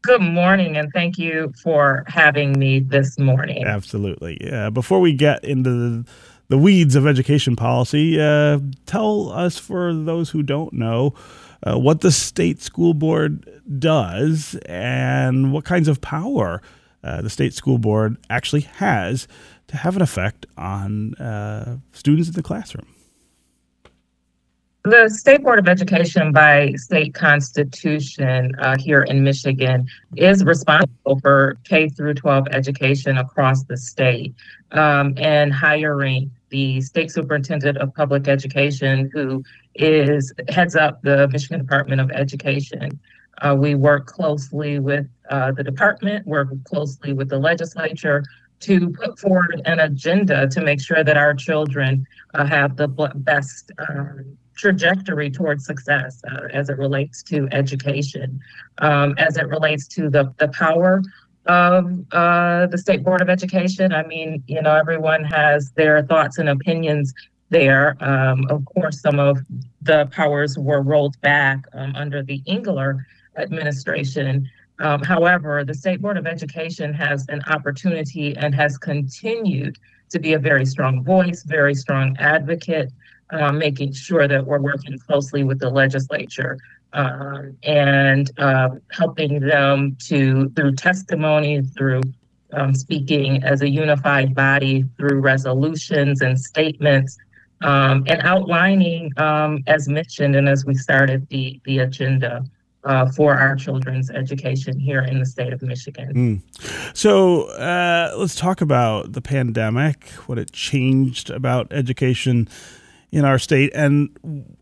Good 0.03 0.21
morning, 0.21 0.75
and 0.75 0.91
thank 0.91 1.17
you 1.17 1.53
for 1.63 2.03
having 2.07 2.59
me 2.59 2.81
this 2.81 3.17
morning. 3.17 3.63
Absolutely. 3.63 4.37
Yeah. 4.41 4.69
Before 4.69 4.99
we 4.99 5.13
get 5.13 5.45
into 5.45 5.69
the, 5.69 6.05
the 6.49 6.57
weeds 6.57 6.95
of 6.95 7.07
education 7.07 7.55
policy, 7.55 8.19
uh, 8.19 8.59
tell 8.85 9.29
us, 9.29 9.57
for 9.57 9.93
those 9.93 10.29
who 10.29 10.43
don't 10.43 10.73
know, 10.73 11.13
uh, 11.65 11.79
what 11.79 12.01
the 12.01 12.11
state 12.11 12.61
school 12.61 12.93
board 12.93 13.49
does 13.79 14.55
and 14.65 15.53
what 15.53 15.63
kinds 15.63 15.87
of 15.87 16.01
power 16.01 16.61
uh, 17.05 17.21
the 17.21 17.29
state 17.29 17.53
school 17.53 17.77
board 17.77 18.17
actually 18.29 18.61
has 18.61 19.25
to 19.67 19.77
have 19.77 19.95
an 19.95 20.01
effect 20.01 20.45
on 20.57 21.15
uh, 21.15 21.77
students 21.93 22.27
in 22.27 22.35
the 22.35 22.43
classroom. 22.43 22.92
The 24.85 25.07
State 25.07 25.43
Board 25.43 25.59
of 25.59 25.69
Education, 25.69 26.33
by 26.33 26.73
state 26.73 27.13
constitution 27.13 28.53
uh, 28.59 28.75
here 28.77 29.03
in 29.03 29.23
Michigan, 29.23 29.87
is 30.17 30.43
responsible 30.43 31.21
for 31.21 31.55
K 31.63 31.87
through 31.87 32.15
12 32.15 32.47
education 32.51 33.17
across 33.17 33.63
the 33.63 33.77
state 33.77 34.35
um, 34.71 35.13
and 35.15 35.53
hiring 35.53 36.29
the 36.49 36.81
state 36.81 37.11
superintendent 37.11 37.77
of 37.77 37.93
public 37.93 38.27
education, 38.27 39.09
who 39.13 39.41
is 39.75 40.33
heads 40.49 40.75
up 40.75 41.01
the 41.01 41.29
Michigan 41.29 41.61
Department 41.61 42.01
of 42.01 42.11
Education. 42.11 42.99
Uh, 43.41 43.55
we 43.57 43.75
work 43.75 44.07
closely 44.07 44.79
with 44.79 45.07
uh, 45.29 45.53
the 45.53 45.63
department, 45.63 46.27
work 46.27 46.49
closely 46.65 47.13
with 47.13 47.29
the 47.29 47.39
legislature 47.39 48.21
to 48.59 48.89
put 48.89 49.17
forward 49.17 49.61
an 49.63 49.79
agenda 49.79 50.45
to 50.49 50.61
make 50.61 50.81
sure 50.81 51.05
that 51.05 51.15
our 51.15 51.33
children 51.33 52.05
uh, 52.33 52.45
have 52.45 52.75
the 52.75 52.89
best 53.15 53.71
um, 53.89 54.37
trajectory 54.63 55.29
towards 55.29 55.65
success 55.65 56.21
uh, 56.31 56.47
as 56.53 56.69
it 56.69 56.77
relates 56.77 57.21
to 57.21 57.49
education, 57.51 58.39
um, 58.77 59.13
as 59.17 59.35
it 59.35 59.45
relates 59.49 59.89
to 59.89 60.09
the, 60.09 60.33
the 60.37 60.47
power 60.47 61.03
of 61.47 61.83
uh, 62.13 62.65
the 62.67 62.77
State 62.77 63.03
Board 63.03 63.21
of 63.21 63.29
Education. 63.29 63.91
I 63.91 64.07
mean, 64.07 64.41
you 64.47 64.61
know, 64.61 64.73
everyone 64.73 65.25
has 65.25 65.71
their 65.71 66.01
thoughts 66.03 66.37
and 66.37 66.47
opinions 66.47 67.13
there. 67.49 67.97
Um, 67.99 68.47
of 68.49 68.63
course, 68.63 69.01
some 69.01 69.19
of 69.19 69.37
the 69.81 70.05
powers 70.13 70.57
were 70.57 70.81
rolled 70.81 71.19
back 71.19 71.65
um, 71.73 71.93
under 71.97 72.23
the 72.23 72.41
Engler 72.45 73.05
administration. 73.35 74.49
Um, 74.79 75.03
however, 75.03 75.65
the 75.65 75.73
State 75.73 76.01
Board 76.01 76.17
of 76.17 76.25
Education 76.25 76.93
has 76.93 77.25
an 77.27 77.41
opportunity 77.49 78.33
and 78.37 78.55
has 78.55 78.77
continued 78.77 79.77
to 80.11 80.19
be 80.19 80.33
a 80.33 80.39
very 80.39 80.65
strong 80.65 81.03
voice, 81.03 81.43
very 81.43 81.75
strong 81.75 82.15
advocate 82.17 82.93
uh, 83.33 83.51
making 83.51 83.93
sure 83.93 84.27
that 84.27 84.45
we're 84.45 84.59
working 84.59 84.97
closely 84.99 85.43
with 85.43 85.59
the 85.59 85.69
legislature 85.69 86.57
um, 86.93 87.57
and 87.63 88.31
uh, 88.37 88.69
helping 88.91 89.39
them 89.39 89.97
to, 89.99 90.49
through 90.55 90.75
testimony, 90.75 91.63
through 91.75 92.01
um, 92.53 92.73
speaking 92.75 93.43
as 93.43 93.61
a 93.61 93.69
unified 93.69 94.35
body, 94.35 94.85
through 94.97 95.19
resolutions 95.19 96.21
and 96.21 96.39
statements, 96.39 97.17
um, 97.63 98.03
and 98.07 98.21
outlining, 98.21 99.11
um, 99.17 99.63
as 99.65 99.87
mentioned 99.87 100.35
and 100.35 100.47
as 100.47 100.65
we 100.65 100.75
started 100.75 101.27
the, 101.29 101.59
the 101.65 101.79
agenda. 101.79 102.45
Uh, 102.85 103.09
for 103.09 103.33
our 103.33 103.55
children's 103.55 104.09
education 104.09 104.77
here 104.77 105.03
in 105.03 105.17
the 105.17 105.25
state 105.25 105.53
of 105.53 105.61
Michigan. 105.61 106.13
Mm. 106.13 106.97
So 106.97 107.43
uh, 107.51 108.13
let's 108.17 108.35
talk 108.35 108.59
about 108.59 109.13
the 109.13 109.21
pandemic, 109.21 110.09
what 110.25 110.37
it 110.37 110.51
changed 110.51 111.29
about 111.29 111.71
education 111.71 112.49
in 113.13 113.25
our 113.25 113.37
state 113.37 113.69
and 113.75 114.09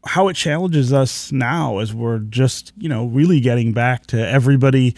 how 0.06 0.28
it 0.28 0.34
challenges 0.34 0.92
us 0.92 1.32
now 1.32 1.78
as 1.78 1.94
we're 1.94 2.20
just 2.20 2.74
you 2.78 2.90
know 2.90 3.06
really 3.06 3.40
getting 3.40 3.72
back 3.72 4.06
to 4.06 4.28
everybody 4.28 4.94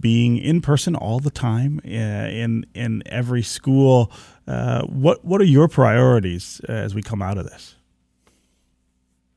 being 0.00 0.38
in 0.38 0.62
person 0.62 0.96
all 0.96 1.20
the 1.20 1.30
time 1.30 1.78
uh, 1.84 1.88
in 1.88 2.64
in 2.74 3.02
every 3.04 3.42
school. 3.42 4.10
Uh, 4.48 4.82
what 4.86 5.22
what 5.22 5.38
are 5.42 5.44
your 5.44 5.68
priorities 5.68 6.62
as 6.66 6.94
we 6.94 7.02
come 7.02 7.20
out 7.20 7.36
of 7.36 7.44
this? 7.44 7.76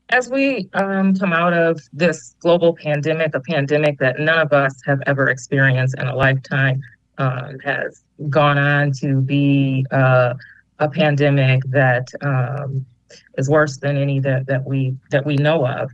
As 0.08 0.30
we 0.30 0.70
um, 0.72 1.14
come 1.14 1.34
out 1.34 1.52
of 1.52 1.78
this 1.92 2.34
global 2.40 2.74
pandemic 2.74 3.34
a 3.34 3.40
pandemic 3.40 3.98
that 3.98 4.18
none 4.18 4.38
of 4.38 4.50
us 4.54 4.80
have 4.86 5.02
ever 5.06 5.28
experienced 5.28 5.94
in 5.98 6.06
a 6.06 6.16
lifetime 6.16 6.80
um, 7.18 7.58
has 7.62 8.02
gone 8.30 8.56
on 8.56 8.92
to 8.92 9.20
be 9.20 9.84
uh, 9.90 10.32
a 10.78 10.88
pandemic 10.88 11.62
that 11.66 12.08
um, 12.22 12.86
is 13.38 13.48
worse 13.48 13.78
than 13.78 13.96
any 13.96 14.20
that, 14.20 14.46
that 14.46 14.66
we 14.66 14.94
that 15.10 15.24
we 15.24 15.36
know 15.36 15.66
of. 15.66 15.90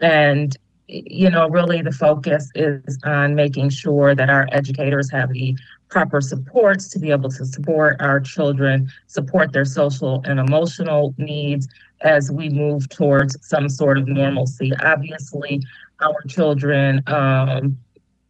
And 0.00 0.56
you 0.88 1.28
know, 1.28 1.48
really 1.50 1.82
the 1.82 1.92
focus 1.92 2.50
is 2.54 2.98
on 3.04 3.34
making 3.34 3.68
sure 3.68 4.14
that 4.14 4.30
our 4.30 4.48
educators 4.52 5.10
have 5.10 5.30
the 5.32 5.54
proper 5.90 6.20
supports 6.20 6.88
to 6.88 6.98
be 6.98 7.10
able 7.10 7.30
to 7.30 7.44
support 7.44 7.96
our 8.00 8.20
children, 8.20 8.90
support 9.06 9.52
their 9.52 9.66
social 9.66 10.22
and 10.24 10.40
emotional 10.40 11.14
needs 11.18 11.68
as 12.00 12.30
we 12.30 12.48
move 12.48 12.88
towards 12.88 13.36
some 13.46 13.68
sort 13.68 13.98
of 13.98 14.08
normalcy. 14.08 14.72
Obviously, 14.82 15.62
our 16.00 16.22
children 16.26 17.02
um, 17.06 17.76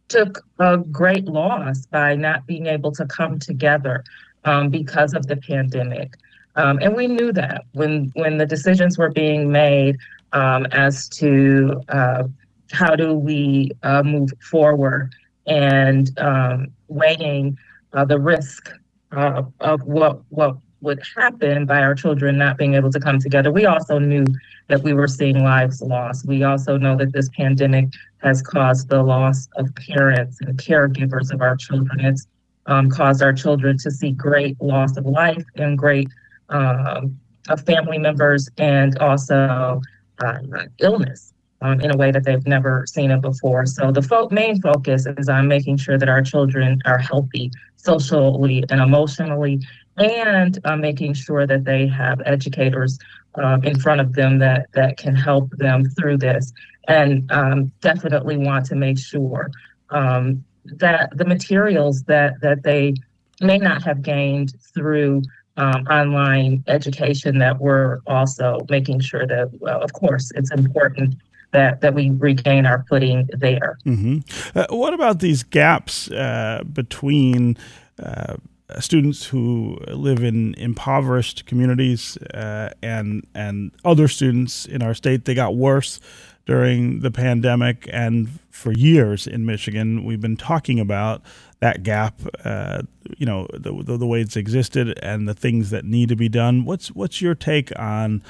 took 0.09 0.43
a 0.59 0.77
great 0.77 1.25
loss 1.25 1.85
by 1.85 2.15
not 2.15 2.45
being 2.45 2.65
able 2.65 2.91
to 2.91 3.05
come 3.05 3.39
together 3.39 4.03
um, 4.43 4.69
because 4.69 5.13
of 5.13 5.27
the 5.27 5.37
pandemic. 5.37 6.15
Um, 6.55 6.79
and 6.81 6.95
we 6.95 7.07
knew 7.07 7.31
that 7.33 7.63
when 7.73 8.11
when 8.15 8.37
the 8.37 8.45
decisions 8.45 8.97
were 8.97 9.11
being 9.11 9.51
made 9.51 9.97
um, 10.33 10.65
as 10.71 11.07
to 11.09 11.81
uh, 11.89 12.23
how 12.71 12.95
do 12.95 13.13
we 13.13 13.71
uh, 13.83 14.03
move 14.03 14.31
forward 14.41 15.13
and 15.47 16.17
um, 16.19 16.67
weighing 16.87 17.57
uh, 17.93 18.05
the 18.05 18.19
risk 18.19 18.71
uh, 19.11 19.43
of 19.59 19.83
what 19.83 20.21
what 20.29 20.57
would 20.81 21.01
happen 21.17 21.65
by 21.65 21.81
our 21.81 21.93
children 21.93 22.37
not 22.37 22.57
being 22.57 22.73
able 22.73 22.91
to 22.91 22.99
come 22.99 23.19
together. 23.19 23.51
We 23.51 23.65
also 23.65 23.99
knew 23.99 24.25
that 24.67 24.81
we 24.81 24.93
were 24.93 25.07
seeing 25.07 25.43
lives 25.43 25.81
lost. 25.81 26.25
We 26.25 26.43
also 26.43 26.77
know 26.77 26.95
that 26.95 27.11
this 27.11 27.29
pandemic 27.35 27.89
has 28.19 28.41
caused 28.41 28.87
the 28.87 29.03
loss 29.03 29.49
of 29.57 29.73
parents 29.75 30.37
and 30.41 30.57
caregivers 30.57 31.33
of 31.33 31.41
our 31.41 31.57
children. 31.57 31.99
It's 31.99 32.27
um, 32.67 32.89
caused 32.89 33.21
our 33.21 33.33
children 33.33 33.77
to 33.79 33.91
see 33.91 34.11
great 34.11 34.59
loss 34.61 34.95
of 34.95 35.05
life 35.05 35.43
and 35.55 35.77
great 35.77 36.07
um, 36.49 37.19
of 37.49 37.63
family 37.65 37.97
members 37.97 38.49
and 38.57 38.97
also 38.99 39.81
uh, 40.23 40.39
illness 40.79 41.33
um, 41.61 41.81
in 41.81 41.91
a 41.91 41.97
way 41.97 42.11
that 42.11 42.23
they've 42.23 42.45
never 42.45 42.85
seen 42.87 43.11
it 43.11 43.21
before. 43.21 43.65
So 43.65 43.91
the 43.91 44.01
fo- 44.01 44.29
main 44.29 44.61
focus 44.61 45.05
is 45.17 45.29
on 45.29 45.47
making 45.47 45.77
sure 45.77 45.97
that 45.97 46.09
our 46.09 46.21
children 46.21 46.81
are 46.85 46.97
healthy 46.97 47.51
socially 47.75 48.63
and 48.69 48.81
emotionally, 48.81 49.61
and 49.97 50.59
uh, 50.65 50.75
making 50.75 51.13
sure 51.13 51.45
that 51.47 51.65
they 51.65 51.87
have 51.87 52.21
educators 52.25 52.97
uh, 53.35 53.59
in 53.63 53.79
front 53.79 54.01
of 54.01 54.13
them 54.13 54.39
that 54.39 54.67
that 54.73 54.97
can 54.97 55.15
help 55.15 55.49
them 55.57 55.85
through 55.97 56.17
this. 56.17 56.53
And 56.87 57.29
um, 57.31 57.71
definitely 57.81 58.37
want 58.37 58.65
to 58.67 58.75
make 58.75 58.97
sure 58.97 59.51
um, 59.89 60.43
that 60.65 61.15
the 61.17 61.25
materials 61.25 62.03
that 62.03 62.41
that 62.41 62.63
they 62.63 62.93
may 63.41 63.57
not 63.57 63.83
have 63.83 64.01
gained 64.01 64.53
through 64.73 65.21
um, 65.59 65.85
online 65.87 66.63
education 66.67 67.37
that 67.39 67.59
we're 67.59 67.99
also 68.07 68.65
making 68.69 69.01
sure 69.01 69.27
that, 69.27 69.49
well, 69.59 69.81
of 69.81 69.91
course, 69.93 70.31
it's 70.35 70.51
important 70.51 71.15
that, 71.51 71.81
that 71.81 71.93
we 71.93 72.11
regain 72.11 72.65
our 72.65 72.85
footing 72.89 73.27
there. 73.37 73.77
Mm-hmm. 73.85 74.19
Uh, 74.57 74.67
what 74.69 74.93
about 74.93 75.19
these 75.19 75.43
gaps 75.43 76.09
uh, 76.11 76.63
between 76.71 77.57
uh, 78.01 78.37
students 78.79 79.25
who 79.25 79.77
live 79.87 80.23
in 80.23 80.53
impoverished 80.55 81.45
communities 81.45 82.17
uh, 82.33 82.69
and 82.83 83.25
and 83.33 83.71
other 83.83 84.07
students 84.07 84.65
in 84.65 84.81
our 84.81 84.93
state? 84.93 85.25
They 85.25 85.33
got 85.33 85.55
worse 85.55 85.99
during 86.45 87.01
the 87.01 87.11
pandemic, 87.11 87.89
and 87.91 88.39
for 88.49 88.71
years 88.71 89.27
in 89.27 89.45
Michigan, 89.45 90.05
we've 90.05 90.21
been 90.21 90.37
talking 90.37 90.79
about 90.79 91.21
that 91.59 91.83
gap, 91.83 92.21
uh, 92.45 92.81
you 93.17 93.25
know, 93.25 93.47
the, 93.53 93.71
the, 93.83 93.97
the, 93.97 94.07
way 94.07 94.21
it's 94.21 94.37
existed 94.37 94.97
and 94.99 95.27
the 95.27 95.33
things 95.33 95.71
that 95.71 95.83
need 95.85 96.09
to 96.09 96.15
be 96.15 96.29
done. 96.29 96.63
What's 96.63 96.89
what's 96.91 97.21
your 97.21 97.35
take 97.35 97.77
on 97.77 98.23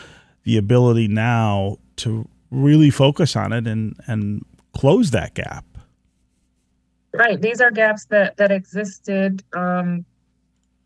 the 0.44 0.58
ability 0.58 1.08
now 1.08 1.78
to 1.98 2.28
really 2.50 2.90
focus 2.90 3.36
on 3.36 3.54
it 3.54 3.68
and 3.68 3.96
and 4.08 4.44
close 4.74 5.12
that 5.12 5.36
gap? 5.36 5.66
Right. 7.14 7.42
These 7.42 7.62
are 7.62 7.72
gaps 7.72 8.06
that 8.06 8.38
that 8.38 8.52
existed 8.52 9.44
um, 9.56 10.06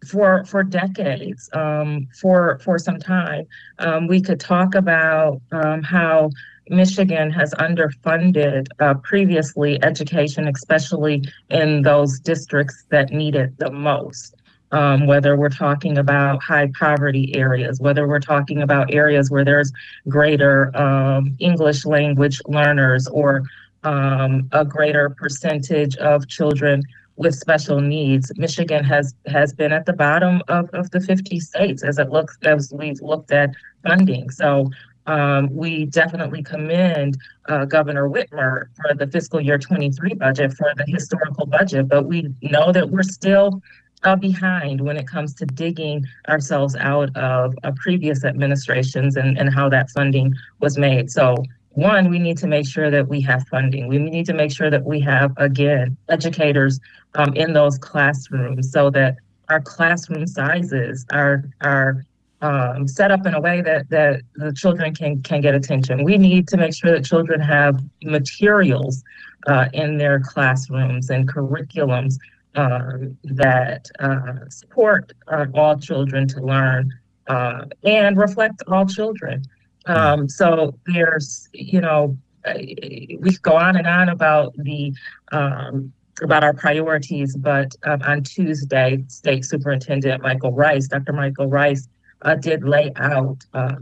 for 0.07 0.43
for 0.45 0.63
decades, 0.63 1.49
um, 1.53 2.07
for 2.19 2.59
for 2.59 2.77
some 2.77 2.99
time. 2.99 3.45
Um, 3.79 4.07
we 4.07 4.21
could 4.21 4.39
talk 4.39 4.75
about 4.75 5.41
um, 5.51 5.81
how 5.81 6.29
Michigan 6.69 7.29
has 7.31 7.53
underfunded 7.55 8.67
uh, 8.79 8.93
previously 8.95 9.83
education, 9.83 10.47
especially 10.47 11.23
in 11.49 11.81
those 11.81 12.19
districts 12.19 12.85
that 12.89 13.11
need 13.11 13.35
it 13.35 13.57
the 13.59 13.71
most. 13.71 14.35
Um, 14.71 15.05
whether 15.05 15.35
we're 15.35 15.49
talking 15.49 15.99
about 15.99 16.41
high 16.41 16.71
poverty 16.79 17.35
areas, 17.35 17.79
whether 17.79 18.07
we're 18.07 18.19
talking 18.19 18.63
about 18.63 18.91
areas 18.91 19.29
where 19.29 19.45
there's 19.45 19.71
greater 20.09 20.75
um, 20.75 21.35
English 21.37 21.85
language 21.85 22.41
learners 22.47 23.07
or 23.07 23.43
um, 23.83 24.49
a 24.51 24.65
greater 24.65 25.11
percentage 25.11 25.95
of 25.97 26.27
children 26.27 26.81
with 27.15 27.35
special 27.35 27.79
needs. 27.79 28.31
Michigan 28.37 28.83
has 28.83 29.13
has 29.27 29.53
been 29.53 29.71
at 29.71 29.85
the 29.85 29.93
bottom 29.93 30.41
of, 30.47 30.69
of 30.73 30.89
the 30.91 30.99
50 30.99 31.39
states 31.39 31.83
as 31.83 31.99
it 31.99 32.09
looks 32.09 32.37
as 32.43 32.73
we've 32.73 33.01
looked 33.01 33.31
at 33.31 33.51
funding. 33.85 34.29
So 34.31 34.71
um, 35.05 35.53
we 35.53 35.85
definitely 35.85 36.43
commend 36.43 37.17
uh, 37.49 37.65
Governor 37.65 38.07
Whitmer 38.09 38.67
for 38.75 38.93
the 38.93 39.07
fiscal 39.07 39.41
year 39.41 39.57
23 39.57 40.13
budget, 40.15 40.53
for 40.53 40.73
the 40.75 40.85
historical 40.87 41.45
budget, 41.45 41.87
but 41.87 42.05
we 42.05 42.33
know 42.41 42.71
that 42.71 42.89
we're 42.89 43.03
still 43.03 43.61
uh, 44.03 44.15
behind 44.15 44.81
when 44.81 44.97
it 44.97 45.07
comes 45.07 45.33
to 45.35 45.45
digging 45.45 46.05
ourselves 46.29 46.75
out 46.75 47.15
of 47.15 47.55
uh, 47.63 47.71
previous 47.75 48.23
administrations 48.23 49.15
and, 49.15 49.37
and 49.37 49.53
how 49.53 49.69
that 49.69 49.89
funding 49.91 50.33
was 50.59 50.77
made. 50.77 51.09
So, 51.09 51.43
one, 51.71 52.09
we 52.09 52.19
need 52.19 52.37
to 52.37 52.47
make 52.47 52.67
sure 52.67 52.91
that 52.91 53.07
we 53.07 53.19
have 53.21 53.47
funding. 53.47 53.87
We 53.87 53.97
need 53.97 54.27
to 54.27 54.33
make 54.33 54.51
sure 54.51 54.69
that 54.69 54.83
we 54.83 54.99
have, 55.01 55.33
again, 55.37 55.97
educators 56.07 56.79
um, 57.15 57.33
in 57.33 57.53
those 57.53 57.79
classrooms 57.79 58.71
so 58.71 58.91
that 58.91 59.15
our 59.49 59.59
classroom 59.59 60.27
sizes 60.27 61.05
are, 61.11 61.45
are 61.61 62.05
um, 62.43 62.87
set 62.87 63.09
up 63.09 63.25
in 63.25 63.33
a 63.33 63.39
way 63.39 63.61
that 63.61 63.89
that 63.89 64.21
the 64.35 64.51
children 64.53 64.93
can 64.93 65.23
can 65.23 65.41
get 65.41 65.55
attention. 65.55 66.03
We 66.03 66.17
need 66.17 66.47
to 66.49 66.57
make 66.57 66.75
sure 66.75 66.91
that 66.91 67.05
children 67.05 67.39
have 67.39 67.81
materials 68.03 69.03
uh, 69.47 69.69
in 69.73 69.97
their 69.97 70.19
classrooms 70.19 71.09
and 71.09 71.27
curriculums 71.27 72.17
um, 72.55 73.17
that 73.23 73.89
uh, 73.99 74.49
support 74.49 75.13
uh, 75.27 75.45
all 75.53 75.77
children 75.79 76.27
to 76.27 76.41
learn 76.41 76.93
uh, 77.27 77.65
and 77.83 78.17
reflect 78.17 78.61
all 78.67 78.85
children. 78.85 79.43
Um, 79.85 80.29
so 80.29 80.77
there's, 80.85 81.49
you 81.53 81.81
know, 81.81 82.17
uh, 82.45 82.53
we 82.57 83.37
go 83.41 83.55
on 83.55 83.77
and 83.77 83.87
on 83.87 84.09
about 84.09 84.53
the 84.57 84.93
um, 85.31 85.93
about 86.21 86.43
our 86.43 86.53
priorities, 86.53 87.35
but 87.35 87.73
um, 87.85 88.01
on 88.03 88.21
Tuesday, 88.21 89.03
State 89.07 89.45
Superintendent 89.45 90.21
Michael 90.21 90.51
Rice, 90.51 90.87
Dr. 90.87 91.13
Michael 91.13 91.47
Rice, 91.47 91.87
uh, 92.23 92.35
did 92.35 92.63
lay 92.63 92.91
out 92.97 93.37
uh, 93.53 93.75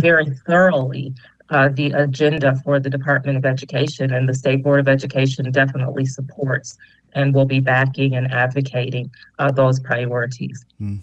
very 0.00 0.26
thoroughly 0.46 1.14
uh, 1.50 1.68
the 1.68 1.92
agenda 1.92 2.56
for 2.64 2.80
the 2.80 2.88
Department 2.88 3.36
of 3.36 3.44
Education, 3.44 4.12
and 4.12 4.28
the 4.28 4.34
State 4.34 4.62
Board 4.62 4.80
of 4.80 4.88
Education 4.88 5.50
definitely 5.52 6.06
supports 6.06 6.78
and 7.14 7.34
will 7.34 7.44
be 7.44 7.60
backing 7.60 8.14
and 8.14 8.32
advocating 8.32 9.10
uh, 9.38 9.50
those 9.50 9.78
priorities. 9.78 10.64
Mm. 10.80 11.00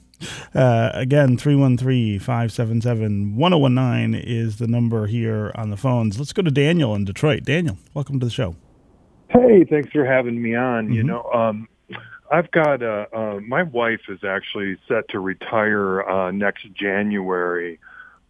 Uh, 0.53 0.89
again, 0.93 1.38
313 1.38 2.20
577 2.20 3.36
1019 3.36 4.22
is 4.22 4.57
the 4.57 4.67
number 4.67 5.05
here 5.05 5.51
on 5.55 5.70
the 5.70 5.78
phones. 5.78 6.17
Let's 6.17 6.34
go 6.34 6.41
to 6.41 6.51
Daniel 6.51 6.95
in 6.95 7.05
Detroit. 7.05 7.43
Daniel, 7.43 7.78
welcome 7.93 8.20
to 8.20 8.26
the 8.26 8.32
show. 8.32 8.55
Hey, 9.30 9.63
thanks 9.63 9.91
for 9.91 10.05
having 10.05 10.41
me 10.41 10.55
on. 10.55 10.86
Mm-hmm. 10.86 10.93
You 10.93 11.03
know, 11.03 11.24
um, 11.32 11.70
I've 12.32 12.51
got 12.51 12.84
uh, 12.84 13.05
uh, 13.11 13.39
my 13.45 13.63
wife 13.63 14.01
is 14.07 14.23
actually 14.23 14.77
set 14.88 15.09
to 15.09 15.19
retire 15.19 16.07
uh, 16.07 16.32
next 16.32 16.71
January 16.73 17.80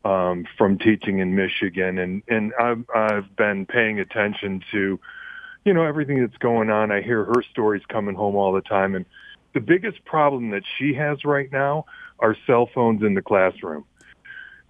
um, 0.06 0.46
from 0.58 0.78
teaching 0.78 1.20
in 1.20 1.36
Michigan, 1.36 1.98
and 1.98 2.24
and 2.30 2.54
I've 2.60 2.86
I've 2.96 3.36
been 3.36 3.66
paying 3.66 4.00
attention 4.00 4.64
to, 4.72 5.00
you 5.66 5.74
know, 5.74 5.84
everything 5.84 6.22
that's 6.22 6.38
going 6.38 6.70
on. 6.70 6.92
I 6.92 7.02
hear 7.02 7.26
her 7.26 7.44
stories 7.52 7.84
coming 7.90 8.16
home 8.16 8.36
all 8.36 8.54
the 8.54 8.62
time, 8.62 8.96
and 8.96 9.06
the 9.54 9.60
biggest 9.60 10.06
problem 10.06 10.52
that 10.52 10.64
she 10.78 10.94
has 10.94 11.26
right 11.26 11.52
now 11.52 11.86
are 12.20 12.36
cell 12.48 12.70
phones 12.74 13.04
in 13.04 13.16
the 13.16 13.22
classroom. 13.22 13.84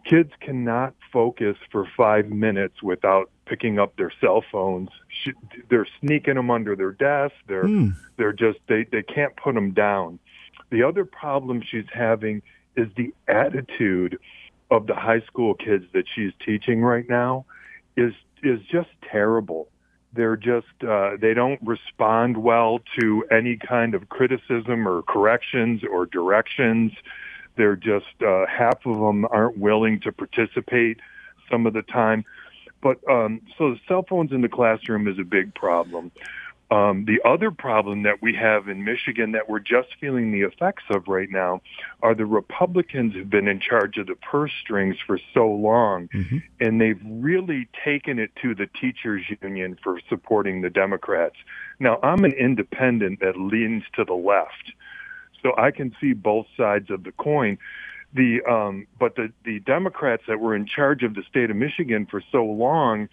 Kids 0.06 0.32
cannot 0.40 0.96
focus 1.14 1.58
for 1.72 1.88
five 1.96 2.30
minutes 2.30 2.82
without 2.82 3.30
picking 3.50 3.80
up 3.80 3.96
their 3.98 4.12
cell 4.22 4.44
phones. 4.52 4.90
They're 5.70 5.88
sneaking 6.00 6.36
them 6.36 6.52
under 6.52 6.76
their 6.76 6.92
desk. 6.92 7.34
They're 7.48 7.64
mm. 7.64 7.96
they're 8.18 8.34
just 8.34 8.60
they 8.68 8.86
they 8.92 9.02
can't 9.02 9.36
put 9.36 9.56
them 9.56 9.72
down. 9.72 10.20
The 10.70 10.84
other 10.84 11.04
problem 11.04 11.64
she's 11.68 11.88
having 11.92 12.44
is 12.76 12.88
the 12.96 13.12
attitude 13.28 14.20
of 14.70 14.86
the 14.86 14.94
high 14.94 15.22
school 15.22 15.56
kids 15.56 15.86
that 15.94 16.06
she's 16.14 16.32
teaching 16.46 16.82
right 16.82 17.10
now 17.10 17.46
is 17.98 18.14
is 18.44 18.60
just 18.72 18.90
terrible. 19.12 19.68
They're 20.14 20.38
just 20.38 20.68
uh, 20.88 21.18
they 21.20 21.34
don't 21.34 21.60
respond 21.64 22.38
well 22.38 22.80
to 23.00 23.26
any 23.32 23.58
kind 23.58 23.96
of 23.96 24.10
criticism 24.10 24.88
or 24.88 25.02
corrections 25.02 25.82
or 25.90 26.06
directions. 26.06 26.92
They're 27.58 27.76
just 27.76 28.22
uh, 28.26 28.46
half 28.46 28.86
of 28.86 28.96
them 28.96 29.26
aren't 29.32 29.58
willing 29.58 30.00
to 30.02 30.12
participate 30.12 31.00
some 31.50 31.66
of 31.66 31.74
the 31.74 31.82
time 31.82 32.24
But 32.82 32.98
um, 33.10 33.42
so 33.58 33.72
the 33.72 33.80
cell 33.88 34.06
phones 34.08 34.32
in 34.32 34.42
the 34.42 34.50
classroom 34.50 35.08
is 35.08 35.20
a 35.20 35.24
big 35.24 35.54
problem. 35.54 36.12
Um, 36.72 37.06
the 37.06 37.20
other 37.28 37.50
problem 37.50 38.04
that 38.04 38.22
we 38.22 38.36
have 38.36 38.68
in 38.68 38.84
Michigan 38.84 39.32
that 39.32 39.50
we're 39.50 39.60
just 39.60 39.88
feeling 40.00 40.32
the 40.32 40.42
effects 40.42 40.84
of 40.92 41.08
right 41.08 41.30
now 41.30 41.62
are 42.04 42.14
the 42.14 42.28
Republicans 42.28 43.16
have 43.16 43.28
been 43.28 43.48
in 43.48 43.60
charge 43.60 43.98
of 43.98 44.06
the 44.06 44.16
purse 44.16 44.52
strings 44.62 44.96
for 45.06 45.20
so 45.34 45.48
long, 45.48 46.10
mm-hmm. 46.10 46.38
and 46.60 46.80
they've 46.80 47.02
really 47.04 47.68
taken 47.84 48.20
it 48.20 48.30
to 48.44 48.54
the 48.54 48.68
teachers 48.80 49.24
union 49.42 49.80
for 49.84 50.00
supporting 50.10 50.62
the 50.62 50.70
Democrats. 50.70 51.38
Now, 51.80 51.98
I'm 52.04 52.24
an 52.24 52.34
independent 52.34 53.20
that 53.22 53.36
leans 53.36 53.84
to 53.96 54.06
the 54.06 54.14
left, 54.14 54.74
so 55.42 55.54
I 55.58 55.72
can 55.72 55.96
see 56.00 56.14
both 56.14 56.46
sides 56.56 56.92
of 56.92 57.04
the 57.04 57.14
coin. 57.14 57.58
The 58.14 58.42
um, 58.50 58.88
but 59.00 59.16
the 59.16 59.32
the 59.46 59.60
Democrats 59.60 60.24
that 60.28 60.40
were 60.40 60.56
in 60.56 60.66
charge 60.66 61.04
of 61.04 61.14
the 61.14 61.24
state 61.30 61.52
of 61.52 61.56
Michigan 61.56 62.08
for 62.10 62.24
so 62.32 62.44
long 62.44 63.10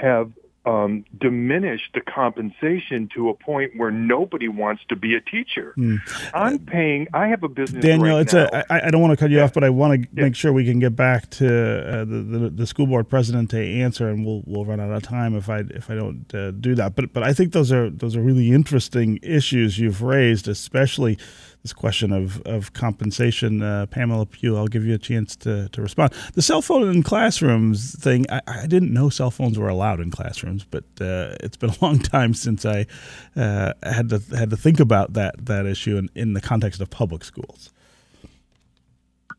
have 0.00 0.32
um, 0.68 1.04
diminish 1.18 1.80
the 1.94 2.00
compensation 2.00 3.08
to 3.14 3.30
a 3.30 3.34
point 3.34 3.72
where 3.76 3.90
nobody 3.90 4.48
wants 4.48 4.82
to 4.88 4.96
be 4.96 5.14
a 5.14 5.20
teacher. 5.20 5.72
Mm. 5.78 5.98
I'm 6.34 6.58
paying. 6.58 7.08
I 7.14 7.28
have 7.28 7.42
a 7.42 7.48
business. 7.48 7.82
Daniel, 7.82 8.16
right 8.16 8.20
it's 8.20 8.34
now. 8.34 8.48
a. 8.52 8.72
I, 8.72 8.86
I 8.86 8.90
don't 8.90 9.00
want 9.00 9.12
to 9.12 9.16
cut 9.16 9.30
you 9.30 9.38
yeah. 9.38 9.44
off, 9.44 9.54
but 9.54 9.64
I 9.64 9.70
want 9.70 10.02
to 10.02 10.08
yeah. 10.12 10.24
make 10.24 10.34
sure 10.34 10.52
we 10.52 10.64
can 10.64 10.78
get 10.78 10.94
back 10.94 11.30
to 11.30 11.46
uh, 11.46 12.04
the, 12.04 12.04
the, 12.04 12.50
the 12.50 12.66
school 12.66 12.86
board 12.86 13.08
president 13.08 13.50
to 13.50 13.58
answer, 13.58 14.08
and 14.08 14.26
we'll 14.26 14.42
we'll 14.46 14.64
run 14.64 14.80
out 14.80 14.90
of 14.90 15.02
time 15.02 15.34
if 15.36 15.48
I 15.48 15.60
if 15.70 15.90
I 15.90 15.94
don't 15.94 16.34
uh, 16.34 16.50
do 16.50 16.74
that. 16.74 16.94
But 16.94 17.12
but 17.12 17.22
I 17.22 17.32
think 17.32 17.52
those 17.52 17.72
are 17.72 17.88
those 17.88 18.14
are 18.16 18.20
really 18.20 18.52
interesting 18.52 19.18
issues 19.22 19.78
you've 19.78 20.02
raised, 20.02 20.48
especially 20.48 21.18
this 21.62 21.72
question 21.72 22.12
of, 22.12 22.40
of 22.42 22.72
compensation. 22.72 23.62
Uh, 23.62 23.86
Pamela 23.86 24.26
Pugh, 24.26 24.56
I'll 24.56 24.68
give 24.68 24.84
you 24.84 24.94
a 24.94 24.98
chance 24.98 25.36
to, 25.36 25.68
to 25.70 25.82
respond. 25.82 26.12
The 26.34 26.42
cell 26.42 26.62
phone 26.62 26.88
in 26.88 27.02
classrooms 27.02 27.98
thing, 27.98 28.26
I, 28.30 28.40
I 28.46 28.66
didn't 28.66 28.92
know 28.92 29.08
cell 29.08 29.30
phones 29.30 29.58
were 29.58 29.68
allowed 29.68 30.00
in 30.00 30.10
classrooms, 30.10 30.64
but 30.64 30.84
uh, 31.00 31.34
it's 31.40 31.56
been 31.56 31.70
a 31.70 31.76
long 31.82 31.98
time 31.98 32.34
since 32.34 32.64
I 32.64 32.86
uh, 33.36 33.72
had 33.82 34.08
to 34.10 34.22
had 34.36 34.50
to 34.50 34.56
think 34.56 34.80
about 34.80 35.14
that 35.14 35.46
that 35.46 35.66
issue 35.66 35.96
in, 35.96 36.10
in 36.14 36.32
the 36.34 36.40
context 36.40 36.80
of 36.80 36.90
public 36.90 37.24
schools. 37.24 37.70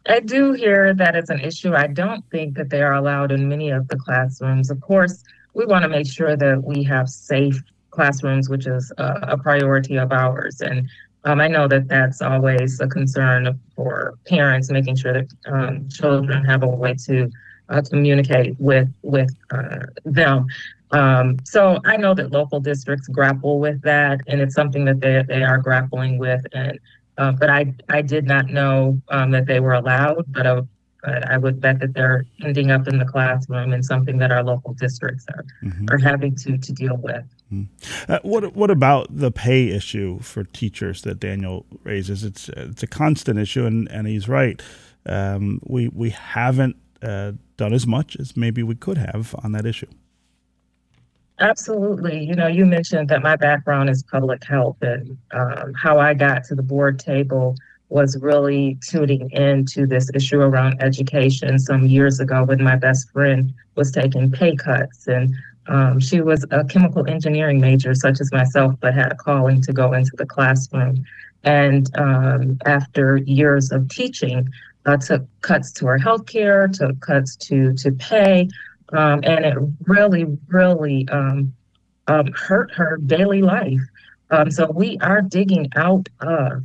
I 0.08 0.20
do 0.22 0.54
hear 0.54 0.94
that 0.94 1.16
it's 1.16 1.30
an 1.30 1.40
issue. 1.40 1.74
I 1.76 1.88
don't 1.88 2.24
think 2.32 2.56
that 2.56 2.70
they 2.70 2.82
are 2.82 2.94
allowed 2.94 3.32
in 3.32 3.48
many 3.48 3.70
of 3.70 3.88
the 3.90 3.98
classrooms. 3.98 4.72
Of 4.72 4.82
course, 4.82 5.24
we 5.54 5.66
want 5.66 5.84
to 5.84 5.90
make 5.90 6.08
sure 6.08 6.36
that 6.36 6.64
we 6.64 6.84
have 6.84 7.10
safe 7.10 7.62
classrooms, 7.92 8.50
which 8.50 8.66
is 8.66 8.92
a, 8.98 9.20
a 9.24 9.38
priority 9.38 9.98
of 9.98 10.12
ours. 10.12 10.62
And 10.62 10.90
um, 11.26 11.42
I 11.42 11.48
know 11.48 11.68
that 11.68 11.88
that's 11.88 12.22
always 12.22 12.80
a 12.80 12.88
concern 12.88 13.60
for 13.76 14.16
parents, 14.28 14.72
making 14.72 14.96
sure 14.96 15.14
that 15.14 15.28
um, 15.46 15.90
children 15.90 16.44
have 16.46 16.64
a 16.64 16.68
way 16.68 16.96
to 17.06 17.30
uh, 17.70 17.82
communicate 17.82 18.60
with 18.60 18.90
with 19.02 19.36
uh, 19.52 19.86
them. 20.06 20.48
Um, 20.92 21.38
so 21.44 21.80
I 21.86 21.98
know 21.98 22.14
that 22.16 22.32
local 22.32 22.60
districts 22.60 23.08
grapple 23.08 23.60
with 23.60 23.82
that, 23.84 24.22
and 24.28 24.42
it's 24.42 24.56
something 24.56 24.86
that 24.86 25.02
they 25.02 25.24
they 25.28 25.44
are 25.44 25.58
grappling 25.58 26.18
with. 26.18 26.42
And 26.54 26.80
uh, 27.18 27.34
but 27.34 27.50
I 27.50 27.74
I 27.90 28.02
did 28.02 28.26
not 28.26 28.48
know 28.48 29.02
um, 29.10 29.32
that 29.32 29.46
they 29.46 29.60
were 29.60 29.74
allowed, 29.74 30.26
but 30.30 30.48
I, 30.48 30.62
but 31.02 31.30
I 31.30 31.38
would 31.38 31.62
bet 31.62 31.80
that 31.80 31.94
they're 31.94 32.26
ending 32.44 32.72
up 32.72 32.88
in 32.88 32.98
the 32.98 33.06
classroom 33.06 33.74
and 33.74 33.84
something 33.84 34.18
that 34.18 34.32
our 34.32 34.44
local 34.44 34.74
districts 34.74 35.26
are 35.34 35.46
mm-hmm. 35.64 35.86
are 35.90 35.98
having 35.98 36.36
to 36.36 36.58
to 36.58 36.74
deal 36.74 36.98
with. 36.98 37.26
Mm-hmm. 37.52 38.12
Uh, 38.12 38.20
what 38.24 38.56
what 38.56 38.70
about 38.70 39.08
the 39.10 39.32
pay 39.32 39.70
issue 39.70 40.20
for 40.20 40.44
teachers 40.44 41.02
that 41.04 41.20
Daniel 41.20 41.66
raises? 41.84 42.24
It's 42.24 42.50
it's 42.50 42.84
a 42.84 42.88
constant 42.88 43.40
issue, 43.40 43.66
and, 43.66 43.90
and 43.92 44.08
he's 44.08 44.28
right. 44.28 44.62
Um, 45.06 45.62
we 45.66 45.88
we 45.88 46.10
haven't 46.10 46.76
uh, 47.02 47.34
done 47.58 47.74
as 47.74 47.88
much 47.88 48.18
as 48.20 48.36
maybe 48.36 48.64
we 48.64 48.76
could 48.76 48.98
have 48.98 49.36
on 49.44 49.54
that 49.54 49.66
issue. 49.66 49.88
Absolutely. 51.42 52.22
You 52.26 52.36
know, 52.36 52.48
you 52.48 52.66
mentioned 52.66 53.08
that 53.10 53.22
my 53.22 53.38
background 53.38 53.90
is 53.90 54.04
public 54.04 54.44
health, 54.44 54.76
and 54.82 55.18
um, 55.32 55.74
how 55.74 55.98
I 55.98 56.14
got 56.14 56.44
to 56.46 56.56
the 56.56 56.64
board 56.64 57.00
table 57.00 57.56
was 57.90 58.18
really 58.22 58.78
tuning 58.88 59.30
into 59.32 59.86
this 59.88 60.10
issue 60.14 60.40
around 60.40 60.82
education 60.82 61.58
some 61.60 61.86
years 61.86 62.20
ago 62.20 62.44
when 62.44 62.64
my 62.64 62.76
best 62.76 63.10
friend 63.12 63.52
was 63.76 63.92
taking 63.92 64.32
pay 64.32 64.56
cuts 64.56 65.08
and 65.08 65.34
um, 65.70 66.00
she 66.00 66.22
was 66.22 66.46
a 66.50 66.64
chemical 66.66 67.08
engineering 67.08 67.62
major, 67.62 67.94
such 67.94 68.20
as 68.20 68.32
myself, 68.32 68.74
but 68.82 68.96
had 68.96 69.12
a 69.12 69.16
calling 69.16 69.62
to 69.62 69.72
go 69.72 69.94
into 69.94 70.12
the 70.18 70.26
classroom. 70.26 71.06
And 71.44 71.88
um, 71.98 72.58
after 72.66 73.18
years 73.18 73.72
of 73.72 73.88
teaching, 73.90 74.50
uh, 74.88 74.98
took 74.98 75.26
cuts 75.42 75.72
to 75.74 75.86
her 75.86 76.00
health 76.00 76.26
care, 76.26 76.68
took 76.68 77.00
cuts 77.02 77.36
to 77.36 77.74
to 77.76 77.92
pay, 77.92 78.50
um, 78.94 79.22
and 79.24 79.46
it 79.46 79.58
really, 79.86 80.26
really 80.48 81.08
um, 81.10 81.54
um, 82.08 82.32
hurt 82.34 82.72
her 82.72 82.98
daily 83.06 83.44
life. 83.44 83.82
Um, 84.32 84.50
so 84.50 84.72
we 84.72 84.98
are 85.00 85.22
digging 85.22 85.70
out 85.76 86.10
of 86.22 86.64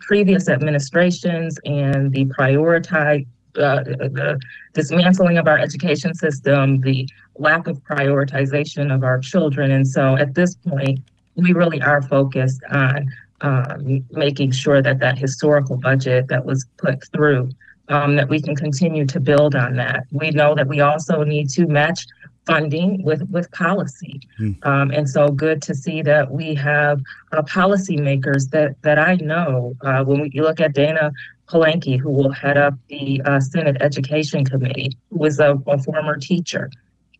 previous 0.00 0.48
administrations 0.48 1.58
and 1.64 2.12
the 2.12 2.24
prioritized 2.26 3.26
uh, 3.56 3.82
the 3.82 4.38
dismantling 4.74 5.36
of 5.36 5.48
our 5.48 5.58
education 5.58 6.14
system, 6.14 6.80
the 6.82 7.08
lack 7.38 7.66
of 7.66 7.82
prioritization 7.82 8.94
of 8.94 9.02
our 9.02 9.18
children. 9.18 9.72
And 9.72 9.86
so 9.86 10.16
at 10.16 10.34
this 10.34 10.54
point, 10.54 11.00
we 11.34 11.52
really 11.52 11.82
are 11.82 12.02
focused 12.02 12.60
on 12.70 13.10
um, 13.40 14.04
making 14.10 14.52
sure 14.52 14.82
that 14.82 15.00
that 15.00 15.18
historical 15.18 15.76
budget 15.76 16.28
that 16.28 16.44
was 16.44 16.64
put 16.76 17.04
through, 17.12 17.50
um, 17.90 18.16
that 18.16 18.28
we 18.28 18.40
can 18.40 18.56
continue 18.56 19.04
to 19.04 19.20
build 19.20 19.54
on 19.54 19.76
that. 19.76 20.06
We 20.10 20.30
know 20.30 20.54
that 20.54 20.68
we 20.68 20.80
also 20.80 21.22
need 21.24 21.50
to 21.50 21.66
match 21.66 22.06
funding 22.46 23.02
with 23.02 23.22
with 23.30 23.50
policy, 23.50 24.20
mm. 24.40 24.56
um, 24.64 24.90
and 24.90 25.08
so 25.08 25.28
good 25.28 25.60
to 25.62 25.74
see 25.74 26.00
that 26.02 26.30
we 26.30 26.54
have 26.54 27.00
uh, 27.32 27.42
policymakers 27.42 28.50
that 28.50 28.80
that 28.82 28.98
I 28.98 29.16
know. 29.16 29.74
Uh, 29.82 30.04
when 30.04 30.20
we 30.22 30.30
look 30.40 30.60
at 30.60 30.74
Dayna 30.74 31.12
Polehanki, 31.48 31.98
who 31.98 32.10
will 32.10 32.32
head 32.32 32.56
up 32.56 32.74
the 32.88 33.20
uh, 33.24 33.40
Senate 33.40 33.76
Education 33.80 34.44
Committee, 34.44 34.96
who 35.10 35.24
is 35.24 35.38
a, 35.40 35.58
a 35.66 35.78
former 35.78 36.16
teacher, 36.16 36.70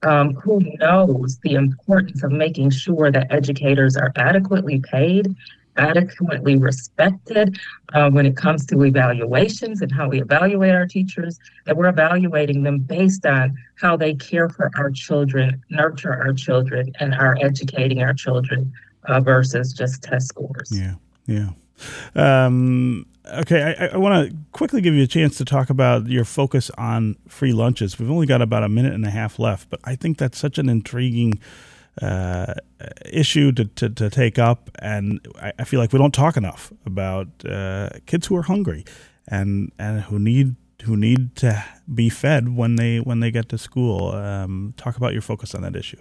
um, 0.03 0.35
who 0.35 0.61
knows 0.79 1.39
the 1.43 1.55
importance 1.55 2.23
of 2.23 2.33
making 2.33 2.71
sure 2.71 3.11
that 3.11 3.27
educators 3.31 3.97
are 3.97 4.13
adequately 4.17 4.81
paid, 4.81 5.35
adequately 5.81 6.57
respected 6.57 7.59
uh, 7.95 8.11
when 8.11 8.27
it 8.27 8.37
comes 8.37 8.67
to 8.67 8.85
evaluations 8.85 9.81
and 9.81 9.91
how 9.91 10.09
we 10.09 10.21
evaluate 10.21 10.75
our 10.75 10.87
teachers, 10.87 11.39
that 11.65 11.77
we're 11.77 11.89
evaluating 11.89 12.63
them 12.63 12.79
based 12.79 13.25
on 13.27 13.57
how 13.77 13.97
they 13.97 14.15
care 14.15 14.49
for 14.49 14.71
our 14.77 14.91
children, 14.91 15.63
nurture 15.71 16.13
our 16.13 16.33
children, 16.33 16.93
and 17.01 17.15
are 17.15 17.37
educating 17.41 18.03
our 18.03 18.13
children 18.13 18.73
uh, 19.09 19.21
versus 19.21 19.73
just 19.73 20.03
test 20.03 20.29
scores. 20.29 20.71
Yeah, 20.71 20.95
yeah. 21.27 21.51
Um, 22.15 23.07
okay, 23.27 23.75
I, 23.79 23.87
I 23.87 23.97
want 23.97 24.31
to 24.31 24.37
quickly 24.53 24.83
give 24.83 24.95
you 24.95 25.03
a 25.03 25.07
chance 25.07 25.39
to 25.39 25.45
talk 25.45 25.71
about 25.71 26.09
your 26.09 26.27
focus 26.27 26.71
on 26.77 27.17
free 27.27 27.53
lunches. 27.55 27.99
We've 27.99 28.11
only 28.11 28.27
got 28.27 28.43
about 28.43 28.63
a 28.65 28.69
minute 28.69 28.93
and 28.93 29.07
a 29.07 29.11
half 29.11 29.39
left, 29.39 29.71
but 29.71 29.81
I 29.85 29.97
think 29.97 30.19
that's 30.19 30.39
such 30.39 30.59
an 30.59 30.69
intriguing 30.69 31.41
uh, 32.01 32.55
issue 33.07 33.53
to, 33.53 33.65
to, 33.65 33.91
to, 33.91 34.11
take 34.11 34.39
up, 34.39 34.71
and 34.79 35.21
I, 35.41 35.53
I, 35.59 35.65
feel 35.65 35.81
like 35.81 35.93
we 35.93 35.99
don't 35.99 36.15
talk 36.15 36.37
enough 36.37 36.73
about 36.87 37.29
uh, 37.49 37.91
kids 38.07 38.27
who 38.27 38.37
are 38.37 38.43
hungry 38.43 38.85
and 39.29 39.71
and 39.79 40.03
who 40.03 40.19
need 40.19 40.57
who 40.85 40.97
need 40.97 41.37
to 41.37 41.63
be 41.93 42.09
fed 42.09 42.57
when 42.57 42.77
they 42.77 43.01
when 43.01 43.21
they 43.21 43.31
get 43.31 43.49
to 43.51 43.59
school. 43.59 44.13
Um, 44.13 44.73
talk 44.77 44.97
about 44.97 45.13
your 45.13 45.23
focus 45.23 45.55
on 45.55 45.63
that 45.63 45.77
issue 45.77 45.99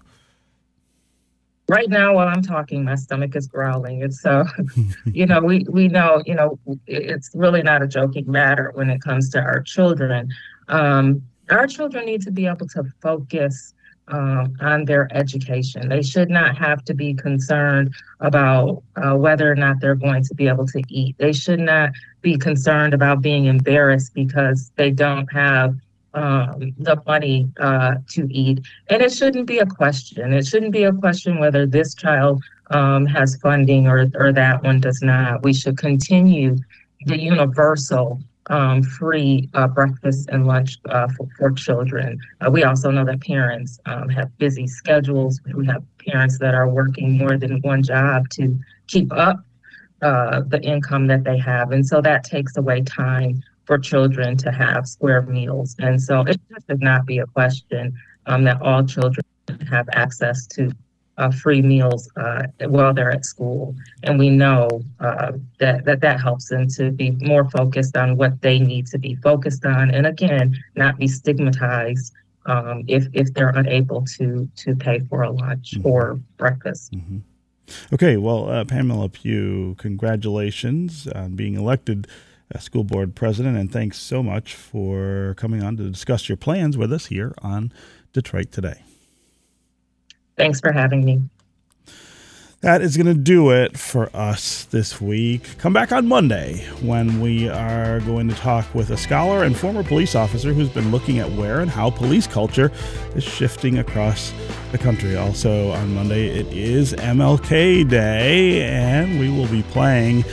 right 1.69 1.89
now 1.89 2.15
while 2.15 2.27
I'm 2.27 2.41
talking, 2.41 2.83
my 2.83 2.95
stomach 2.95 3.35
is 3.35 3.47
growling. 3.47 4.03
And 4.03 4.13
so, 4.13 4.43
you 5.05 5.25
know, 5.25 5.39
we, 5.39 5.65
we 5.69 5.87
know, 5.87 6.21
you 6.25 6.35
know, 6.35 6.59
it's 6.87 7.31
really 7.33 7.61
not 7.61 7.81
a 7.81 7.87
joking 7.87 8.29
matter 8.29 8.71
when 8.73 8.89
it 8.89 9.01
comes 9.01 9.29
to 9.29 9.39
our 9.39 9.61
children. 9.61 10.29
Um, 10.67 11.21
our 11.49 11.67
children 11.67 12.05
need 12.05 12.21
to 12.23 12.31
be 12.31 12.47
able 12.47 12.67
to 12.69 12.83
focus 13.01 13.73
um, 14.09 14.55
on 14.61 14.85
their 14.85 15.07
education. 15.15 15.89
They 15.89 16.01
should 16.01 16.29
not 16.29 16.57
have 16.57 16.83
to 16.85 16.93
be 16.93 17.13
concerned 17.13 17.93
about 18.19 18.83
uh, 18.95 19.15
whether 19.15 19.51
or 19.51 19.55
not 19.55 19.79
they're 19.79 19.95
going 19.95 20.23
to 20.23 20.35
be 20.35 20.47
able 20.47 20.67
to 20.67 20.81
eat. 20.89 21.17
They 21.17 21.33
should 21.33 21.59
not 21.59 21.91
be 22.21 22.37
concerned 22.37 22.93
about 22.93 23.21
being 23.21 23.45
embarrassed 23.45 24.13
because 24.13 24.71
they 24.75 24.91
don't 24.91 25.31
have 25.31 25.75
um, 26.13 26.73
the 26.77 27.01
money 27.05 27.47
uh, 27.59 27.95
to 28.09 28.27
eat. 28.31 28.65
And 28.89 29.01
it 29.01 29.13
shouldn't 29.13 29.45
be 29.45 29.59
a 29.59 29.65
question. 29.65 30.33
It 30.33 30.47
shouldn't 30.47 30.71
be 30.71 30.83
a 30.83 30.93
question 30.93 31.39
whether 31.39 31.65
this 31.65 31.93
child 31.93 32.43
um, 32.71 33.05
has 33.05 33.35
funding 33.37 33.87
or, 33.87 34.07
or 34.15 34.31
that 34.33 34.63
one 34.63 34.79
does 34.79 35.01
not. 35.01 35.43
We 35.43 35.53
should 35.53 35.77
continue 35.77 36.57
the 37.05 37.19
universal 37.19 38.19
um, 38.49 38.81
free 38.81 39.49
uh, 39.53 39.67
breakfast 39.67 40.29
and 40.31 40.47
lunch 40.47 40.77
uh, 40.89 41.07
for, 41.15 41.27
for 41.37 41.51
children. 41.51 42.19
Uh, 42.41 42.49
we 42.49 42.63
also 42.63 42.91
know 42.91 43.05
that 43.05 43.21
parents 43.21 43.79
um, 43.85 44.09
have 44.09 44.35
busy 44.37 44.67
schedules. 44.67 45.39
We 45.53 45.65
have 45.67 45.83
parents 46.05 46.39
that 46.39 46.53
are 46.55 46.67
working 46.67 47.17
more 47.17 47.37
than 47.37 47.61
one 47.61 47.83
job 47.83 48.29
to 48.31 48.57
keep 48.87 49.11
up 49.13 49.37
uh, 50.01 50.41
the 50.47 50.61
income 50.61 51.07
that 51.07 51.23
they 51.23 51.37
have. 51.37 51.71
And 51.71 51.85
so 51.85 52.01
that 52.01 52.23
takes 52.23 52.57
away 52.57 52.81
time 52.81 53.41
for 53.65 53.77
children 53.77 54.35
to 54.37 54.51
have 54.51 54.87
square 54.87 55.21
meals. 55.21 55.75
And 55.79 56.01
so 56.01 56.21
it 56.21 56.39
should 56.67 56.81
not 56.81 57.05
be 57.05 57.19
a 57.19 57.27
question 57.27 57.93
um, 58.25 58.43
that 58.45 58.61
all 58.61 58.83
children 58.83 59.25
have 59.69 59.87
access 59.93 60.47
to 60.47 60.71
uh, 61.19 61.29
free 61.29 61.61
meals 61.61 62.09
uh, 62.15 62.43
while 62.67 62.93
they're 62.93 63.11
at 63.11 63.25
school. 63.25 63.75
And 64.03 64.17
we 64.17 64.29
know 64.29 64.67
uh, 64.99 65.33
that, 65.59 65.85
that 65.85 65.99
that 66.01 66.19
helps 66.19 66.49
them 66.49 66.67
to 66.69 66.91
be 66.91 67.11
more 67.11 67.47
focused 67.49 67.95
on 67.95 68.17
what 68.17 68.41
they 68.41 68.57
need 68.57 68.87
to 68.87 68.97
be 68.97 69.15
focused 69.15 69.65
on. 69.65 69.91
And 69.91 70.07
again, 70.07 70.57
not 70.75 70.97
be 70.97 71.07
stigmatized 71.07 72.13
um, 72.45 72.83
if, 72.87 73.07
if 73.13 73.33
they're 73.33 73.49
unable 73.49 74.05
to, 74.17 74.49
to 74.55 74.75
pay 74.75 74.99
for 75.09 75.23
a 75.23 75.31
lunch 75.31 75.73
mm-hmm. 75.75 75.87
or 75.87 76.19
breakfast. 76.37 76.93
Mm-hmm. 76.93 77.19
Okay, 77.93 78.17
well, 78.17 78.49
uh, 78.49 78.65
Pamela 78.65 79.09
Pugh, 79.09 79.75
congratulations 79.77 81.07
on 81.07 81.35
being 81.35 81.53
elected 81.53 82.07
school 82.57 82.83
board 82.83 83.13
president, 83.13 83.55
and 83.57 83.71
thanks 83.71 83.99
so 83.99 84.23
much 84.23 84.55
for 84.55 85.35
coming 85.37 85.61
on 85.61 85.77
to 85.77 85.83
discuss 85.83 86.27
your 86.27 86.37
plans 86.37 86.75
with 86.77 86.91
us 86.91 87.07
here 87.07 87.35
on 87.43 87.71
Detroit 88.11 88.51
Today. 88.51 88.81
Thanks 90.39 90.59
for 90.59 90.71
having 90.71 91.03
me. 91.03 91.21
That 92.61 92.81
is 92.81 92.97
going 92.97 93.07
to 93.07 93.13
do 93.13 93.51
it 93.51 93.77
for 93.77 94.09
us 94.13 94.63
this 94.65 94.99
week. 94.99 95.57
Come 95.57 95.71
back 95.71 95.91
on 95.91 96.07
Monday 96.07 96.65
when 96.81 97.21
we 97.21 97.47
are 97.47 97.99
going 98.01 98.27
to 98.29 98.35
talk 98.35 98.73
with 98.73 98.89
a 98.89 98.97
scholar 98.97 99.43
and 99.43 99.55
former 99.55 99.83
police 99.83 100.15
officer 100.15 100.53
who's 100.53 100.69
been 100.69 100.91
looking 100.91 101.19
at 101.19 101.29
where 101.33 101.59
and 101.59 101.69
how 101.69 101.89
police 101.89 102.25
culture 102.25 102.71
is 103.15 103.23
shifting 103.23 103.77
across 103.79 104.33
the 104.71 104.77
country. 104.77 105.15
Also, 105.15 105.71
on 105.71 105.93
Monday, 105.93 106.27
it 106.27 106.47
is 106.47 106.93
MLK 106.93 107.87
Day, 107.89 108.63
and 108.63 109.19
we 109.19 109.29
will 109.29 109.47
be 109.47 109.63
playing 109.63 110.23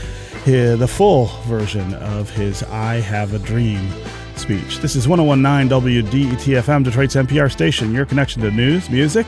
the 0.44 0.88
full 0.88 1.26
version 1.46 1.94
of 1.94 2.30
his 2.30 2.62
I 2.64 2.94
Have 2.94 3.34
a 3.34 3.38
Dream 3.40 3.88
speech. 4.36 4.78
This 4.78 4.94
is 4.94 5.08
1019 5.08 5.68
WDETFM, 6.02 6.84
Detroit's 6.84 7.14
NPR 7.14 7.50
station, 7.50 7.92
your 7.92 8.06
connection 8.06 8.42
to 8.42 8.50
news, 8.50 8.90
music, 8.90 9.26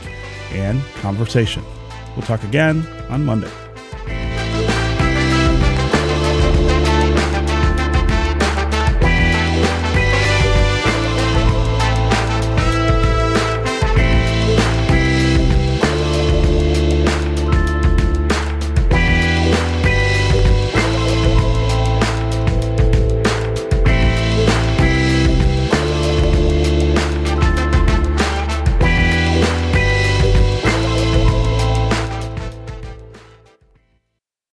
and 0.51 0.81
conversation. 1.01 1.63
We'll 2.15 2.25
talk 2.25 2.43
again 2.43 2.85
on 3.09 3.25
Monday. 3.25 3.68